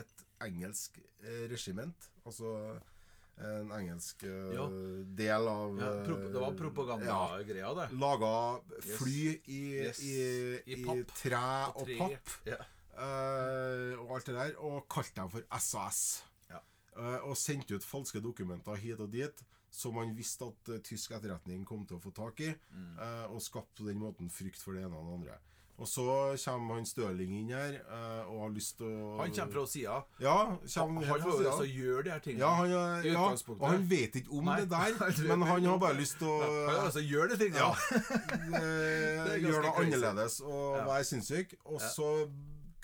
et 0.00 0.25
engelsk 0.44 0.98
eh, 1.22 1.46
regiment. 1.50 2.10
Altså 2.26 2.78
en 3.36 3.70
engelsk 3.76 4.22
eh, 4.24 4.54
Ja. 4.56 4.66
del 5.18 5.48
av 5.48 5.78
Ja, 5.78 5.90
det 6.06 6.32
var 6.40 6.54
propagandagreia, 6.56 7.66
ja, 7.66 7.74
det. 7.74 7.88
Laga 8.00 8.60
fly 8.80 9.40
i, 9.44 9.60
Yes. 9.84 10.00
i, 10.00 10.14
I 10.66 10.78
i, 10.80 11.04
tre 11.14 11.42
og 11.74 11.82
og 11.82 11.90
papp. 11.98 12.32
Ja. 12.46 12.56
uh, 12.96 14.00
og 14.00 14.14
alt 14.16 14.26
det 14.30 14.34
der, 14.38 14.54
og 14.64 14.86
kalte 14.88 15.20
dem 15.20 15.28
for 15.30 15.42
SAS. 15.60 16.00
Ja. 16.50 16.62
Uh, 16.96 17.28
og 17.28 17.36
sendte 17.36 17.76
ut 17.76 17.84
falske 17.84 18.22
dokumenter 18.24 18.74
hit 18.80 19.00
og 19.04 19.10
dit, 19.12 19.42
som 19.70 19.92
man 19.98 20.14
visste 20.16 20.46
at 20.48 20.70
uh, 20.72 20.78
tysk 20.80 21.12
etterretning 21.12 21.66
kom 21.68 21.84
til 21.86 21.98
å 21.98 22.00
få 22.00 22.14
tak 22.16 22.40
i, 22.40 22.54
Mm. 22.72 22.98
eh, 22.98 23.26
og 23.32 23.42
skapte 23.42 23.82
på 23.82 23.88
den 23.90 23.98
måten 24.00 24.30
frykt 24.32 24.62
for 24.62 24.72
det 24.72 24.84
ene 24.86 24.96
og 24.96 25.04
det 25.06 25.14
andre. 25.18 25.38
Og 25.78 25.84
så 25.86 26.04
kommer 26.40 26.74
han 26.78 26.86
Støling 26.88 27.34
inn 27.36 27.50
her 27.52 27.74
eh, 27.84 28.22
og 28.32 28.38
har 28.46 28.52
lyst 28.54 28.78
til 28.78 28.86
å 28.88 29.18
Han 29.20 29.30
kommer 29.36 29.52
fra 29.52 29.64
sida. 29.68 29.96
Ja, 30.24 30.36
Han 30.46 30.96
helt 31.04 31.26
jo 31.26 31.34
til 31.36 31.68
gjøre 31.76 32.04
de 32.06 32.10
her 32.14 32.22
tingene. 32.24 32.40
Ja, 32.40 32.52
han, 32.56 32.70
er- 32.72 33.08
ja, 33.10 33.24
og 33.58 33.66
han 33.68 33.84
vet 33.90 34.16
ikke 34.22 34.32
om 34.38 34.44
Nei, 34.48 34.56
det 34.62 34.70
der, 34.70 34.96
men 35.36 35.42
han 35.50 35.64
har 35.68 35.78
bare 35.78 35.98
lyst 36.00 36.16
til 36.18 36.28
å 36.32 36.38
Han 36.40 36.74
har 36.80 36.86
lyst 36.88 36.96
til 36.96 37.04
å 37.04 37.10
gjøre 37.12 37.28
de 37.28 37.36
tingene. 37.44 37.60
Ja. 37.60 37.74
Det 39.26 39.40
gjøre 39.42 39.62
noe 39.66 39.80
annerledes 39.84 40.40
og 40.40 40.76
Ja. 40.78 40.84
være 40.88 41.04
sinnssyk. 41.04 41.54
Og 41.66 41.80
Ja. 41.80 41.88
så 41.92 42.30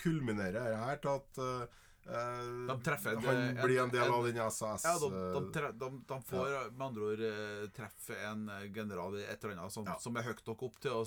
kulminerer 0.03 0.59
det 0.69 0.77
her 0.77 0.97
til 1.01 1.09
at 1.17 1.69
Uh, 2.03 2.67
De 2.67 2.73
treffer 2.83 3.15
han 3.15 3.23
en- 3.31 3.55
blir 3.63 3.79
en 3.81 3.89
del 3.89 4.03
en- 4.03 4.11
av 4.13 4.25
den 4.25 4.35
SAS 4.51 4.83
Ja, 4.83 4.97
de, 4.99 5.07
de, 5.09 5.37
eh, 5.39 5.51
tre, 5.55 5.69
de, 5.71 5.87
de 6.05 6.17
får 6.27 6.71
med 6.75 6.81
andre 6.81 7.01
ord 7.01 7.71
treffe 7.71 8.17
en 8.27 8.49
general 8.75 9.15
i 9.15 9.23
et 9.23 9.41
eller 9.41 9.55
annet 9.55 9.71
som, 9.71 9.85
Ja. 9.87 9.95
som 10.03 10.17
er 10.17 10.23
høyt 10.27 10.41
nok 10.45 10.63
opp 10.67 10.75
til 10.81 10.91
å 10.91 11.05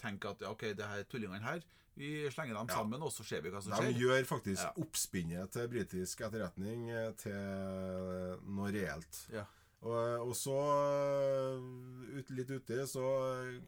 s- 0.00 0.08
så, 0.08 0.16
til 0.16 0.30
å 0.30 0.30
så 0.30 0.30
s- 0.30 0.30
tenke 0.30 0.30
at 0.30 0.42
ok, 0.50 0.60
det 0.76 0.86
her 0.86 1.04
tullingene 1.04 1.42
her 1.42 1.62
Vi 1.96 2.30
slenger 2.30 2.54
dem 2.54 2.68
Ja. 2.68 2.74
sammen, 2.76 3.02
og 3.02 3.10
så 3.12 3.24
ser 3.26 3.40
vi 3.42 3.50
hva 3.50 3.60
som 3.62 3.72
De 3.72 3.76
skjer. 3.92 3.98
gjør 4.00 4.24
faktisk 4.24 4.62
Ja. 4.62 4.72
oppspinnet 4.82 5.50
til 5.52 5.68
britisk 5.68 6.20
etterretning 6.20 6.88
eh, 6.88 7.12
til 7.12 7.32
noe 8.46 8.70
reelt. 8.72 9.28
Ja. 9.32 9.44
Og, 9.82 10.28
og 10.28 10.34
så, 10.34 10.54
eh, 11.10 12.18
ut, 12.20 12.30
litt 12.30 12.50
uti, 12.50 12.78
så 12.88 13.02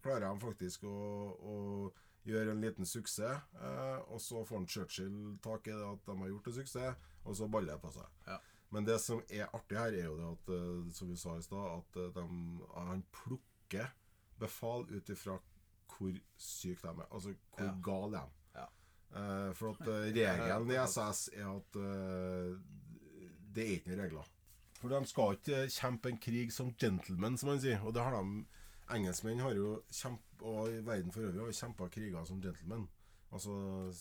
klarer 0.03 0.33
de 0.33 0.41
faktisk 0.47 0.85
å, 0.85 0.97
å 1.43 1.93
gjøre 2.27 2.51
en 2.55 2.61
liten 2.63 2.85
suksess. 2.89 3.43
Eh, 3.61 3.99
og 4.09 4.21
så 4.21 4.45
får 4.47 4.57
han 4.63 4.67
Churchill 4.67 5.39
tak 5.43 5.67
i 5.69 5.73
det 5.77 5.93
at 5.93 6.05
de 6.07 6.17
har 6.23 6.29
gjort 6.29 6.47
en 6.47 6.53
suksess, 6.61 6.97
og 7.27 7.35
så 7.37 7.51
baller 7.51 7.75
det 7.75 7.83
på 7.83 7.93
seg. 7.93 8.07
Ja. 8.27 8.39
Men 8.73 8.85
det 8.89 9.01
som 9.01 9.21
er 9.29 9.49
artig 9.53 9.77
her, 9.77 9.93
er 9.93 10.05
jo 10.05 10.17
det 10.17 10.29
at, 10.33 10.95
som 10.95 11.09
vi 11.09 11.17
sa 11.17 11.37
i 11.37 11.43
stad, 11.43 11.83
at 11.83 12.15
de, 12.15 12.27
han 12.75 13.05
plukker 13.13 13.91
befal 14.41 14.87
ut 14.91 15.11
ifra 15.13 15.39
hvor 15.99 16.13
syke 16.37 16.83
de 16.83 16.89
er. 16.89 17.09
Altså 17.13 17.35
hvor 17.57 17.65
Ja. 17.67 17.75
gale 17.85 18.13
de 18.13 18.23
er. 18.23 18.31
Ja. 18.61 18.67
Uh, 19.13 19.55
for 19.55 19.71
at 19.71 19.89
uh, 19.89 19.95
regelen 20.09 20.71
i 20.71 20.79
SS 20.87 21.29
er 21.37 21.49
at 21.57 21.77
uh, 21.77 22.59
det 23.55 23.65
er 23.67 23.73
ikke 23.77 23.91
noen 23.93 24.05
regler. 24.07 24.31
For 24.81 24.89
de 24.89 25.07
skal 25.07 25.37
ikke 25.37 25.67
kjempe 25.71 26.09
en 26.11 26.19
krig 26.19 26.53
som 26.53 26.73
gentlemen, 26.75 27.37
som 27.39 27.49
man 27.53 27.61
sier. 27.61 27.81
Og 27.87 27.95
det 27.95 28.03
har 28.03 28.17
de 28.23 28.45
Engelskmenn 28.93 29.39
har 29.41 29.55
jo 29.55 29.77
kjemp, 29.95 30.21
og 30.43 30.69
i 30.73 30.81
verden 30.85 31.13
for 31.15 31.21
øvrig 31.23 31.45
har 31.45 31.53
kjempa 31.55 31.87
kriger 31.89 32.25
som 32.29 32.41
gentlemen. 32.43 32.89
Altså 33.33 33.53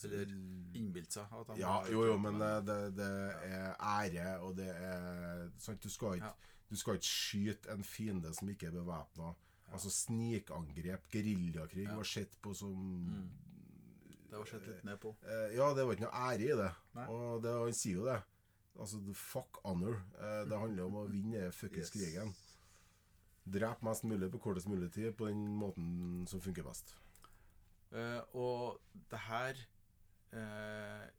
Eller 0.10 0.32
innbilt 0.76 1.14
seg. 1.14 1.24
At 1.32 1.48
de 1.54 1.60
Ja, 1.62 1.76
jo, 1.92 2.02
jo, 2.10 2.18
men 2.18 2.40
det, 2.42 2.66
det 2.98 3.12
er 3.46 3.76
ære, 3.80 4.40
og 4.42 4.58
det 4.58 4.68
er 4.74 5.46
sant, 5.60 5.84
du, 5.84 5.90
skal 5.90 6.16
ikke, 6.18 6.26
Ja. 6.26 6.32
du 6.70 6.76
skal 6.76 6.94
ikke 6.98 7.06
skyte 7.06 7.72
en 7.72 7.84
fiende 7.84 8.34
som 8.36 8.50
ikke 8.50 8.68
er 8.68 8.72
bevæpna. 8.72 9.32
Altså 9.72 9.90
snikangrep, 9.90 11.06
geriljakrig, 11.14 11.86
Ja. 11.88 11.96
var 11.96 12.04
sett 12.04 12.34
på 12.42 12.54
som 12.56 13.32
Det 14.30 14.38
var 14.38 14.46
sett 14.46 14.68
litt 14.68 14.84
ned 14.84 15.00
på. 15.00 15.16
Eh, 15.24 15.56
ja, 15.56 15.74
det 15.74 15.86
var 15.86 15.94
ikke 15.96 16.06
noe 16.08 16.22
ære 16.32 16.42
i 16.52 16.58
det. 16.60 16.72
Nei. 16.96 17.06
Og 17.08 17.42
det, 17.44 17.52
han 17.52 17.74
sier 17.74 17.96
jo 18.00 18.06
det. 18.06 18.22
Altså, 18.80 19.00
fuck 19.14 19.58
honor. 19.66 19.98
Eh, 20.20 20.46
det 20.48 20.58
handler 20.60 20.86
om 20.86 20.96
å 21.02 21.08
vinne 21.12 21.52
fuckings 21.52 21.90
Yes. 21.90 21.96
krigen. 21.96 22.34
Drep 23.52 23.82
mest 23.84 24.04
mulig 24.04 24.30
på 24.32 24.40
kortest 24.40 24.68
mulig 24.70 24.92
tid 24.94 25.16
på 25.18 25.28
den 25.28 25.48
måten 25.58 26.28
som 26.30 26.40
funker 26.40 26.64
best. 26.64 26.94
Eh, 27.92 28.22
og 28.34 28.80
det 29.10 29.20
her 29.20 29.56
eh, 30.32 31.10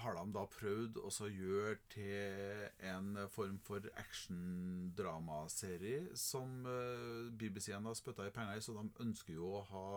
har 0.00 0.14
de 0.16 0.32
da 0.34 0.42
prøvd 0.50 0.96
å 1.02 1.08
gjøre 1.28 1.76
til 1.92 2.68
en 2.88 3.28
form 3.30 3.58
for 3.64 3.80
action-dramaserie 4.00 6.16
som 6.18 6.66
eh, 6.66 7.30
BBC-en 7.38 7.86
har 7.88 7.94
spytta 7.98 8.26
i 8.26 8.34
penger 8.34 8.56
i, 8.56 8.64
så 8.64 8.72
de 8.78 8.84
ønsker 9.04 9.32
jo 9.36 9.46
å 9.58 9.60
ha 9.68 9.88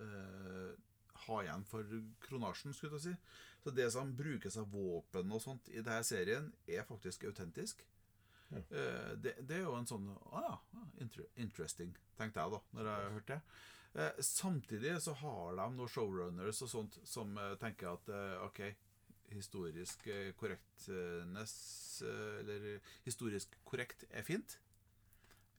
eh, 0.00 0.72
ha 1.26 1.42
igjen 1.42 1.64
for 1.66 1.94
kronasjen, 2.24 2.74
skulle 2.74 2.98
jeg 2.98 3.06
si. 3.08 3.14
Så 3.64 3.72
det 3.74 3.88
som 3.94 4.14
brukes 4.16 4.58
av 4.60 4.68
våpen 4.72 5.32
og 5.34 5.42
sånt 5.42 5.70
i 5.72 5.80
denne 5.80 6.04
serien, 6.06 6.50
er 6.66 6.86
faktisk 6.88 7.26
autentisk. 7.28 7.84
Ja. 8.48 8.58
Eh, 8.58 9.14
det, 9.20 9.34
det 9.48 9.58
er 9.58 9.66
jo 9.66 9.74
en 9.76 9.88
sånn 9.88 10.08
ah, 10.32 10.60
inter 11.02 11.26
interesting, 11.36 11.96
tenkte 12.16 12.44
jeg 12.44 12.54
da, 12.54 12.62
når 12.76 12.92
jeg 12.92 13.16
hørte 13.16 13.34
det. 13.34 13.58
Eh, 13.98 14.22
samtidig 14.24 14.94
så 15.02 15.14
har 15.22 15.56
de 15.56 15.66
noen 15.74 15.90
showrunners 15.90 16.62
og 16.64 16.70
sånt 16.70 17.00
som 17.08 17.34
eh, 17.40 17.56
tenker 17.60 17.94
at 17.94 18.12
eh, 18.12 18.46
OK, 18.46 18.62
historisk 19.34 20.06
eh, 20.06 20.32
korrektness 20.38 21.54
eh, 22.06 22.40
Eller 22.40 22.80
historisk 23.04 23.58
korrekt 23.68 24.04
er 24.10 24.26
fint. 24.26 24.58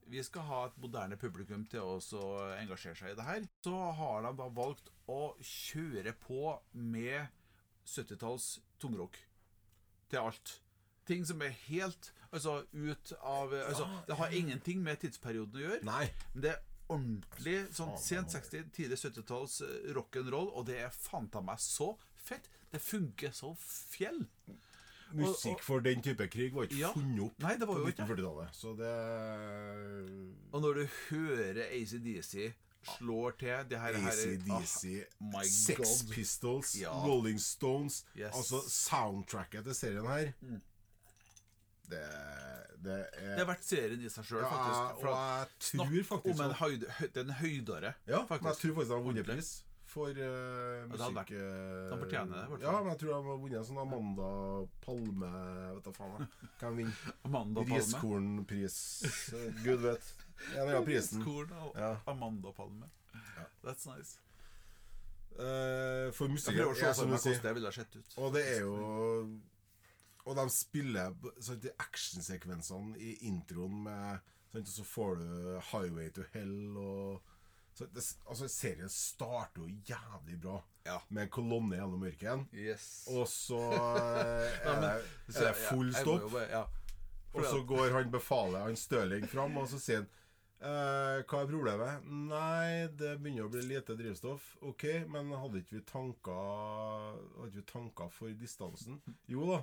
Vi 0.10 0.24
skal 0.26 0.48
ha 0.48 0.62
et 0.66 0.78
moderne 0.82 1.18
publikum 1.22 1.68
til 1.70 1.86
å 1.86 2.30
engasjere 2.58 2.98
seg 2.98 3.14
i 3.14 3.18
det 3.18 3.28
her. 3.28 3.44
Så 3.62 3.76
har 4.00 4.24
de 4.26 4.32
da 4.40 4.48
valgt 4.50 4.90
å 5.10 5.36
kjøre 5.38 6.16
på 6.18 6.56
med 6.74 7.30
70-talls 7.86 8.56
tungrock 8.82 9.20
til 10.10 10.24
alt. 10.24 10.56
Ting 11.06 11.26
som 11.26 11.42
er 11.46 11.54
helt 11.68 12.12
altså, 12.32 12.64
ut 12.74 13.14
av 13.22 13.54
altså, 13.54 13.86
Det 14.08 14.18
har 14.18 14.34
ingenting 14.38 14.82
med 14.86 15.02
tidsperioden 15.02 15.62
å 15.62 15.64
gjøre. 15.68 15.86
Nei. 15.86 16.10
Men 16.34 16.46
det 16.46 16.56
er 16.56 16.66
ordentlig 16.90 17.58
sånn 17.76 17.94
sent 18.02 18.34
60-, 18.34 18.70
tidlig 18.74 18.98
70-talls 18.98 19.60
eh, 19.66 19.92
rock'n'roll, 19.98 20.50
og 20.58 20.66
det 20.70 20.80
er 20.86 20.96
fanta 20.96 21.42
meg 21.46 21.62
så 21.62 21.94
fett. 22.18 22.50
Det 22.72 22.82
funker 22.82 23.32
så 23.34 23.54
fjell. 23.60 24.26
Musikk 25.18 25.64
for 25.66 25.82
den 25.82 26.04
type 26.06 26.28
krig 26.30 26.54
var 26.54 26.68
ikke 26.68 26.78
Ja. 26.78 26.92
funnet 26.94 27.24
opp 27.26 27.40
Nei, 27.42 27.56
det 27.58 27.66
var 27.68 27.76
på 27.76 27.82
jo 27.82 27.88
ikke 27.90 28.06
1940-tallet. 28.06 28.50
Så 28.54 28.74
det 28.78 28.94
Og 30.54 30.62
når 30.62 30.74
du 30.74 30.84
hører 31.10 31.64
ACDC 31.72 32.54
slår 33.00 33.32
til 33.42 33.66
det 33.70 33.80
her, 33.82 33.98
ACDC, 34.08 34.84
Ah, 35.02 35.32
my 35.34 35.44
Sex 35.44 35.78
God. 35.80 36.14
Pistols, 36.14 36.76
Ja. 36.80 36.94
Rolling 36.94 37.40
Stones 37.42 38.06
Yes. 38.16 38.36
Altså 38.36 38.62
soundtracket 38.70 39.64
til 39.64 39.74
serien 39.76 40.06
her 40.08 40.32
Det, 41.90 42.04
det 42.84 42.94
er 43.18 43.36
Det 43.36 43.42
er 43.42 43.46
verdt 43.50 43.66
serien 43.66 44.02
i 44.06 44.10
seg 44.14 44.26
sjøl, 44.30 44.44
ja, 44.44 44.50
faktisk. 44.52 45.02
Og 45.02 45.10
jeg 45.10 45.48
tror 45.60 46.04
faktisk 46.12 46.40
om 46.40 46.46
en 46.46 46.56
høyd, 46.60 46.86
den 47.16 47.30
høydere. 47.40 47.94
Ja, 48.08 48.22
men 48.30 48.38
jeg 48.46 48.56
tror 48.62 48.76
faktisk 48.78 48.90
den 48.90 48.98
har 48.98 49.04
vunnet 49.10 49.26
pris 49.26 49.50
for 49.90 50.10
uh, 50.14 50.86
musikk 50.92 51.32
eh, 51.34 51.90
de 51.90 51.98
fortjener 52.04 52.46
det. 52.52 52.62
Ja, 52.64 52.74
men 52.78 52.92
jeg 52.94 53.00
tror 53.02 53.14
han 53.16 53.28
har 53.30 53.42
vunnet 53.42 53.60
en 53.60 53.68
sånn 53.68 53.82
Amanda 53.82 54.30
Palme 54.86 55.30
Vet 55.76 55.90
da 55.90 55.94
faen. 55.98 56.30
Kan 56.62 56.78
vinne 56.78 57.14
Amanda. 57.28 57.66
Riskornpris. 57.70 58.80
Gud 59.66 59.86
vet. 59.86 60.10
En 60.54 60.62
eller 60.62 60.80
annen 60.80 60.88
prisen. 60.88 61.24
Riskorn 61.24 61.54
og 61.64 61.78
Ja. 61.80 61.94
Amanda 62.12 62.54
Palme. 62.56 62.90
That's 63.64 63.86
nice. 63.90 64.18
Uh, 65.40 66.10
for 66.12 66.28
Jeg 66.28 66.42
prøver 66.52 66.74
å 66.74 66.76
se 66.76 66.90
er 66.90 66.98
som 66.98 67.12
du 67.12 67.16
sier 67.18 67.38
hvordan 67.38 67.48
det 67.48 67.56
ville 67.60 67.72
sett 67.76 67.96
ut. 67.96 68.18
Og 68.20 68.34
det 68.36 68.44
er 68.58 68.66
jo 68.66 68.74
Og 70.28 70.36
de 70.36 70.44
spiller 70.52 71.14
sånn, 71.40 71.62
de 71.64 71.72
actionsekvensene 71.80 73.00
i 73.00 73.14
introen 73.30 73.78
med 73.86 74.20
sånn, 74.52 74.66
Så 74.68 74.84
får 74.84 75.16
du 75.22 75.60
'Highway 75.60 76.10
to 76.12 76.26
Hell' 76.34 76.78
og 76.78 77.22
så 77.80 77.88
det, 77.96 78.04
Altså, 78.28 78.48
serien 78.52 78.90
starter 78.92 79.64
jo 79.64 79.70
jævlig 79.88 80.40
bra 80.44 80.58
Ja. 80.86 80.98
med 81.10 81.24
en 81.28 81.30
kolonne 81.32 81.78
gjennom 81.78 82.02
mørket. 82.04 82.46
Yes. 82.54 82.86
Og 83.14 83.28
så 83.32 83.60
eh, 83.80 84.60
er, 84.68 84.82
det, 84.84 84.94
Så, 85.34 85.44
er 85.44 85.52
det 85.54 85.58
full 85.64 85.94
stopp. 85.96 86.38
Ja. 86.50 86.66
Og 87.34 87.46
så 87.46 87.60
går 87.64 87.94
han 87.94 88.12
befalet, 88.12 88.64
han 88.66 88.76
Støling, 88.80 89.28
fram, 89.30 89.58
og 89.62 89.68
så 89.70 89.80
sier 89.80 90.02
han 90.02 90.08
eh, 90.60 91.20
Hva 91.30 91.44
er 91.44 91.52
problemet? 91.52 92.08
Nei, 92.10 92.88
det 93.00 93.16
begynner 93.22 93.46
å 93.48 93.52
bli 93.54 93.62
lite 93.70 93.96
drivstoff. 94.00 94.56
Ok, 94.66 94.88
men 95.08 95.30
hadde 95.38 95.62
ikke 95.62 95.78
vi 95.78 95.84
tanka 95.88 96.38
Hadde 97.38 97.54
vi 97.54 97.66
tanka 97.70 98.10
for 98.12 98.34
distansen? 98.34 98.98
Jo 99.30 99.46
da. 99.54 99.62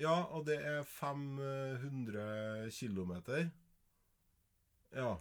Ja, 0.00 0.16
og 0.34 0.48
det 0.48 0.56
er 0.66 0.80
500 0.82 2.72
km. 2.74 3.12
Ja. 4.90 5.12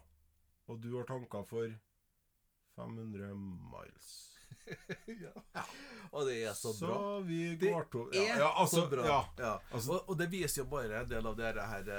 Og 0.70 0.80
du 0.82 0.94
har 0.98 1.04
tanka 1.10 1.44
for 1.50 1.74
500 2.76 3.34
miles. 3.36 4.30
Ja 5.08 5.64
Og 6.14 6.28
det 6.28 6.36
er 6.48 6.54
så, 6.56 6.72
bra. 6.80 7.20
vi 7.26 7.56
Det 7.60 7.72
to 7.92 8.04
Det 8.14 8.22
er 8.22 8.28
ja, 8.30 8.38
ja, 8.46 8.50
altså, 8.62 8.84
så 8.84 8.90
bra. 8.92 9.06
Ja, 9.06 9.20
Ja. 9.38 9.54
altså- 9.72 9.94
og, 9.98 10.10
og 10.10 10.18
det 10.20 10.30
viser 10.32 10.62
jo 10.62 10.66
bare 10.70 11.02
en 11.02 11.10
del 11.10 11.28
av 11.28 11.36
det 11.36 11.54
her 11.58 11.90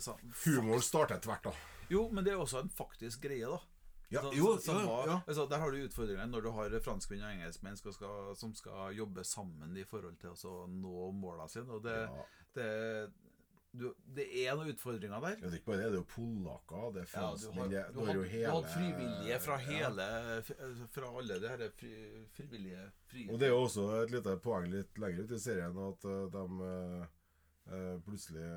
sånn, 0.00 0.20
humoren 0.44 0.82
starter 0.84 1.18
hvert, 1.24 1.42
da. 1.42 1.52
Jo, 1.90 2.08
men 2.12 2.24
det 2.24 2.32
er 2.34 2.38
også 2.42 2.60
en 2.62 2.68
faktisk 2.70 3.22
greie, 3.24 3.48
da. 3.48 3.58
Ja, 4.12 4.20
Så- 4.22 4.32
jo, 4.36 4.58
som 4.60 4.76
ja, 4.84 5.04
ja. 5.06 5.20
Altså, 5.26 5.46
der 5.48 5.58
har 5.58 5.70
du 5.72 5.78
utfordringene 5.88 6.28
når 6.30 6.42
du 6.42 6.50
har 6.52 6.78
franskmenn 6.84 7.22
og 7.24 7.32
engelskmenn 7.32 7.76
som 7.80 7.92
skal, 7.92 8.36
som 8.36 8.54
skal 8.54 8.92
jobbe 8.94 9.24
sammen 9.24 9.76
i 9.76 9.84
forhold 9.84 10.18
til 10.20 10.30
å 10.36 10.66
nå 10.68 11.12
målene 11.16 11.48
sine. 11.50 11.70
Og 11.72 11.82
det, 11.82 11.96
Ja. 12.10 12.24
det, 12.54 13.12
du, 13.72 13.86
det 14.16 14.26
er 14.42 14.54
noen 14.58 14.68
utfordringer 14.74 15.20
der. 15.24 15.36
Ja, 15.40 15.46
det 15.48 15.54
er 15.54 15.58
ikke 15.62 15.70
bare 15.70 15.78
det, 15.80 15.86
det 15.92 15.96
er 15.96 16.02
jo 16.02 16.08
polakker, 16.12 16.82
det 16.92 17.00
er 17.02 17.06
Ja, 17.06 17.12
franskmenn 17.14 17.72
har, 17.72 17.86
du 17.94 18.00
du 18.00 18.06
har, 18.06 18.22
hele 18.34 18.68
frivillige 18.74 19.38
fra 19.40 19.56
Ja. 19.56 19.64
hele 19.70 20.08
Fra 20.92 21.08
alle 21.18 21.38
de 21.40 21.48
her 21.48 21.64
fri, 21.80 21.92
frivillige 22.36 22.82
frie 23.08 23.30
Og 23.32 23.40
det 23.40 23.48
er 23.48 23.54
jo 23.54 23.62
også 23.64 23.86
et 24.02 24.12
lite 24.12 24.36
poeng 24.44 24.68
litt 24.72 24.98
lenger 25.00 25.24
ut 25.24 25.32
i 25.32 25.40
serien 25.40 25.80
at 25.86 26.04
eh, 26.04 26.26
de 26.36 26.44
eh, 26.68 27.06
eh, 27.72 27.96
plutselig 28.04 28.50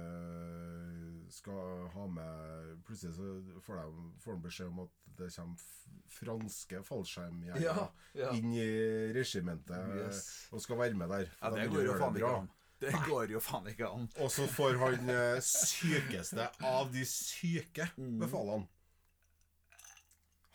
skal 1.34 1.88
ha 1.96 2.08
med 2.12 2.76
Plutselig 2.86 3.16
så 3.16 3.32
får 3.66 3.80
de, 3.82 4.06
får 4.24 4.36
de 4.38 4.44
beskjed 4.50 4.68
om 4.74 4.84
at 4.86 4.94
det 5.16 5.32
kommer 5.32 5.72
franske 6.12 6.82
fallskjermjegere 6.84 7.64
Ja, 7.64 7.88
ja. 8.20 8.34
inn 8.36 8.52
i 8.52 8.68
regimentet 9.16 9.96
Yes. 9.96 10.22
og 10.52 10.60
skal 10.64 10.78
være 10.84 10.94
med 11.00 11.08
der. 11.10 11.30
For 11.40 11.48
ja, 11.48 11.56
det 11.56 11.64
de 11.70 11.76
går 11.76 11.86
jo 11.88 11.96
faen 12.02 12.20
ikke 12.20 12.32
an. 12.42 12.50
Det 12.80 12.92
går 13.08 13.32
jo 13.32 13.40
faen 13.40 13.68
ikke 13.72 13.88
an. 13.88 14.10
Og 14.20 14.32
så 14.32 14.46
får 14.52 14.76
han 14.82 15.10
eh, 15.10 15.38
sykeste 15.42 16.50
av 16.68 16.90
de 16.94 17.06
syke 17.08 17.88
Mm. 17.98 18.18
befalene. 18.20 18.68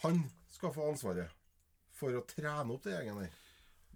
Han 0.04 0.22
skal 0.48 0.72
få 0.74 0.90
ansvaret 0.92 1.32
for 1.96 2.14
å 2.16 2.22
trene 2.28 2.72
opp 2.72 2.84
den 2.86 2.96
gjengen 2.98 3.22
der. 3.24 3.34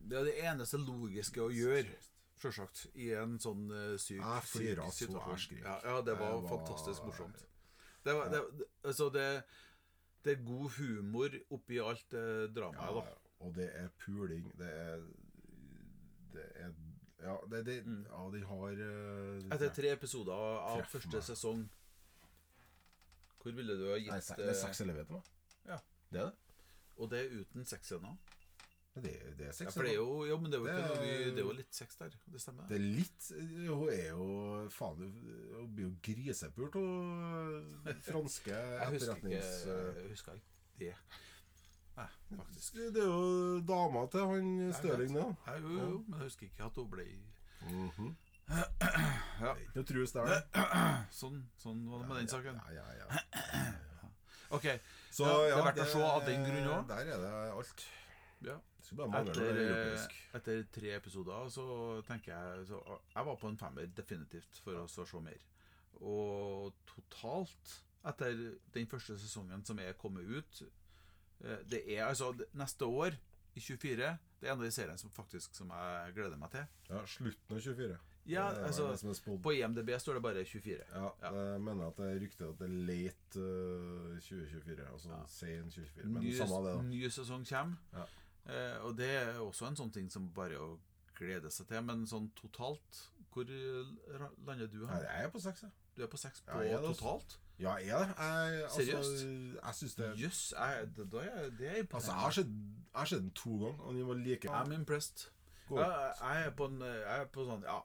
Det 0.05 0.19
er 0.21 0.27
det 0.29 0.35
eneste 0.45 0.81
logiske 0.81 1.41
å 1.41 1.51
gjøre, 1.55 1.95
sjølsagt, 2.41 2.83
i 3.01 3.11
en 3.17 3.39
sånn 3.41 3.63
uh, 3.73 3.95
syk, 3.97 4.19
Jeg 4.21 4.43
syk 4.51 4.53
så 4.53 5.23
jeg 5.31 5.39
skriker. 5.47 5.65
Ja, 5.65 5.77
ja, 5.89 6.01
det 6.05 6.17
var 6.21 6.35
var- 6.43 6.49
fantastisk 6.51 7.07
morsomt. 7.09 7.45
Det, 8.05 8.13
var, 8.13 8.29
det, 8.29 8.41
det, 8.59 8.67
altså 8.85 9.07
det, 9.15 9.29
det 10.25 10.35
er 10.35 10.43
god 10.45 10.75
humor 10.77 11.39
oppi 11.57 11.79
alt 11.81 12.05
det 12.13 12.27
dramaet, 12.57 12.99
da. 12.99 13.15
og 13.47 13.55
det 13.57 13.71
er 13.81 13.89
puling. 14.05 14.51
Det 14.61 14.69
er 14.69 15.07
Det 16.35 16.45
er 16.59 16.73
Ja, 17.25 17.35
det, 17.49 17.63
det, 17.67 17.75
ja 18.11 18.23
de 18.35 18.41
har 18.51 18.75
det, 18.77 18.89
Etter 19.57 19.71
tre 19.73 19.93
episoder 19.97 20.35
av 20.37 20.83
Treff 20.83 20.91
første 20.99 21.17
meg. 21.17 21.25
sesong 21.31 21.63
Hvor 23.41 23.55
ville 23.57 23.77
du 23.81 23.85
ha 23.91 23.97
Nei, 23.97 24.05
gitt 24.07 24.27
se- 24.29 24.37
det 24.39 24.47
er 24.47 24.55
eh, 24.55 24.61
seks 24.61 24.81
elever 24.85 25.05
til 25.09 25.19
meg. 25.19 25.31
Ja. 25.69 25.79
Det 26.13 26.21
er 26.21 26.31
det. 26.31 26.35
Og 27.01 27.11
det 27.11 27.19
er 27.25 27.35
uten 27.43 27.65
sexscener? 27.69 28.15
Det, 28.95 29.11
det 29.35 29.49
er 29.49 29.57
Ja, 29.65 29.71
for 29.75 29.83
det 29.83 29.91
er 29.91 29.97
jo, 29.99 30.11
ja, 30.29 30.37
men 30.39 30.53
det 30.53 30.61
er 30.61 30.63
jo, 30.63 30.67
ikke 30.71 31.01
Det 31.01 31.15
er- 31.15 31.31
det 31.35 31.41
er 31.43 31.49
jo 31.49 31.53
litt 31.59 31.75
sex 31.75 31.97
der. 31.99 32.13
Det 32.31 32.41
stemmer. 32.41 32.69
Det 32.71 32.77
er 32.77 32.85
litt 32.85 33.31
Hun 33.69 33.89
er 33.91 34.09
jo 34.11 34.69
Faen, 34.71 35.01
hun 35.57 35.73
blir 35.75 35.89
jo 35.89 35.95
grisepult, 36.07 36.75
hun 36.79 37.99
franske 38.09 38.55
etterretnings... 38.55 39.65
jeg 39.67 40.11
husker 40.13 40.39
ikke 40.39 40.53
det. 40.79 40.95
Nei, 41.97 42.07
faktisk. 42.37 42.75
Det 42.95 43.03
er 43.03 43.07
jo 43.07 43.61
dama 43.69 44.07
til 44.11 44.27
han 44.27 44.73
Støling, 44.75 45.15
det. 45.15 45.27
Ja, 45.47 45.57
jo, 45.63 45.69
jo, 45.79 45.89
men 46.09 46.19
jeg 46.19 46.29
husker 46.29 46.47
ikke 46.49 46.65
at 46.71 46.81
hun 46.83 46.91
ble 46.91 47.07
Mhm. 47.65 48.17
Ja. 49.41 49.55
Ikke 49.57 49.83
trues 49.89 50.13
der, 50.13 50.27
det. 50.29 50.65
Sånn, 51.21 51.39
sånn 51.57 51.87
var 51.89 52.03
det 52.03 52.09
med 52.11 52.19
den 52.21 52.29
saken. 52.29 52.59
Ja, 52.75 52.85
ja, 52.93 53.07
ja. 53.07 53.73
Ok. 54.57 54.67
Så 55.15 55.25
Ja, 55.25 55.39
det 55.41 55.55
er 55.55 55.65
verdt 55.65 55.79
det, 55.81 55.87
å 55.87 55.93
se 55.95 56.03
av 56.11 56.27
den 56.29 56.45
grunn 56.45 56.69
også. 56.69 56.89
Der 56.91 57.13
er 57.15 57.23
det 57.25 57.33
alt. 57.55 57.87
Ja. 58.45 58.59
Det 58.85 59.07
Etter, 59.17 59.59
eh, 59.65 60.03
etter 60.37 60.59
tre 60.75 60.91
episoder 60.99 61.49
så 61.51 61.65
tenker 62.07 62.35
jeg 62.35 62.67
så, 62.69 62.83
Jeg 63.15 63.25
var 63.27 63.39
på 63.41 63.49
en 63.49 63.57
femmer 63.59 63.87
definitivt 63.97 64.61
for 64.63 64.77
oss 64.83 64.99
å 65.01 65.07
se 65.09 65.21
mer. 65.25 65.41
Og 66.05 66.75
totalt, 66.91 67.79
etter 68.05 68.37
den 68.75 68.87
første 68.91 69.17
sesongen 69.19 69.65
som 69.65 69.81
er 69.81 69.97
kommet 69.99 70.29
ut 70.29 70.61
Det 71.41 71.83
er 71.99 72.05
altså 72.07 72.33
neste 72.55 72.85
år, 72.87 73.17
i 73.55 73.61
24, 73.61 73.97
det 74.41 74.49
er 74.49 74.53
en 74.53 74.59
av 74.59 74.65
de 74.65 74.71
seriene 74.75 74.99
som 74.99 75.11
faktisk 75.15 75.55
som 75.55 75.69
jeg 75.71 76.15
gleder 76.17 76.37
meg 76.37 76.51
til. 76.51 76.65
Ja, 76.91 77.05
slutten 77.07 77.55
av 77.57 77.61
24. 77.63 77.99
Ja, 78.27 78.47
altså. 78.65 78.87
På 79.45 79.53
IMDb 79.53 79.91
står 80.01 80.15
det 80.19 80.23
bare 80.25 80.45
24. 80.45 80.79
Ja, 80.95 81.11
Ja. 81.23 81.31
jeg 81.53 81.61
mener 81.61 81.87
at 81.87 81.97
det 81.97 82.07
er 82.09 82.21
rykte 82.23 82.49
at 82.49 82.59
det 82.59 82.67
er 82.67 82.79
late 82.89 83.39
øh, 83.39 84.21
2024. 84.21 84.87
Altså 84.93 85.09
Ja. 85.11 85.21
sen 85.29 85.71
2024. 85.71 86.05
Men 86.09 86.23
Ny, 86.23 86.33
samme 86.37 86.61
det, 86.69 86.75
da. 86.77 86.83
ny 86.83 87.09
sesong 87.11 87.45
kommer. 87.49 87.77
Ja. 87.93 88.05
Eh, 88.47 88.85
og 88.85 88.97
det 88.99 89.11
er 89.11 89.39
også 89.39 89.67
en 89.69 89.77
sånn 89.77 89.93
ting 89.93 90.11
som 90.11 90.31
bare 90.35 90.59
å 90.59 90.79
glede 91.19 91.51
seg 91.51 91.69
til. 91.69 91.83
Men 91.83 92.07
sånn 92.07 92.31
totalt, 92.35 93.05
hvor 93.33 93.43
eh, 93.45 94.27
lander 94.47 94.67
du 94.67 94.79
Nei, 94.87 94.95
her? 94.95 95.03
jeg 95.05 95.25
er 95.25 95.31
på 95.31 95.41
seks, 95.41 95.63
jeg. 95.63 95.71
Du 95.97 96.03
er 96.03 96.07
på 96.11 96.17
seks 96.19 96.41
på 96.43 96.61
Ja, 96.67 96.79
totalt? 96.83 97.39
Ja, 97.59 97.77
jeg 97.79 97.89
er 97.95 98.07
det. 98.09 98.15
Altså, 98.19 98.81
Seriøst? 98.81 99.21
jeg 99.65 99.75
syns 99.79 99.95
det 99.95 100.09
Jøss, 100.19 100.41
yes, 100.59 100.89
det, 100.97 101.05
da 101.13 101.19
er- 101.23 101.51
det 101.59 101.69
er 101.71 101.85
Altså, 101.95 102.11
jeg 102.11 102.21
har 102.21 102.31
sett, 102.31 102.47
jeg 102.47 102.99
har 102.99 103.05
sett 103.07 103.21
den 103.23 103.31
to 103.31 103.51
ganger, 103.59 103.81
og 103.81 103.95
den 103.95 104.09
var 104.09 104.15
like 104.15 104.49
I'm 104.51 104.73
impressed. 104.75 105.29
Jeg, 105.71 106.13
jeg 106.21 106.47
er 106.47 106.51
på 106.51 106.65
en 106.67 106.81
Jeg 106.81 107.21
er 107.21 107.25
på 107.33 107.45
sånn, 107.47 107.63
ja 107.65 107.79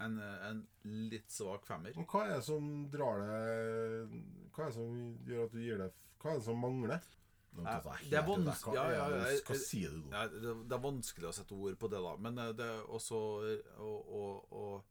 En, 0.00 0.18
en 0.20 0.62
litt 0.84 1.30
svak 1.32 1.66
femmer. 1.66 1.92
Men 1.96 2.04
hva 2.06 2.22
er 2.26 2.34
det 2.36 2.44
som 2.44 2.88
drar 2.92 3.20
deg 3.20 4.16
Hva 4.54 4.64
er 4.64 4.66
det 4.70 4.74
som 4.74 5.18
gjør 5.26 5.44
at 5.44 5.52
du 5.52 5.58
gir 5.60 5.78
deg 5.82 5.92
Hva 6.22 6.30
er 6.30 6.34
det 6.40 6.44
som 6.44 6.58
mangler? 6.60 7.00
Nei, 7.56 7.76
det 8.10 8.18
er 8.18 8.26
vanskelig- 8.26 8.64
Hva, 8.64 8.74
ja, 8.74 8.90
ja, 8.92 9.04
er 9.08 9.40
det- 9.48 9.60
sier 9.66 9.90
du 9.90 9.96
nå? 10.04 10.10
Det, 10.32 10.68
det 10.68 10.72
er 10.76 10.82
vanskelig 10.84 11.28
å 11.28 11.32
sette 11.32 11.52
ord 11.56 11.78
på 11.78 11.88
det, 11.90 12.00
da. 12.04 12.16
Men 12.16 12.38
eh, 12.38 12.52
det 12.52 12.66
er 12.66 12.82
også 12.92 13.20
å 13.80 14.82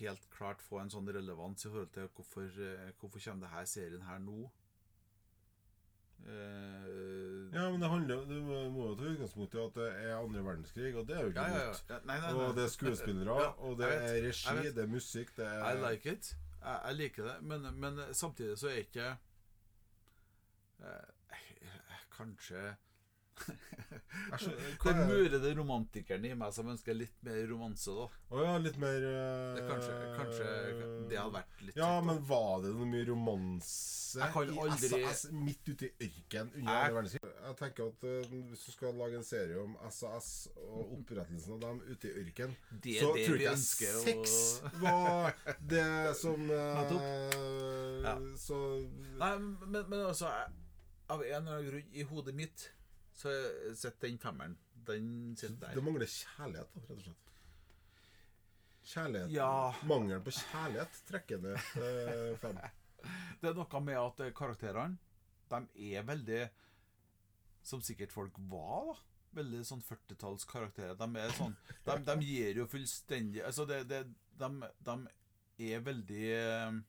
helt 0.00 0.26
klart 0.34 0.62
få 0.64 0.80
en 0.82 0.90
sånn 0.92 1.08
relevans 1.14 1.64
i 1.64 1.68
forhold 1.70 1.92
til 1.94 2.08
hvorfor, 2.16 2.48
eh, 2.66 2.90
hvorfor 3.00 3.22
kommer 3.24 3.46
det 3.46 3.54
her 3.54 3.68
serien 3.70 4.02
her 4.08 4.18
nå. 4.24 4.50
Eh, 6.20 7.54
Ja, 7.54 7.70
men 7.70 7.80
det 7.80 7.88
handler 7.90 8.24
Du 8.28 8.34
må 8.70 8.88
jo 8.90 8.94
ta 8.98 9.04
utgangspunkt 9.08 9.54
i 9.54 9.62
at 9.64 9.74
det 9.78 9.86
er 10.04 10.16
andre 10.18 10.42
verdenskrig, 10.44 10.90
og 10.96 11.06
det 11.08 11.16
er 11.16 11.22
jo 11.24 11.30
ikke 11.32 11.46
ja, 11.46 11.56
ja, 11.58 11.70
nytt. 11.70 11.84
ja. 11.90 11.98
Nei, 12.04 12.18
nei, 12.20 12.32
nei. 12.34 12.44
Og 12.44 12.54
det 12.58 12.64
er 12.66 12.68
skuespillere, 12.74 13.38
Ja, 13.44 13.48
og 13.58 13.78
det 13.80 13.88
vet, 13.88 14.04
er 14.10 14.28
regi, 14.28 14.68
det 14.76 14.84
er 14.84 14.92
musikk, 14.92 15.32
det 15.36 15.46
I 15.48 15.72
er 15.72 15.80
like 15.90 16.12
it. 16.12 16.34
Jeg, 16.60 16.80
jeg 16.84 16.94
liker 17.00 17.24
det, 17.30 17.36
men, 17.42 17.66
men 17.80 17.98
samtidig 18.14 18.58
så 18.60 18.68
er 18.68 18.82
ikke 18.84 19.08
eh, 20.84 21.40
Kanskje 22.16 22.76
Jeg 24.30 24.38
skjønner- 24.40 25.30
det 25.30 25.40
er- 25.50 25.56
romantikeren 25.58 26.24
i 26.28 26.34
meg 26.38 26.52
som 26.54 26.68
ønsker 26.70 26.94
litt 26.94 27.16
mer 27.26 27.40
romanse, 27.50 27.90
da. 27.96 28.06
Å 28.36 28.44
ja, 28.44 28.52
litt 28.62 28.76
mer 28.78 29.02
uh, 29.02 29.54
Det 29.56 29.64
kanskje, 29.68 29.94
kanskje 30.18 30.48
det 31.10 31.18
hadde 31.18 31.34
vært 31.34 31.62
litt 31.66 31.76
Ja, 31.80 31.88
kjekt, 31.96 32.06
men 32.06 32.20
var 32.28 32.62
det 32.62 32.72
noe 32.76 32.86
mye 32.90 33.06
romanse 33.08 34.20
Jeg 34.20 34.32
kan 34.34 34.52
i 34.54 34.58
aldri- 34.64 35.02
SAS 35.06 35.22
midt 35.32 35.68
ute 35.72 35.88
i 35.90 36.08
ørkenen 36.08 36.52
under 36.60 36.72
andre 36.76 36.94
verdenskrig? 36.98 37.32
Jeg 37.46 37.56
tenker 37.62 37.90
at 37.90 38.04
uh, 38.04 38.38
hvis 38.50 38.64
du 38.66 38.72
skal 38.76 38.94
lage 39.00 39.18
en 39.20 39.26
serie 39.26 39.58
om 39.64 39.76
SAS 39.90 40.30
og 40.68 40.94
opprettelsen 40.98 41.56
av 41.56 41.60
dem 41.66 41.80
ute 41.90 42.10
i 42.10 42.24
ørkenen, 42.24 42.56
Det 42.70 42.96
så 43.02 43.12
det 43.16 43.26
tror 43.26 43.44
jeg 43.44 43.52
ønsker 43.56 44.00
sex 44.04 44.34
sex 44.40 44.74
var 44.82 45.34
det 45.74 45.86
som 46.20 46.50
uh, 46.50 48.02
Ja. 48.04 48.16
Så 48.40 48.56
Nei, 49.20 49.32
men, 49.38 49.82
men 49.90 50.00
altså 50.06 50.30
jeg, 50.30 50.52
Av 51.10 51.22
en 51.22 51.26
eller 51.26 51.56
annen 51.56 51.66
grunn 51.70 51.90
i 51.92 52.04
hodet 52.06 52.34
mitt 52.38 52.68
så 53.20 53.32
sitter 53.76 54.06
den 54.08 54.20
femmeren. 54.22 54.56
Den 54.88 55.10
sitter 55.36 55.74
det 55.76 55.84
mangler 55.84 56.08
kjærlighet, 56.08 56.70
da, 56.72 56.84
rett 56.86 56.96
og 56.96 57.04
slett. 57.04 57.26
Kjærlighet 58.90 59.30
Ja. 59.34 59.50
Mangelen 59.86 60.22
på 60.24 60.32
kjærlighet 60.34 61.02
trekker 61.08 61.42
ned 61.44 61.58
eh, 61.58 62.32
fem. 62.40 62.56
Det 63.40 63.50
er 63.50 63.56
noe 63.56 63.80
med 63.84 63.96
at 64.00 64.22
eh, 64.24 64.32
karakterene 64.36 64.98
De 65.48 65.92
er 65.94 66.02
veldig 66.04 66.40
Som 67.64 67.80
sikkert 67.84 68.12
folk 68.12 68.36
var, 68.50 68.90
da. 68.90 68.96
Veldig 69.40 69.60
sånn 69.62 69.82
40-tallskarakterer. 69.86 70.96
De 70.98 71.20
er 71.22 71.34
sånn 71.36 71.52
de, 71.86 71.94
de 72.08 72.16
gir 72.26 72.58
jo 72.58 72.66
fullstendig 72.72 73.44
Altså, 73.46 73.66
det, 73.68 73.84
det, 73.88 74.00
de, 74.40 74.48
de 74.88 74.96
er 75.70 75.84
veldig 75.86 76.24
eh, 76.34 76.80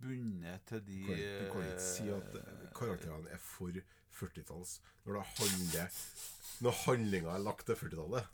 bundet 0.00 0.64
til 0.70 0.84
de 0.86 1.02
Du 1.02 1.10
kan, 1.10 1.18
du 1.18 1.52
kan 1.52 1.66
ikke 1.66 1.84
si 1.90 2.08
at 2.14 2.38
eh, 2.40 2.67
karakterene 2.78 3.30
er 3.34 3.42
for 3.42 3.82
40-talls 4.18 4.78
når 5.04 5.18
det 5.18 5.26
handler 5.38 6.00
Når 6.64 6.80
handlinga 6.84 7.34
er 7.34 7.44
lagt 7.44 7.66
til 7.66 7.78
40-tallet. 7.78 8.24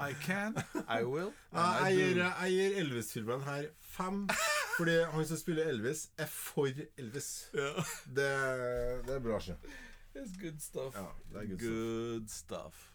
I 0.00 0.14
can, 0.24 0.56
I 0.88 1.04
will 1.04 1.32
Jeg 1.52 1.94
gir, 2.48 2.78
Elvis-filmen 2.80 3.42
her 3.44 3.68
fem. 3.80 4.28
Fordi 4.76 4.96
han 5.12 5.26
som 5.28 5.36
spiller 5.36 5.68
Elvis, 5.68 6.08
er 6.16 6.26
for 6.26 6.70
Elvis. 6.96 7.50
Yeah. 7.54 7.84
Det, 8.06 8.30
det 9.06 9.14
er 9.14 9.20
bra. 9.20 9.36
Ikke? 9.36 9.56
It's 10.16 10.40
good 10.40 10.60
stuff. 10.60 10.96
Ja, 10.96 11.06
det 11.32 11.42
er 11.42 11.48
good 11.48 11.66
good 11.66 12.28
stuff. 12.28 12.86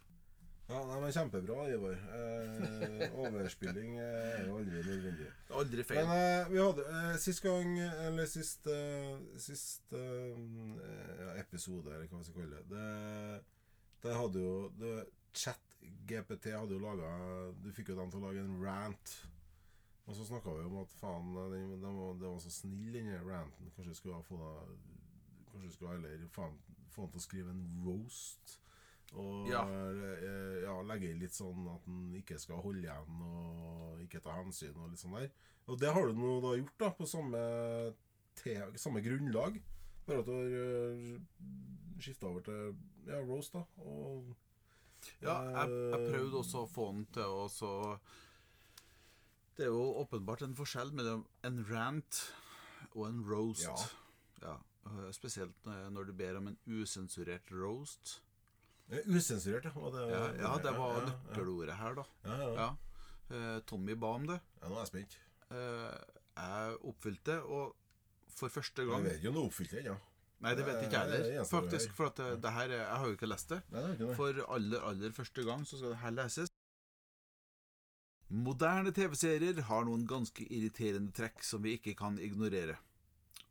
Ja, 0.65 0.79
nei, 0.89 0.95
men 0.97 1.11
Kjempebra, 1.13 1.67
Ivar. 1.69 1.97
Eh, 2.17 3.11
overspilling 3.21 3.99
eh, 4.01 4.29
er 4.39 4.47
jo 4.47 4.55
aldri 4.57 4.79
nødvendig. 4.87 5.27
Aldri 5.59 5.83
feil. 5.85 5.99
Men 5.99 6.23
eh, 6.23 6.47
vi 6.49 6.57
hadde 6.57 6.85
eh, 6.89 7.11
sist 7.21 7.43
gang, 7.45 7.75
eller 8.07 8.25
sist, 8.31 8.65
eh, 8.73 9.11
sist 9.43 9.93
eh, 9.93 10.39
ja, 11.21 11.35
episode, 11.43 11.93
eller 11.93 12.09
hva 12.09 12.23
vi 12.23 12.25
skal 12.25 12.39
kalle 12.39 12.63
det 12.63 12.65
Det, 12.73 13.37
det 14.07 14.17
hadde 14.17 14.41
jo 14.41 14.55
det, 14.81 14.95
Chat-GPT 15.37 16.55
hadde 16.55 16.77
jo 16.77 16.81
laga 16.81 17.13
Du 17.61 17.69
fikk 17.75 17.93
jo 17.93 17.99
dem 18.01 18.09
til 18.09 18.23
å 18.23 18.25
lage 18.25 18.41
en 18.41 18.57
rant. 18.65 19.15
Og 20.05 20.17
så 20.17 20.25
snakka 20.25 20.57
vi 20.57 20.65
om 20.65 20.81
at 20.81 20.97
faen, 20.97 21.29
den, 21.53 21.71
den 21.77 21.97
var, 22.01 22.17
den 22.17 22.29
var 22.31 22.41
så 22.41 22.57
snill, 22.57 22.89
den 22.97 23.13
ranten. 23.21 23.69
Kanskje 23.77 23.93
vi 23.93 24.01
skulle 24.01 24.17
ha 24.17 24.25
få 24.25 24.41
Kanskje 25.51 25.67
vi 25.69 25.73
skulle 25.77 25.93
heller 25.99 26.29
faen, 26.33 26.57
få 26.89 27.05
han 27.05 27.13
til 27.13 27.21
å 27.21 27.29
skrive 27.29 27.53
en 27.53 27.65
roast. 27.85 28.57
Og 29.13 29.47
Ja. 29.47 29.61
eh, 29.63 30.63
ja, 30.63 30.81
legge 30.81 31.11
i 31.11 31.19
litt 31.19 31.31
sånn 31.33 31.67
at 31.73 31.85
han 31.85 32.13
ikke 32.17 32.39
skal 32.41 32.61
holde 32.61 32.81
igjen 32.83 33.21
og 33.21 34.01
ikke 34.03 34.21
ta 34.21 34.33
hensyn 34.41 34.75
og 34.75 34.89
litt 34.91 34.99
sånn 34.99 35.13
der. 35.15 35.29
Og 35.67 35.79
det 35.79 35.93
har 35.93 36.07
du 36.07 36.13
nå 36.13 36.41
da 36.43 36.55
gjort, 36.57 36.77
da, 36.77 36.89
på 36.91 37.07
samme, 37.07 37.39
te, 38.35 38.57
samme 38.77 39.01
grunnlag. 39.01 39.61
Bare 40.05 40.19
at 40.19 40.25
du 40.25 40.33
har 40.35 42.01
skifta 42.01 42.27
over 42.27 42.41
til 42.45 42.75
ja, 43.07 43.21
roast, 43.25 43.53
da. 43.53 43.63
Og 43.77 44.35
Ja, 45.21 45.37
jeg, 45.45 45.69
jeg 45.93 46.11
prøvde 46.11 46.39
også 46.41 46.63
å 46.65 46.69
få 46.69 46.91
den 46.91 47.05
til 47.13 47.23
å 47.29 47.47
så 47.49 47.99
Det 49.55 49.65
er 49.67 49.71
jo 49.71 49.83
åpenbart 50.01 50.41
en 50.43 50.55
forskjell 50.57 50.91
mellom 50.97 51.25
en 51.47 51.61
rant 51.69 52.21
og 52.95 53.07
en 53.07 53.23
roast. 53.25 53.63
Ja. 54.41 54.55
Ja, 54.85 55.11
Spesielt 55.15 55.55
når 55.65 56.05
du 56.09 56.13
ber 56.13 56.37
om 56.37 56.47
en 56.51 56.57
usensurert 56.67 57.49
roast. 57.51 58.19
Eh, 58.91 59.01
Usensurert, 59.09 59.65
ja. 59.65 59.71
det, 59.91 60.01
Ja, 60.11 60.25
ja 60.43 60.57
det 60.61 60.73
var 60.77 60.99
ja, 60.99 61.05
nøkkelordet 61.09 61.75
her, 61.79 61.95
da. 61.95 62.03
Ja, 62.25 62.35
ja, 62.37 62.49
ja. 62.49 62.55
Ja. 62.65 62.75
Eh, 63.35 63.59
Tommy 63.65 63.95
ba 63.97 64.11
om 64.19 64.27
det. 64.29 64.39
ja, 64.61 64.67
nå 64.69 64.75
er 64.75 64.83
jeg 64.85 64.91
spent. 64.93 65.17
Eh, 65.51 65.95
Jeg 66.35 66.77
oppfylte, 66.83 67.37
og 67.47 67.75
for 68.27 68.49
første 68.51 68.81
Jeg 68.83 68.89
gang 68.91 69.03
vet 69.07 69.23
jo 69.23 69.29
om 69.29 69.35
du 69.35 69.41
oppfylte 69.45 69.77
den, 69.79 69.85
ja. 69.85 69.95
Nei, 70.43 70.51
det 70.53 70.65
vet 70.67 70.81
ikke 70.83 70.91
jeg 70.99 71.07
er 71.07 71.11
det 71.11 71.19
heller. 71.31 71.45
Faktisk, 71.49 71.93
for 71.95 72.05
at 72.11 72.15
det, 72.19 72.41
det 72.43 72.51
her 72.51 72.65
er- 72.69 72.83
Jeg 72.83 72.97
har 72.99 73.05
jo 73.07 73.13
ikke 73.15 73.27
lest 73.31 73.49
det. 73.49 73.61
Nei, 73.71 73.81
det 73.81 73.93
ikke 73.95 74.07
det. 74.09 74.15
For 74.17 74.41
aller, 74.55 74.79
aller 74.81 75.11
første 75.11 75.43
gang 75.45 75.63
så 75.65 75.77
skal 75.79 75.89
det 75.95 75.97
her 76.03 76.11
leses. 76.11 76.49
Moderne 78.29 78.91
TV-serier 78.91 79.61
har 79.67 79.85
noen 79.85 80.05
ganske 80.09 80.45
irriterende 80.49 81.13
trekk 81.13 81.43
som 81.45 81.61
vi 81.63 81.77
ikke 81.77 81.95
kan 81.97 82.17
ignorere. 82.19 82.75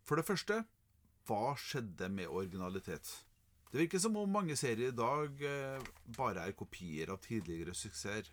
For 0.05 0.17
det 0.21 0.27
første, 0.27 0.65
hva 1.27 1.55
skjedde 1.57 2.09
med 2.13 2.27
originalitet? 2.29 3.25
Det 3.75 3.81
virker 3.81 3.99
som 3.99 4.15
om 4.21 4.31
mange 4.31 4.55
serier 4.55 4.93
i 4.93 4.95
dag 4.95 5.41
eh, 5.43 5.87
bare 6.15 6.45
er 6.47 6.55
kopier 6.55 7.11
av 7.11 7.17
tidligere 7.25 7.73
suksesser. 7.75 8.29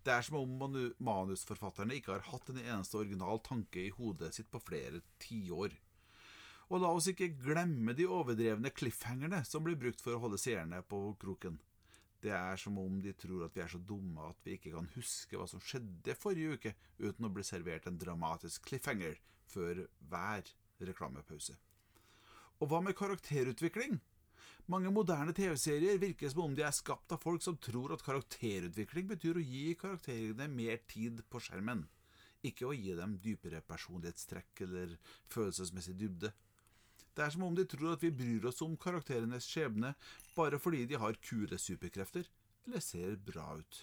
Det 0.00 0.14
er 0.14 0.24
som 0.24 0.38
om 0.38 0.54
manu 0.62 0.94
manusforfatterne 1.04 1.98
ikke 1.98 2.14
har 2.14 2.24
hatt 2.30 2.48
en 2.48 2.62
eneste 2.62 2.96
original 2.96 3.42
tanke 3.44 3.82
i 3.82 3.92
hodet 3.92 4.32
sitt 4.32 4.48
på 4.48 4.62
flere 4.64 5.02
tiår. 5.20 5.76
Og 6.72 6.80
la 6.80 6.94
oss 6.96 7.10
ikke 7.12 7.34
glemme 7.36 7.92
de 8.00 8.08
overdrevne 8.08 8.72
cliffhangerne 8.72 9.44
som 9.44 9.68
blir 9.68 9.76
brukt 9.76 10.00
for 10.00 10.16
å 10.16 10.24
holde 10.24 10.40
seerne 10.40 10.80
på 10.80 11.04
kroken. 11.20 11.60
Det 12.24 12.32
er 12.32 12.56
som 12.56 12.80
om 12.80 12.96
de 13.04 13.12
tror 13.12 13.44
at 13.44 13.60
vi 13.60 13.68
er 13.68 13.76
så 13.76 13.84
dumme 13.92 14.32
at 14.32 14.40
vi 14.40 14.56
ikke 14.56 14.72
kan 14.72 14.88
huske 14.96 15.36
hva 15.36 15.52
som 15.52 15.60
skjedde 15.60 16.16
forrige 16.16 16.56
uke 16.56 16.76
uten 16.96 17.28
å 17.28 17.36
bli 17.36 17.44
servert 17.44 17.92
en 17.92 18.00
dramatisk 18.00 18.72
cliffhanger 18.72 19.20
før 19.52 19.84
hver 20.08 20.48
reklamepause. 20.80 21.60
Og 22.56 22.72
hva 22.72 22.80
med 22.80 22.96
karakterutvikling? 22.96 24.00
Mange 24.68 24.90
moderne 24.92 25.32
TV-serier 25.32 25.96
virker 25.96 26.28
som 26.28 26.42
om 26.44 26.54
de 26.56 26.60
er 26.66 26.74
skapt 26.76 27.12
av 27.14 27.22
folk 27.22 27.40
som 27.40 27.56
tror 27.56 27.94
at 27.94 28.02
karakterutvikling 28.04 29.06
betyr 29.08 29.38
å 29.40 29.44
gi 29.44 29.70
karakterene 29.80 30.44
mer 30.52 30.82
tid 30.90 31.22
på 31.32 31.40
skjermen, 31.40 31.86
ikke 32.44 32.68
å 32.68 32.74
gi 32.76 32.92
dem 32.98 33.14
dypere 33.24 33.62
personlighetstrekk 33.64 34.60
eller 34.66 34.92
følelsesmessig 35.32 35.96
dybde. 36.02 36.34
Det 37.16 37.24
er 37.24 37.32
som 37.32 37.46
om 37.48 37.56
de 37.56 37.64
tror 37.64 37.94
at 37.94 38.04
vi 38.04 38.12
bryr 38.12 38.44
oss 38.52 38.60
om 38.62 38.76
karakterenes 38.76 39.48
skjebne 39.48 39.94
bare 40.36 40.60
fordi 40.60 40.84
de 40.92 41.00
har 41.00 41.16
kule 41.24 41.56
superkrefter 41.56 42.28
eller 42.68 42.84
ser 42.84 43.16
bra 43.16 43.54
ut. 43.56 43.82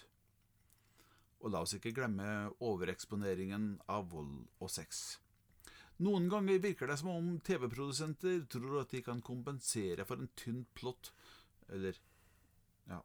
Og 1.42 1.50
la 1.50 1.66
oss 1.66 1.74
ikke 1.74 1.96
glemme 1.98 2.52
overeksponeringen 2.62 3.72
av 3.90 4.06
vold 4.14 4.38
og 4.62 4.70
sex. 4.70 5.18
Noen 6.04 6.28
ganger 6.28 6.60
virker 6.60 6.90
det 6.90 6.98
som 7.00 7.08
om 7.14 7.28
TV-produsenter 7.40 8.42
tror 8.52 8.82
at 8.82 8.92
de 8.92 9.00
kan 9.04 9.22
kompensere 9.24 10.04
for 10.04 10.20
en 10.20 10.28
tynn 10.36 10.66
plott 10.76 11.12
Eller 11.72 11.96
Ja, 12.90 13.00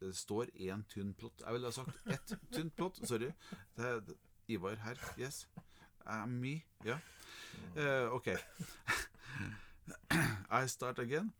det 0.00 0.12
står 0.16 0.52
én 0.54 0.84
tynn 0.92 1.14
plott. 1.18 1.40
Jeg 1.40 1.56
ville 1.56 1.70
ha 1.70 1.74
sagt 1.74 2.12
ett 2.12 2.36
tynt 2.52 2.76
plott. 2.76 3.00
Sorry. 3.08 3.32
Det 3.76 3.88
er 3.88 4.14
Ivar 4.48 4.76
her. 4.84 5.00
Yes. 5.18 5.46
I'm 6.06 6.38
me. 6.40 6.62
Ja. 6.84 7.00
Uh, 7.76 8.12
ok. 8.14 8.28
I 10.50 10.66
start 10.68 10.98
again. 10.98 11.32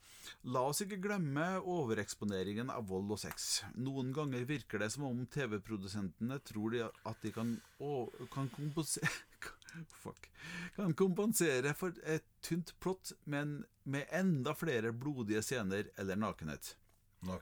La 0.43 0.63
oss 0.69 0.83
ikke 0.85 0.99
glemme 1.03 1.45
overeksponeringen 1.63 2.71
av 2.73 2.89
vold 2.91 3.15
og 3.15 3.21
sex. 3.23 3.63
Noen 3.81 4.11
ganger 4.17 4.45
virker 4.49 4.83
det 4.83 4.91
som 4.95 5.07
om 5.09 5.25
TV-produsentene 5.33 6.39
tror 6.45 6.75
de 6.75 6.83
at 6.85 7.25
de 7.25 7.33
kan, 7.35 7.55
å, 7.81 8.09
kan 8.35 8.51
kompensere 8.53 9.09
Fuck. 10.03 10.29
Kan 10.77 10.95
kompensere 10.99 11.75
for 11.77 11.95
et 12.05 12.25
tynt 12.45 12.75
plott, 12.81 13.13
men 13.25 13.65
med 13.85 14.07
enda 14.15 14.55
flere 14.57 14.93
blodige 14.93 15.43
scener 15.45 15.91
eller 15.99 16.17
nakenhet. 16.21 16.75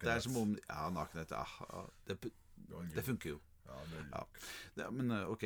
Det 0.00 0.08
er 0.08 0.20
som 0.24 0.36
om 0.40 0.56
Ja, 0.68 0.88
nakenhet. 0.90 1.30
Ja, 1.36 1.44
ja, 1.68 1.84
det, 2.08 2.32
det 2.94 3.04
funker 3.04 3.34
jo. 3.36 3.40
Ja, 3.66 4.24
Ja. 4.78 4.90
Men 4.90 5.10
eh, 5.10 5.28
ok. 5.28 5.44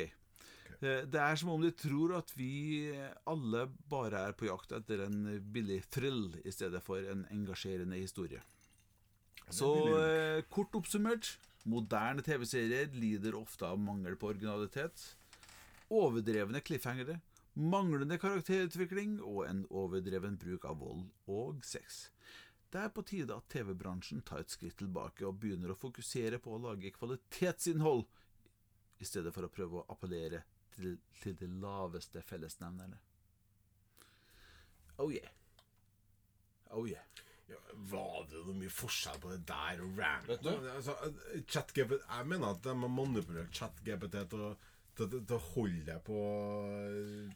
Eh, 0.81 1.03
Det 1.09 1.19
er 1.19 1.35
som 1.35 1.49
om 1.49 1.61
de 1.61 1.71
tror 1.75 2.15
at 2.17 2.31
vi 2.37 2.91
alle 3.27 3.65
bare 3.89 4.27
er 4.29 4.37
på 4.37 4.47
jakt 4.47 4.71
etter 4.77 5.03
en 5.07 5.19
billig 5.53 5.81
thrill 5.91 6.37
i 6.45 6.51
stedet 6.53 6.81
for 6.85 6.97
en 7.11 7.25
engasjerende 7.33 7.99
historie. 7.99 8.41
Så 9.51 9.67
eh, 9.99 10.43
kort 10.49 10.73
oppsummert 10.79 11.33
moderne 11.69 12.23
TV-serier 12.25 12.93
lider 12.95 13.35
ofte 13.37 13.67
av 13.67 13.77
mangel 13.81 14.15
på 14.17 14.31
originalitet, 14.31 15.01
overdrevne 15.91 16.61
cliffhangere, 16.63 17.17
manglende 17.59 18.15
karakterutvikling 18.21 19.17
og 19.27 19.41
en 19.49 19.65
overdreven 19.75 20.37
bruk 20.39 20.65
av 20.69 20.79
vold 20.79 21.03
og 21.27 21.59
sex. 21.67 22.05
Det 22.71 22.79
er 22.85 22.93
på 22.95 23.03
tide 23.03 23.35
at 23.35 23.49
TV-bransjen 23.51 24.21
tar 24.23 24.39
et 24.45 24.53
skritt 24.53 24.77
tilbake 24.79 25.25
og 25.27 25.35
begynner 25.41 25.73
å 25.73 25.79
fokusere 25.79 26.39
på 26.39 26.53
å 26.55 26.61
lage 26.69 26.93
kvalitetsinnhold, 26.95 28.05
i 29.01 29.07
stedet 29.09 29.33
for 29.35 29.43
å 29.47 29.51
prøve 29.51 29.81
å 29.81 29.87
appellere 29.91 30.43
til, 30.75 30.93
til 31.19 31.35
de 31.39 31.47
laveste 31.59 32.21
fellesnevnerne. 32.23 32.99
Oh 35.01 35.09
yeah. 35.11 35.27
Oh 36.71 36.85
yeah. 36.87 37.03
Ja, 37.49 37.57
var 37.91 38.27
det 38.31 38.43
noe 38.45 38.55
mye 38.55 38.71
forskjell 38.71 39.17
på 39.19 39.31
det 39.33 39.41
der 39.49 39.81
og 39.83 39.97
rant? 39.99 40.29
Altså, 40.71 40.93
Jeg 41.35 42.27
mener 42.29 42.53
at 42.53 42.61
de 42.63 42.71
har 42.71 42.93
manipulert 42.95 43.51
ChatGPT 43.57 44.21
til, 44.31 44.45
å- 44.51 44.55
til, 44.97 45.21
da 45.29 45.37
holder 45.51 45.93
jeg 45.93 46.01
på 46.07 46.19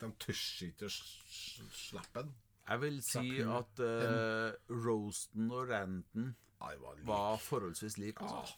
De 0.01 0.09
tør 0.21 0.41
ikke 0.67 0.89
å 0.89 0.93
slippe 0.95 2.21
den. 2.21 2.33
Jeg 2.65 2.81
vil 2.81 3.01
si 3.05 3.25
at 3.45 3.81
uh, 3.85 4.51
roasten 4.73 5.51
og 5.53 5.69
ranten 5.69 6.31
Ja, 6.59 6.71
var 6.81 7.01
var 7.05 7.35
forholdsvis 7.37 7.99
lik. 8.01 8.21
Altså. 8.25 8.55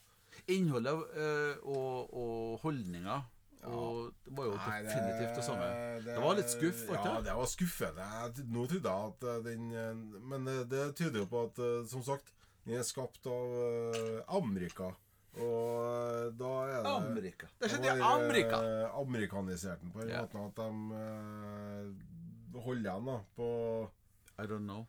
Innholdet 0.53 1.01
uh, 1.17 1.65
og, 1.67 2.13
og 2.15 2.61
holdninga 2.63 3.21
og 3.65 4.13
det 4.25 4.33
var 4.37 4.45
jo 4.47 4.55
Nei, 4.55 4.77
definitivt 4.85 5.35
det 5.35 5.43
samme. 5.45 5.67
Det 6.05 6.17
var 6.21 6.37
litt 6.37 6.51
skuff, 6.53 6.83
var 6.87 6.99
ikke 6.99 7.03
det? 7.03 7.09
Ja, 7.09 7.17
det? 7.17 7.25
det 7.27 7.35
var 7.39 7.49
skuffende. 7.51 8.07
Nå 8.53 8.65
trodde 8.71 8.93
jeg 8.93 9.11
at 9.11 9.27
eh, 9.31 9.39
den 9.47 9.71
eh, 9.73 10.21
Men 10.31 10.47
det, 10.47 10.57
det 10.71 10.83
tyder 10.99 11.23
jo 11.23 11.29
på 11.31 11.43
at, 11.49 11.61
eh, 11.65 11.81
som 11.89 12.05
sagt, 12.05 12.31
den 12.65 12.77
er 12.77 12.87
skapt 12.87 13.27
av 13.31 13.57
eh, 13.65 14.21
Amerika. 14.37 14.91
Og 15.37 15.85
eh, 15.85 16.27
da 16.39 16.51
er 16.65 16.83
det 16.83 16.93
Amerika. 16.95 17.47
Det 17.61 17.69
skjedde 17.69 17.93
i 17.93 18.01
Amerika! 18.01 18.57
Amerikaniserte 18.57 18.97
Amerikanisert 19.01 19.81
den 19.81 19.91
på 19.91 20.01
den 20.01 20.09
Ja. 20.09 20.21
måten 20.25 20.45
at 20.47 20.55
de 20.55 20.69
eh, 21.01 22.61
holder 22.63 22.91
igjen 22.91 23.05
da 23.11 23.17
på 23.35 23.49
I 24.39 24.45
don't 24.45 24.65
know. 24.65 24.85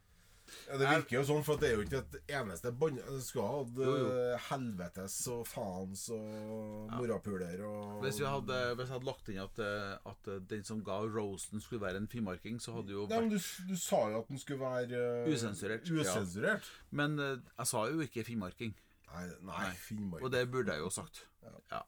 ja, 0.68 0.76
Det 0.80 0.89
virker 0.89 1.16
jo 1.18 1.22
sånn, 1.28 1.43
for 1.45 1.61
det 1.61 1.68
er 1.68 1.74
jo 1.76 1.84
ikke 1.84 1.99
et 2.01 2.14
eneste 2.39 2.70
bånd 2.72 3.01
Du 3.05 3.20
skulle 3.20 3.45
ha 3.49 3.59
hatt 3.59 3.80
eh, 3.84 4.47
helvetes 4.49 5.16
og 5.32 5.43
faens 5.49 6.07
og 6.14 6.89
morapuler 6.97 7.61
og 7.68 8.01
Hvis, 8.05 8.20
vi 8.22 8.26
hadde, 8.28 8.57
hvis 8.78 8.89
jeg 8.89 8.95
hadde 8.97 9.11
lagt 9.11 9.28
inn 9.28 9.43
at, 9.45 9.61
eh, 9.61 9.95
at 10.12 10.30
eh, 10.32 10.41
den 10.53 10.64
som 10.64 10.80
ga 10.84 11.01
roasten 11.05 11.61
skulle 11.61 11.84
være 11.84 12.01
en 12.01 12.09
finnmarking, 12.09 12.61
så 12.64 12.78
hadde 12.78 12.97
jo 12.97 13.07
Nei, 13.11 13.20
men 13.20 13.32
du, 13.34 13.39
du 13.68 13.76
sa 13.76 14.03
jo 14.09 14.22
at 14.22 14.28
den 14.32 14.41
skulle 14.41 14.61
være 14.64 15.05
uh, 15.24 15.32
Usensurert, 15.32 15.89
ja. 15.93 16.59
Men 16.91 17.18
uh, 17.20 17.34
jeg 17.36 17.66
sa 17.74 17.84
jo 17.93 18.01
ikke 18.09 18.24
finnmarking, 18.24 18.72
Nei, 19.09 19.24
nei, 19.48 19.72
Finnmark. 19.80 20.22
og 20.22 20.32
det 20.32 20.44
burde 20.52 20.74
jeg 20.76 20.84
jo 20.84 20.90
sagt. 20.92 21.26
Ja. 21.42 21.82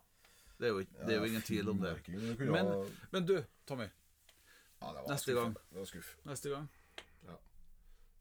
Det 0.61 0.69
er 0.69 0.75
jo, 0.75 0.79
det 0.81 1.15
er 1.15 1.19
jo 1.19 1.25
ingen 1.25 1.43
tvil 1.43 1.69
om 1.73 1.81
det. 1.81 1.95
Men, 2.39 2.69
men 3.13 3.27
du, 3.27 3.39
Tommy. 3.69 3.87
ja, 4.83 4.93
det 4.93 5.03
var 5.03 5.09
neste 5.09 5.33
skuff, 5.33 5.41
gang. 5.43 5.55
Det 5.71 5.79
var 5.79 5.89
skuff. 5.89 6.13
Neste 6.29 6.53
gang. 6.53 6.69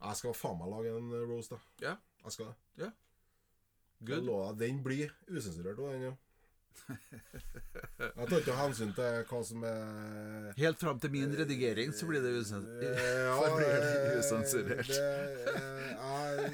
Jeg 0.00 0.16
skal 0.16 0.32
faen 0.36 0.56
meg 0.56 0.70
lage 0.72 0.96
en 0.96 1.12
roast, 1.28 1.52
da. 1.52 1.58
Ja. 1.84 1.94
Jeg 2.24 2.32
skal 2.32 2.46
det. 2.46 2.84
Ja. 2.84 2.90
Good. 4.06 4.24
lover 4.24 4.54
Den 4.56 4.82
blir 4.84 5.12
usensurert, 5.28 5.78
òg, 5.78 5.92
den, 5.92 6.02
ja. 6.08 6.14
Jeg 8.00 8.28
tar 8.30 8.38
ikke 8.38 8.54
hensyn 8.56 8.92
til 8.96 9.24
hva 9.28 9.40
som 9.44 9.64
er 9.66 10.54
Helt 10.56 10.80
fram 10.80 11.00
til 11.02 11.10
min 11.12 11.34
redigering 11.36 11.92
så 11.94 12.06
blir 12.08 12.22
det 12.24 12.32
usensurert. 12.40 12.96
Ja, 12.96 13.36
det 13.58 13.66
det, 14.70 14.94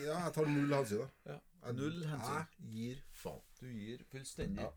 Ja, 0.02 0.18
jeg 0.24 0.32
tar 0.34 0.50
null 0.50 0.74
hensyn, 0.74 1.04
da. 1.04 1.08
Ja, 1.30 1.38
Jeg- 1.66 1.76
null 1.76 2.02
hensyn. 2.06 2.34
Jeg 2.36 2.72
gir 2.72 3.02
faen. 3.12 3.42
Du 3.60 3.66
gir 3.72 4.04
fullstendig. 4.10 4.62
Ja. 4.62 4.70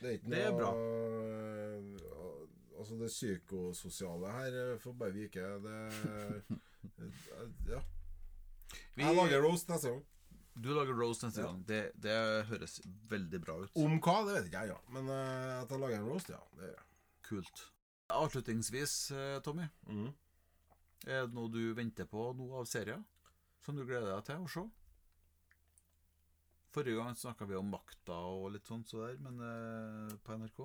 Det 0.00 0.08
er 0.08 0.16
ikke 0.18 0.30
Det 0.30 0.40
er 0.44 0.50
noe 0.50 0.58
bra. 0.60 0.70
eh, 0.76 2.46
Altså, 2.78 2.94
det 3.00 3.08
psykososiale 3.10 4.28
her 4.30 4.56
eh, 4.72 4.78
får 4.78 4.92
bare 4.98 5.12
vike. 5.12 5.46
Det 5.64 5.78
Ja. 7.72 7.80
Vi, 8.94 9.02
Jeg 9.02 9.14
lager 9.16 9.42
roast 9.42 9.68
neste 9.68 9.88
gang. 9.90 10.04
du 10.62 10.68
lager 10.74 10.94
roast 10.94 11.22
neste 11.24 11.40
Ja. 11.40 11.46
gang. 11.46 11.64
Det, 11.66 11.92
det 12.02 12.46
høres 12.46 12.80
veldig 13.10 13.40
bra 13.44 13.56
ut. 13.62 13.70
Om 13.76 13.98
hva, 14.00 14.14
det 14.26 14.34
vet 14.36 14.46
ikke 14.50 14.62
jeg, 14.62 14.68
ja. 14.74 14.78
Men 14.94 15.08
uh, 15.08 15.62
at 15.62 15.70
jeg 15.70 15.80
lager 15.80 15.98
en 15.98 16.08
roast, 16.08 16.28
ja. 16.28 16.38
Det 16.54 16.68
gjør 16.68 16.74
jeg. 16.76 16.86
Kult. 17.28 17.64
Avslutningsvis, 18.10 18.94
Tommy. 19.44 19.66
Mm. 19.86 20.12
Er 21.06 21.26
det 21.26 21.34
noe 21.34 21.48
du 21.52 21.74
venter 21.74 22.04
på 22.10 22.30
noe 22.36 22.60
av 22.62 22.66
serier 22.66 23.02
som 23.64 23.76
du 23.76 23.84
gleder 23.84 24.14
deg 24.14 24.24
til 24.24 24.36
å 24.46 24.48
se? 24.50 24.64
Forrige 26.74 26.98
gang 27.00 27.16
snakka 27.16 27.46
vi 27.48 27.56
om 27.56 27.70
makta 27.72 28.16
og 28.28 28.50
litt 28.52 28.66
sånn 28.68 28.84
så 28.86 29.06
der, 29.06 29.16
men 29.24 29.40
eh, 29.40 30.16
på 30.24 30.36
NRK. 30.36 30.60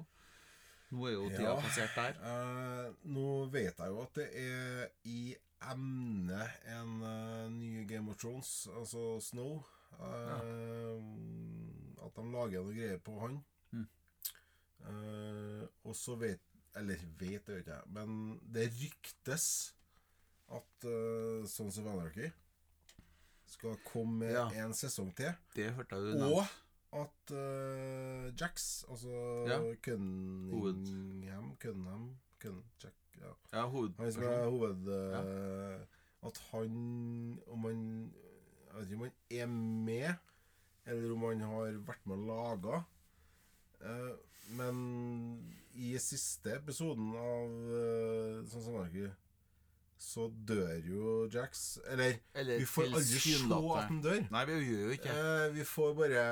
Nå 0.93 1.07
er 1.07 1.13
jo 1.15 1.29
tida 1.31 1.47
Ja. 1.47 1.55
passert 1.63 1.95
der. 1.95 2.17
Eh, 2.29 2.89
nå 3.15 3.27
vet 3.53 3.79
jeg 3.79 3.93
jo 3.93 4.01
at 4.03 4.13
det 4.19 4.27
er 4.43 4.91
i 5.09 5.35
emne 5.63 6.41
en 6.67 6.97
uh, 7.01 7.47
ny 7.49 7.85
Game 7.87 8.11
of 8.11 8.17
Thrones, 8.19 8.67
altså 8.75 9.05
Snow. 9.23 9.61
Eh, 9.93 10.97
At 12.03 12.17
de 12.17 12.23
lager 12.33 12.65
noe 12.65 12.75
greier 12.75 12.99
på 12.99 13.15
han. 13.21 13.37
Mm. 13.71 13.85
Eh, 14.83 15.63
og 15.87 15.95
så 15.95 16.17
vet 16.19 16.41
Eller 16.75 16.99
vet 17.19 17.45
det 17.47 17.59
ikke 17.61 17.75
jeg, 17.77 17.89
men 17.93 18.39
det 18.53 18.65
ryktes 18.73 19.45
at 20.51 20.85
uh, 20.89 21.45
Sons 21.47 21.77
of 21.79 21.85
Anarchy 21.87 22.27
skal 23.53 23.77
komme 23.87 24.25
Ja. 24.33 24.47
en 24.65 24.73
sesong 24.77 25.13
til. 25.17 25.31
Det 25.55 25.71
hørte 25.77 25.95
jeg 25.95 26.19
du 26.19 26.25
Og 26.33 26.43
at 27.03 27.31
uh, 27.33 28.27
Jax, 28.39 28.83
altså 28.89 29.13
Ja. 29.49 29.59
Cunningham 29.85 31.55
Cunningham 31.61 32.09
Cun, 32.41 32.63
Jack, 32.83 32.93
ja. 33.21 33.31
Ja, 33.53 33.67
Han 33.67 34.11
som 34.11 34.23
er 34.23 34.45
hovedpersonen. 34.49 34.49
hoved... 34.49 34.87
eh, 34.89 35.79
At 36.27 36.37
han 36.51 37.39
Om 37.47 37.65
han 37.65 38.13
Jeg 38.73 38.79
vet 38.79 38.91
ikke 38.91 38.95
om 38.95 39.01
han 39.03 39.11
er 39.31 39.47
med, 39.47 40.13
eller 40.85 41.11
om 41.13 41.23
han 41.29 41.41
har 41.45 41.73
vært 41.87 42.05
med 42.09 42.17
og 42.17 42.27
laga. 42.27 42.79
Uh, 43.83 44.15
men 44.57 44.79
i 45.75 45.91
siste 46.01 46.55
episoden 46.57 47.11
av 47.15 47.51
uh, 47.69 48.41
Sånn 48.49 48.63
som 48.65 48.75
Anarchy 48.79 49.05
så 50.03 50.27
dør 50.47 50.73
jo 50.83 51.11
Jax. 51.31 51.79
Eller 51.87 52.17
Eller 52.35 52.59
vi 52.59 52.65
får 52.67 52.89
aldri 52.89 53.19
se 53.23 53.35
at 53.39 53.83
han 53.87 54.01
dør. 54.03 54.23
Nei, 54.35 54.45
vi 54.49 54.57
gjør 54.67 54.81
jo 54.87 54.95
ikke. 54.97 55.13
Eh, 55.19 55.45
vi 55.55 55.67
får 55.67 55.93
bare 55.99 56.23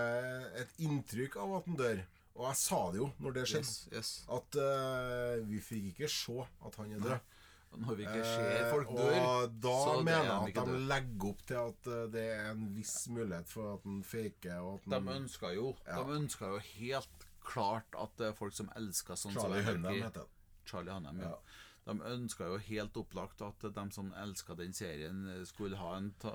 et 0.63 0.73
inntrykk 0.87 1.37
av 1.41 1.53
at 1.59 1.69
han 1.69 1.79
dør. 1.79 2.01
Og 2.35 2.47
jeg 2.47 2.57
sa 2.61 2.79
det 2.91 2.99
jo 3.01 3.07
når 3.19 3.35
det 3.37 3.45
skjedde, 3.51 3.67
Yes, 3.67 3.87
yes. 3.91 4.09
at 4.37 4.57
eh, 4.63 5.37
vi 5.47 5.61
fikk 5.63 5.87
ikke 5.93 6.09
se 6.11 6.37
at 6.67 6.77
han 6.81 6.91
er 6.97 7.05
død. 7.07 7.31
Når 7.71 7.95
vi 7.95 8.03
ikke 8.03 8.23
ser 8.27 8.65
folk 8.67 8.89
Eh, 8.91 8.97
dør 8.99 9.17
Og 9.23 9.53
da 9.63 9.75
er 9.93 10.03
mener 10.03 10.25
jeg 10.27 10.57
at 10.59 10.67
de 10.67 10.79
legger 10.91 11.27
opp 11.29 11.43
til 11.47 11.59
at 11.61 11.87
eh, 11.87 12.05
det 12.11 12.25
er 12.35 12.49
en 12.51 12.65
viss 12.75 12.95
mulighet 13.07 13.47
for 13.47 13.73
at 13.77 13.85
han 13.87 14.01
faker. 14.03 14.57
Og 14.59 14.73
at 14.81 14.89
De 14.89 14.99
han, 14.99 15.11
ønska 15.23 15.53
jo 15.55 15.75
Ja. 15.87 16.03
De 16.03 16.27
jo 16.27 16.59
helt 16.59 17.27
klart 17.41 17.95
at 17.97 18.17
det 18.19 18.27
er 18.27 18.33
folk 18.37 18.53
som 18.53 18.69
elsker 18.75 19.15
sånn 19.15 19.33
Charlie 19.33 19.63
Hunnam 19.65 19.95
heter 20.03 20.25
han. 20.25 20.33
Charlie 20.67 20.93
Hunnam, 20.93 21.19
ja. 21.23 21.31
Ja. 21.31 21.37
De 21.85 21.95
ønska 22.05 22.45
jo 22.45 22.57
helt 22.61 22.97
opplagt 22.97 23.41
at 23.41 23.63
de 23.73 23.85
som 23.91 24.11
elska 24.21 24.53
den 24.55 24.73
serien, 24.73 25.23
skulle 25.49 25.75
ha 25.77 25.95
en 25.97 26.11
ta 26.21 26.31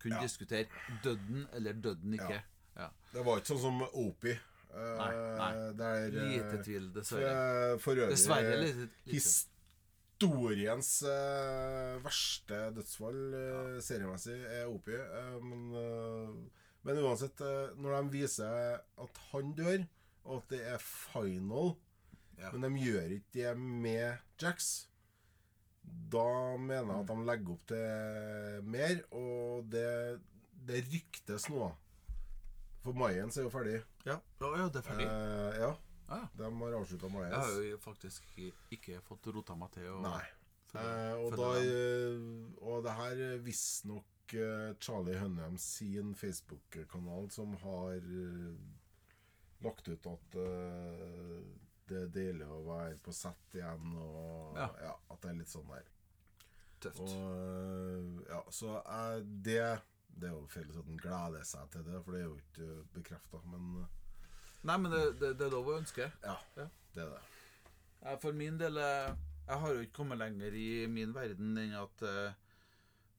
kunne 0.00 0.16
Ja. 0.16 0.22
diskutere 0.22 0.66
døden 1.04 1.46
eller 1.52 1.72
døden 1.72 2.14
ikke. 2.16 2.42
Ja. 2.76 2.88
Det 3.12 3.24
var 3.26 3.36
ikke 3.38 3.52
sånn 3.52 3.60
som 3.60 3.82
Opie. 3.92 4.38
eh, 4.72 4.96
Nei, 4.96 5.10
nei. 5.36 5.72
Der, 5.76 6.06
eh, 6.06 6.10
Lite 6.30 6.62
tvil, 6.64 6.92
dessverre. 6.94 7.78
For, 7.78 7.78
for 7.90 8.00
øvrig 8.00 8.10
Dessverre 8.16 8.60
lite, 8.62 8.88
lite. 9.04 9.12
Historiens 10.20 11.02
eh, 11.08 11.98
verste 12.04 12.58
dødsfall 12.76 13.20
eh, 13.34 13.80
seriemessig 13.84 14.38
er 14.46 14.66
Opie. 14.68 14.96
eh, 15.00 15.36
men, 15.42 15.62
eh, 15.74 16.60
men 16.84 17.02
uansett, 17.04 17.40
eh, 17.40 17.74
når 17.76 17.96
de 18.02 18.10
viser 18.18 18.80
at 18.80 19.20
han 19.32 19.52
dør, 19.56 19.84
og 20.24 20.36
at 20.42 20.48
det 20.54 20.60
er 20.66 20.78
final 20.78 21.74
Ja. 22.40 22.50
Men 22.54 22.64
de 22.64 22.80
gjør 22.80 23.12
ikke 23.18 23.32
det 23.36 23.50
med 23.58 24.18
Jax. 24.40 24.86
da 26.12 26.56
mener 26.60 26.92
jeg 26.92 27.00
at 27.02 27.06
de 27.10 27.24
legger 27.26 27.52
opp 27.54 27.62
til 27.70 28.66
mer, 28.70 28.98
og 29.16 29.68
det, 29.72 30.20
det 30.68 30.82
ryktes 30.92 31.48
nå. 31.50 31.70
For 32.84 32.96
Mayens 32.96 33.36
er 33.36 33.44
jo 33.46 33.52
ferdig. 33.52 33.78
Ja, 34.06 34.16
ja, 34.40 34.50
ja 34.56 34.68
det 34.72 34.80
er 34.82 34.86
ferdig. 34.88 35.06
Eh, 35.06 35.60
ja, 35.64 35.70
Ah, 36.10 36.24
ja. 36.24 36.28
de 36.40 36.48
har 36.58 36.72
avslutta 36.74 37.06
Jeg 37.22 37.38
har 37.38 37.60
jo 37.62 37.76
faktisk 37.78 38.22
ikke, 38.74 38.96
fått 39.06 39.28
rota 39.30 39.54
meg 39.54 39.70
til 39.76 39.84
å 39.92 40.00
Nei. 40.02 40.22
følge- 40.22 40.38
Eh, 40.80 41.14
og, 41.18 41.36
da, 41.36 41.50
eh, 41.58 42.18
og 42.62 42.82
det 42.84 42.92
her 42.94 43.20
er 43.28 43.38
visstnok 43.42 44.34
eh, 44.34 44.74
Charlie 44.80 45.18
Hunnam 45.18 45.56
sin 45.58 46.14
Facebook-kanal 46.14 47.28
som 47.30 47.54
har 47.62 47.96
eh, 47.98 48.54
lagt 49.62 49.88
ut 49.88 50.06
at 50.06 50.36
eh, 50.38 51.40
det 51.90 52.00
er 52.04 52.10
deilig 52.14 52.46
å 52.48 52.60
være 52.66 52.96
på 53.04 53.12
sett 53.14 53.56
igjen, 53.58 53.92
og 53.98 54.56
Ja. 54.58 54.68
ja, 54.86 54.92
at 55.10 55.20
det 55.24 55.30
er 55.32 55.38
litt 55.40 55.50
sånn 55.52 55.68
der. 55.70 55.88
Tøft. 56.80 57.00
Og, 57.04 57.12
eh, 57.12 58.20
ja, 58.30 58.42
så 58.50 58.76
er 58.86 59.20
det 59.44 59.80
Det 60.20 60.26
er 60.28 60.32
jo 60.34 60.46
feil 60.50 60.68
at 60.74 60.86
en 60.90 60.96
gleder 61.00 61.44
seg 61.46 61.68
til 61.70 61.84
det, 61.86 62.00
for 62.04 62.12
det 62.12 62.20
er 62.20 62.24
jo 62.26 62.36
ikke 62.40 62.68
bekrefta. 62.96 63.40
Men 63.46 63.66
eh, 63.82 63.96
Nei, 64.68 64.76
men 64.76 64.92
det, 64.92 65.02
det, 65.20 65.30
det 65.38 65.46
er 65.46 65.52
lov 65.54 65.68
å 65.70 65.76
ønske. 65.80 66.10
ja, 66.24 66.34
Ja. 66.56 66.66
det 66.94 67.02
er 67.04 67.10
det. 67.14 67.20
Ja, 68.02 68.16
For 68.16 68.32
min 68.32 68.58
del 68.58 68.76
eh, 68.80 69.14
Jeg 69.48 69.58
har 69.60 69.72
jo 69.74 69.80
ikke 69.84 69.96
kommet 70.00 70.18
lenger 70.18 70.52
i 70.54 70.86
min 70.86 71.12
verden 71.14 71.56
enn 71.58 71.74
at 71.78 72.02
eh, 72.02 72.32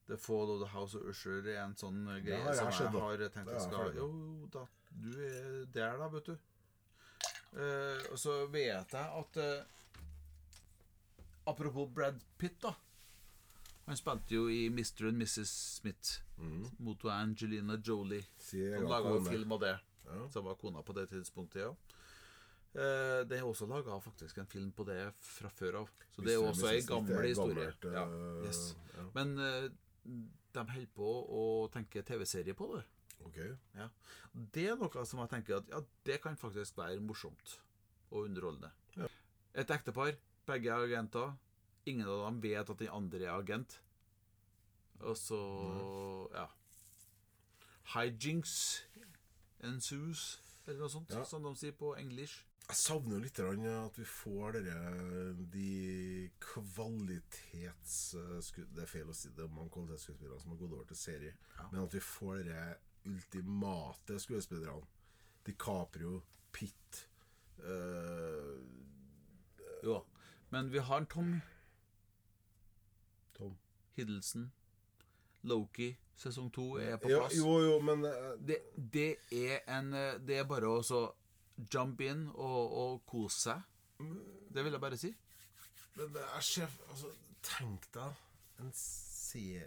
The 0.08 0.18
Fall 0.18 0.50
of 0.56 0.60
the 0.60 0.68
House 0.74 0.96
of 0.98 1.04
Usher 1.08 1.40
er 1.48 1.62
en 1.64 1.76
sånn 1.80 2.02
eh, 2.10 2.20
greie 2.26 2.42
har 2.44 2.54
jeg 2.54 2.74
som 2.76 2.94
jeg 2.94 3.02
har 3.02 3.26
tenkt 3.36 3.52
jeg 3.52 3.62
skal. 3.66 3.94
Jo, 3.96 4.08
da, 4.52 4.66
du 4.92 5.10
er 5.22 5.66
der, 5.72 5.98
da, 6.02 6.08
vet 6.12 6.26
du. 6.32 6.38
Eh, 7.52 8.06
og 8.12 8.20
så 8.20 8.38
vet 8.52 8.94
jeg 8.96 9.22
at 9.22 9.38
eh, 9.44 9.64
Apropos 11.52 11.90
Brad 11.90 12.20
Pitt, 12.38 12.60
da. 12.62 12.74
Han 13.90 13.98
spilte 13.98 14.38
jo 14.38 14.46
i 14.48 14.68
Mr. 14.70 15.10
and 15.10 15.18
Mrs. 15.18 15.50
Smith 15.50 16.22
mot 16.80 17.06
Angelina 17.06 17.76
Jolie. 17.82 18.24
Egen 18.54 18.86
laga 18.88 19.18
film 19.26 19.52
av 19.52 19.60
det. 19.60 19.74
Ja. 20.06 20.30
Som 20.30 20.46
var 20.46 20.56
kona 20.56 20.84
på 20.86 20.94
det 20.94 21.08
tidspunktet, 21.12 21.62
ja. 21.66 21.74
Eh, 22.72 23.22
det 23.28 23.36
er 23.40 23.44
også 23.44 23.68
laga 23.68 23.98
faktisk 24.00 24.38
en 24.40 24.48
film 24.48 24.72
på 24.72 24.86
det 24.88 25.02
fra 25.20 25.50
før 25.52 25.82
av. 25.82 25.90
Så 26.16 26.24
det 26.24 26.38
er 26.38 26.46
også 26.46 26.70
ei 26.72 26.86
gammel 26.88 27.26
historie. 27.28 27.68
Ja, 27.84 28.06
eh, 28.06 28.46
yes. 28.48 28.62
Men 29.18 29.34
eh, 29.40 29.68
de 30.56 30.64
holder 30.70 30.94
på 30.96 31.10
å 31.42 31.44
tenke 31.74 32.04
TV-serie 32.08 32.56
på 32.56 32.70
det. 32.78 32.86
Ok. 33.28 33.38
Ja. 33.78 33.88
Det 34.56 34.66
er 34.72 34.80
noe 34.80 35.06
som 35.06 35.22
jeg 35.24 35.32
tenker 35.36 35.58
at 35.62 35.70
ja, 35.72 35.82
det 36.08 36.20
kan 36.24 36.38
faktisk 36.40 36.78
være 36.78 37.00
morsomt 37.04 37.58
og 38.12 38.26
underholdende. 38.28 38.72
Ja. 38.98 39.08
Et 39.62 39.72
ektepar, 39.72 40.16
begge 40.48 40.72
er 40.72 40.86
agenter. 40.88 41.34
Ingen 41.90 42.08
av 42.08 42.26
dem 42.28 42.42
vet 42.44 42.70
at 42.70 42.80
den 42.80 42.92
andre 42.94 43.24
er 43.26 43.34
agent. 43.38 43.80
Og 45.02 45.18
så 45.18 45.40
ja. 46.34 46.46
Hijinks 47.96 48.54
ensues, 49.66 50.40
eller 50.68 50.80
noe 50.86 50.90
sånt, 50.94 51.10
Ja. 51.12 51.24
som 51.26 51.44
de 51.44 51.56
sier 51.58 51.74
på 51.78 51.96
engelsk. 51.98 52.46
Jeg 52.72 52.78
savner 52.78 53.20
litt 53.20 53.40
at 53.42 53.98
vi 53.98 54.06
får 54.08 54.54
dere, 54.54 55.34
de 55.52 56.30
kvalitets... 56.40 57.96
Det 58.16 58.84
er 58.84 58.88
feil 58.88 59.10
å 59.12 59.16
si 59.18 59.32
det 59.36 59.50
mange 59.52 59.74
kvalitetsskuespillere 59.74 60.40
som 60.40 60.54
har 60.54 60.60
gått 60.62 60.76
over 60.78 60.86
til 60.88 60.96
serie. 60.96 61.34
Ja. 61.58 61.66
Men 61.74 61.82
at 61.84 61.94
vi 61.98 62.00
får 62.00 62.44
dere 62.46 62.78
ultimate 63.06 64.20
skuespillerne. 64.20 64.86
DiCaprio, 65.46 66.22
Pitt 66.54 67.10
uh, 67.64 68.60
Jo. 69.84 70.04
Men 70.50 70.70
vi 70.72 70.80
har 70.80 71.06
Tom 71.10 71.40
Tom. 73.38 73.56
Hiddleston. 73.96 74.52
Loki 75.44 75.96
sesong 76.22 76.52
to 76.54 76.76
er 76.78 76.98
på 77.02 77.10
Ja, 77.10 77.24
plass. 77.24 77.34
jo, 77.40 77.56
jo, 77.66 77.80
men 77.82 78.06
uh, 78.06 78.36
det, 78.48 78.60
det 78.94 79.16
er 79.32 79.64
en 79.80 79.94
eh, 79.98 80.20
Det 80.22 80.38
er 80.38 80.44
bare 80.46 80.70
å 80.70 80.84
så 80.86 81.00
jump 81.74 82.02
in 82.06 82.28
og, 82.36 82.76
og 82.84 83.02
kose 83.10 83.40
seg. 83.48 83.64
Det 84.54 84.64
vil 84.66 84.74
jeg 84.78 84.82
bare 84.82 84.98
si. 84.98 85.10
Men 85.98 86.14
det 86.14 86.22
er 86.36 86.46
sjef 86.46 86.78
Altså, 86.90 87.10
tenk 87.46 87.90
deg 87.94 88.62
en 88.62 88.72
serie 88.78 89.66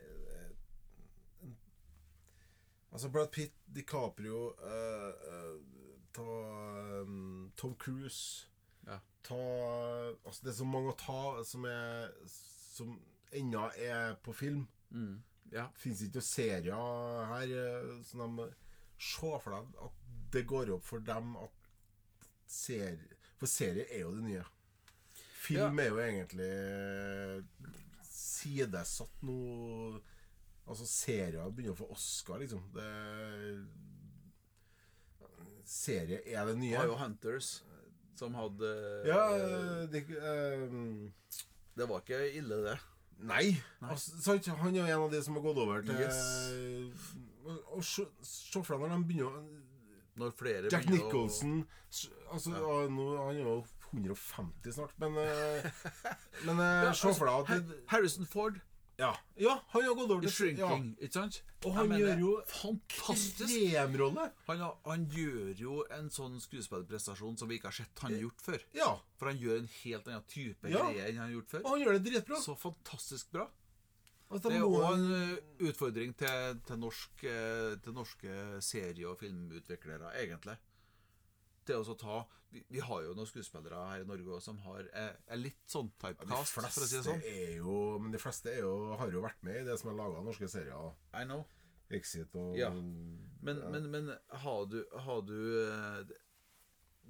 Altså 2.94 3.10
Brad 3.10 3.30
Pitt, 3.34 3.54
DiCaprio 3.66 4.54
uh, 4.62 5.10
uh, 5.10 5.60
Ta 6.14 6.22
um, 7.02 7.52
Tom 7.56 7.74
Cruise 7.74 8.46
Ja. 8.86 9.00
Ta 9.22 9.38
Altså, 10.24 10.40
det 10.44 10.52
er 10.52 10.58
så 10.60 10.68
mange 10.68 10.92
å 10.92 10.98
ta 10.98 11.44
som 11.44 11.66
er 11.66 12.12
Som 12.28 13.00
ennå 13.34 13.66
er 13.82 14.14
på 14.22 14.32
film. 14.32 14.68
Mm. 14.94 15.18
Ja. 15.50 15.66
Fins 15.74 16.04
ikke 16.04 16.20
noen 16.20 16.28
serier 16.28 17.26
her 17.32 17.54
som 18.06 18.38
de 18.38 18.46
Se 18.94 19.30
for 19.42 19.50
deg 19.50 19.80
at 19.88 20.00
det 20.34 20.44
går 20.50 20.70
opp 20.74 20.86
for 20.86 21.02
dem 21.02 21.34
at 21.38 21.64
serie 22.50 23.18
For 23.40 23.50
serie 23.50 23.88
er 23.90 24.04
jo 24.04 24.14
det 24.14 24.24
nye. 24.28 24.44
Film 25.44 25.82
er 25.82 25.90
jo 25.90 25.98
egentlig 26.00 26.52
sidesatt 28.06 29.24
nå 29.26 29.38
Altså, 30.64 30.86
serier 30.88 31.50
begynner 31.52 31.74
å 31.74 31.80
få 31.82 31.90
Oscar, 31.92 32.38
liksom. 32.40 32.62
Det 32.72 32.88
Serie 35.64 36.20
er 36.28 36.44
det 36.48 36.56
nye. 36.60 36.72
Det 36.74 36.78
har 36.80 36.90
jo 36.90 36.96
Hunters, 37.00 37.50
som 38.18 38.34
hadde 38.36 38.70
Ja, 39.08 39.22
det, 39.90 40.02
um... 40.20 41.12
Det 41.74 41.86
var 41.90 42.02
ikke 42.04 42.18
ille, 42.38 42.58
det. 42.68 42.74
Nei. 43.24 43.54
Altså. 43.82 44.36
Han 44.60 44.74
er 44.74 44.80
jo 44.82 44.84
en 44.86 45.04
av 45.06 45.12
de 45.14 45.20
som 45.24 45.34
har 45.38 45.42
gått 45.46 45.58
over 45.62 45.82
til 45.86 45.96
Yes. 45.98 46.18
Og, 47.44 47.56
og 47.78 47.84
se, 47.86 48.04
for 48.60 48.74
deg 48.76 48.84
når 48.84 48.92
de 48.94 49.08
begynner 49.08 49.30
å 49.30 49.42
Når 50.20 50.34
flere 50.38 50.70
Jack 50.72 50.84
begynner 50.86 51.00
å- 51.00 51.08
Nicholson 51.08 51.56
s- 51.90 52.08
altså, 52.32 52.52
ja, 52.54 52.76
Han 52.86 53.34
er 53.34 53.40
jo 53.42 53.56
150 53.94 54.72
snart, 54.74 54.94
men 55.02 55.16
eh, 55.22 55.68
Men 56.46 56.60
eh, 56.64 56.92
se 56.98 57.12
for 57.14 57.30
deg 57.30 57.52
at 57.58 57.74
Harrison 57.92 58.26
Ford 58.30 58.60
ja, 58.98 59.10
ja, 59.36 59.54
han 59.72 59.82
har 59.82 59.94
gått 59.98 60.10
over 60.10 60.20
til 60.22 60.30
Shrinking, 60.30 60.84
ja, 60.98 61.06
ikke 61.06 61.12
sant? 61.18 61.42
Og 61.64 61.72
han 61.74 61.88
mener, 61.88 62.14
gjør 62.14 62.20
jo 62.20 62.32
Fantastisk! 62.46 63.54
kremrolle. 63.72 64.26
Han, 64.46 64.62
han 64.84 65.06
gjør 65.10 65.54
jo 65.58 65.78
en 65.96 66.10
sånn 66.12 66.36
skuespillerprestasjon 66.44 67.38
som 67.40 67.48
vi 67.48 67.56
ikke 67.58 67.70
har 67.72 67.78
sett 67.80 67.98
han 68.04 68.14
gjort 68.20 68.40
før. 68.44 68.62
Ja. 68.76 68.90
For 69.18 69.30
han 69.32 69.40
gjør 69.40 69.58
en 69.62 69.70
helt 69.80 70.08
annen 70.12 70.26
type 70.28 70.70
Ja. 70.70 70.84
greie 70.90 71.08
enn 71.08 71.16
han 71.18 71.26
har 71.30 71.34
gjort 71.38 71.50
før. 71.56 71.64
Og 71.64 71.70
han 71.74 71.80
gjør 71.86 71.98
det 71.98 72.04
dritbra. 72.10 72.40
Så 72.44 72.54
fantastisk 72.60 73.32
bra. 73.32 73.48
Altså, 74.30 74.48
Det 74.50 74.56
er 74.56 74.60
må- 74.68 74.92
en 74.92 75.12
eh, 75.14 75.68
utfordring 75.68 76.14
til, 76.16 76.60
til, 76.66 76.78
norsk, 76.78 77.24
eh, 77.24 77.76
til 77.84 77.92
norske 77.92 78.62
serie- 78.62 79.06
og 79.08 79.18
filmutviklere, 79.20 80.12
egentlig. 80.22 80.56
Det 81.66 81.76
å 81.80 81.96
ta 81.98 82.22
vi, 82.54 82.62
vi 82.70 82.82
har 82.86 83.02
jo 83.02 83.14
noen 83.18 83.26
skuespillere 83.28 83.80
her 83.90 84.04
i 84.04 84.08
Norge 84.08 84.36
også 84.36 84.52
som 84.52 84.60
har, 84.68 84.86
er, 84.94 85.16
er 85.26 85.40
litt 85.40 85.62
sånn 85.70 85.90
typecast, 85.98 86.30
ja, 86.30 86.42
for 86.46 86.68
å 86.68 86.86
si 86.86 86.96
det 86.96 87.02
sånn. 87.08 87.24
er 87.26 87.56
jo 87.58 87.78
Men 88.02 88.14
de 88.14 88.20
fleste 88.22 88.52
er 88.52 88.62
jo, 88.62 88.74
har 89.00 89.10
jo 89.10 89.24
vært 89.24 89.42
med 89.46 89.62
i 89.62 89.66
det 89.66 89.74
som 89.80 89.90
er 89.90 89.98
laga 89.98 90.22
norske 90.22 90.48
serier. 90.50 90.92
I 91.18 91.24
know. 91.26 91.42
Exit 91.94 92.34
og 92.38 92.54
Ja. 92.58 92.70
Men, 92.70 93.64
men, 93.72 93.88
men 93.92 94.12
har 94.44 94.68
du, 94.70 94.78
har 95.04 95.24
du 95.26 95.34
eh, 95.66 95.98
Det, 96.08 96.20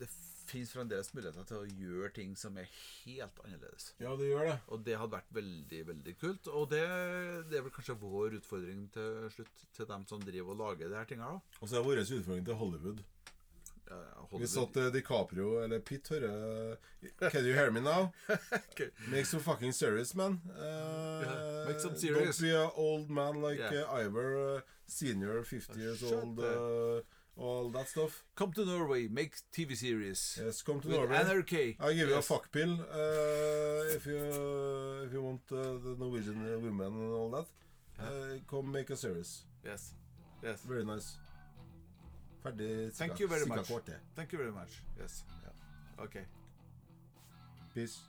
det 0.00 0.08
fins 0.48 0.72
fremdeles 0.74 1.08
muligheter 1.14 1.46
til 1.48 1.60
å 1.62 1.68
gjøre 1.78 2.10
ting 2.16 2.34
som 2.36 2.56
er 2.60 2.66
helt 3.04 3.38
annerledes. 3.44 3.92
Ja, 4.02 4.12
det 4.18 4.28
gjør 4.28 4.48
det. 4.50 4.56
Og 4.74 4.82
det 4.84 4.98
hadde 5.00 5.16
vært 5.16 5.30
veldig 5.38 5.80
veldig 5.92 6.14
kult. 6.20 6.50
Og 6.52 6.66
det, 6.72 6.82
det 7.50 7.60
er 7.60 7.64
vel 7.64 7.72
kanskje 7.74 7.96
vår 8.00 8.38
utfordring 8.40 8.86
til 8.96 9.28
slutt, 9.32 9.64
til 9.76 9.88
dem 9.88 10.04
som 10.10 10.24
driver 10.24 10.52
og 10.56 10.60
lager 10.60 10.92
de 10.92 10.98
her 10.98 11.08
tinga. 11.08 11.30
da. 11.36 11.58
Og 11.60 11.70
så 11.70 11.78
er 11.78 11.86
vår 11.86 12.02
utfordring 12.04 12.44
til 12.48 12.60
Hollywood. 12.60 13.04
Hvis 14.38 14.54
Hollywood. 14.54 14.76
at 14.76 14.94
eh, 14.94 15.00
DiCaprio 15.00 15.62
eller 15.64 15.78
Pitt 15.80 16.08
hører 16.08 16.76
Can 17.30 17.44
you 17.44 17.52
hear 17.52 17.70
me 17.70 17.80
now? 17.80 18.12
Make 19.10 19.26
some 19.26 19.40
fucking 19.40 19.72
serious, 19.72 20.14
man. 20.14 20.40
Uh, 20.50 21.22
Yeah, 21.22 21.64
make 21.68 21.80
some 21.80 21.96
serious. 21.96 22.38
Don't 22.38 22.48
be 22.48 22.54
an 22.56 22.70
old 22.76 23.10
man 23.10 23.40
like 23.42 23.58
Yeah. 23.60 23.84
uh, 23.84 24.00
Ivor, 24.06 24.56
uh, 24.56 24.60
senior, 24.86 25.42
50 25.44 25.80
years 25.80 25.98
shut 26.00 26.12
old, 26.12 26.38
uh, 26.40 27.00
all 27.36 27.68
that 27.70 27.88
stuff. 27.88 28.24
Come 28.36 28.52
to 28.52 28.64
Norway, 28.64 29.08
make 29.08 29.34
TV 29.52 29.76
series. 29.76 30.38
Yes, 30.42 30.62
come 30.62 30.80
to 30.80 30.88
With 30.88 30.96
Norway. 30.96 31.16
NRK. 31.18 31.76
I'll 31.80 31.94
give 31.94 32.08
you 32.08 32.14
Yes. 32.14 32.30
a 32.30 32.34
fuck 32.34 32.50
pill 32.52 32.72
uh, 32.80 33.94
if 33.96 34.06
you 34.06 34.18
if 35.06 35.12
you 35.12 35.22
want 35.22 35.42
uh, 35.52 35.78
the 35.84 35.94
Norwegian 35.98 36.42
women 36.62 36.86
and 36.86 37.12
all 37.12 37.30
that. 37.30 37.46
Uh, 38.00 38.38
come 38.50 38.72
make 38.72 38.90
a 38.90 38.96
series. 38.96 39.44
Yes. 39.64 39.94
Yes. 40.42 40.60
Very 40.62 40.84
nice. 40.84 41.16
Thank 42.96 43.18
you 43.20 43.26
very 43.28 43.46
much. 43.56 43.68
Thank 44.14 44.32
you 44.32 44.38
very 44.38 44.52
much. 44.52 44.68
Yes. 45.00 45.22
Okay. 46.04 46.24
Peace. 47.74 48.00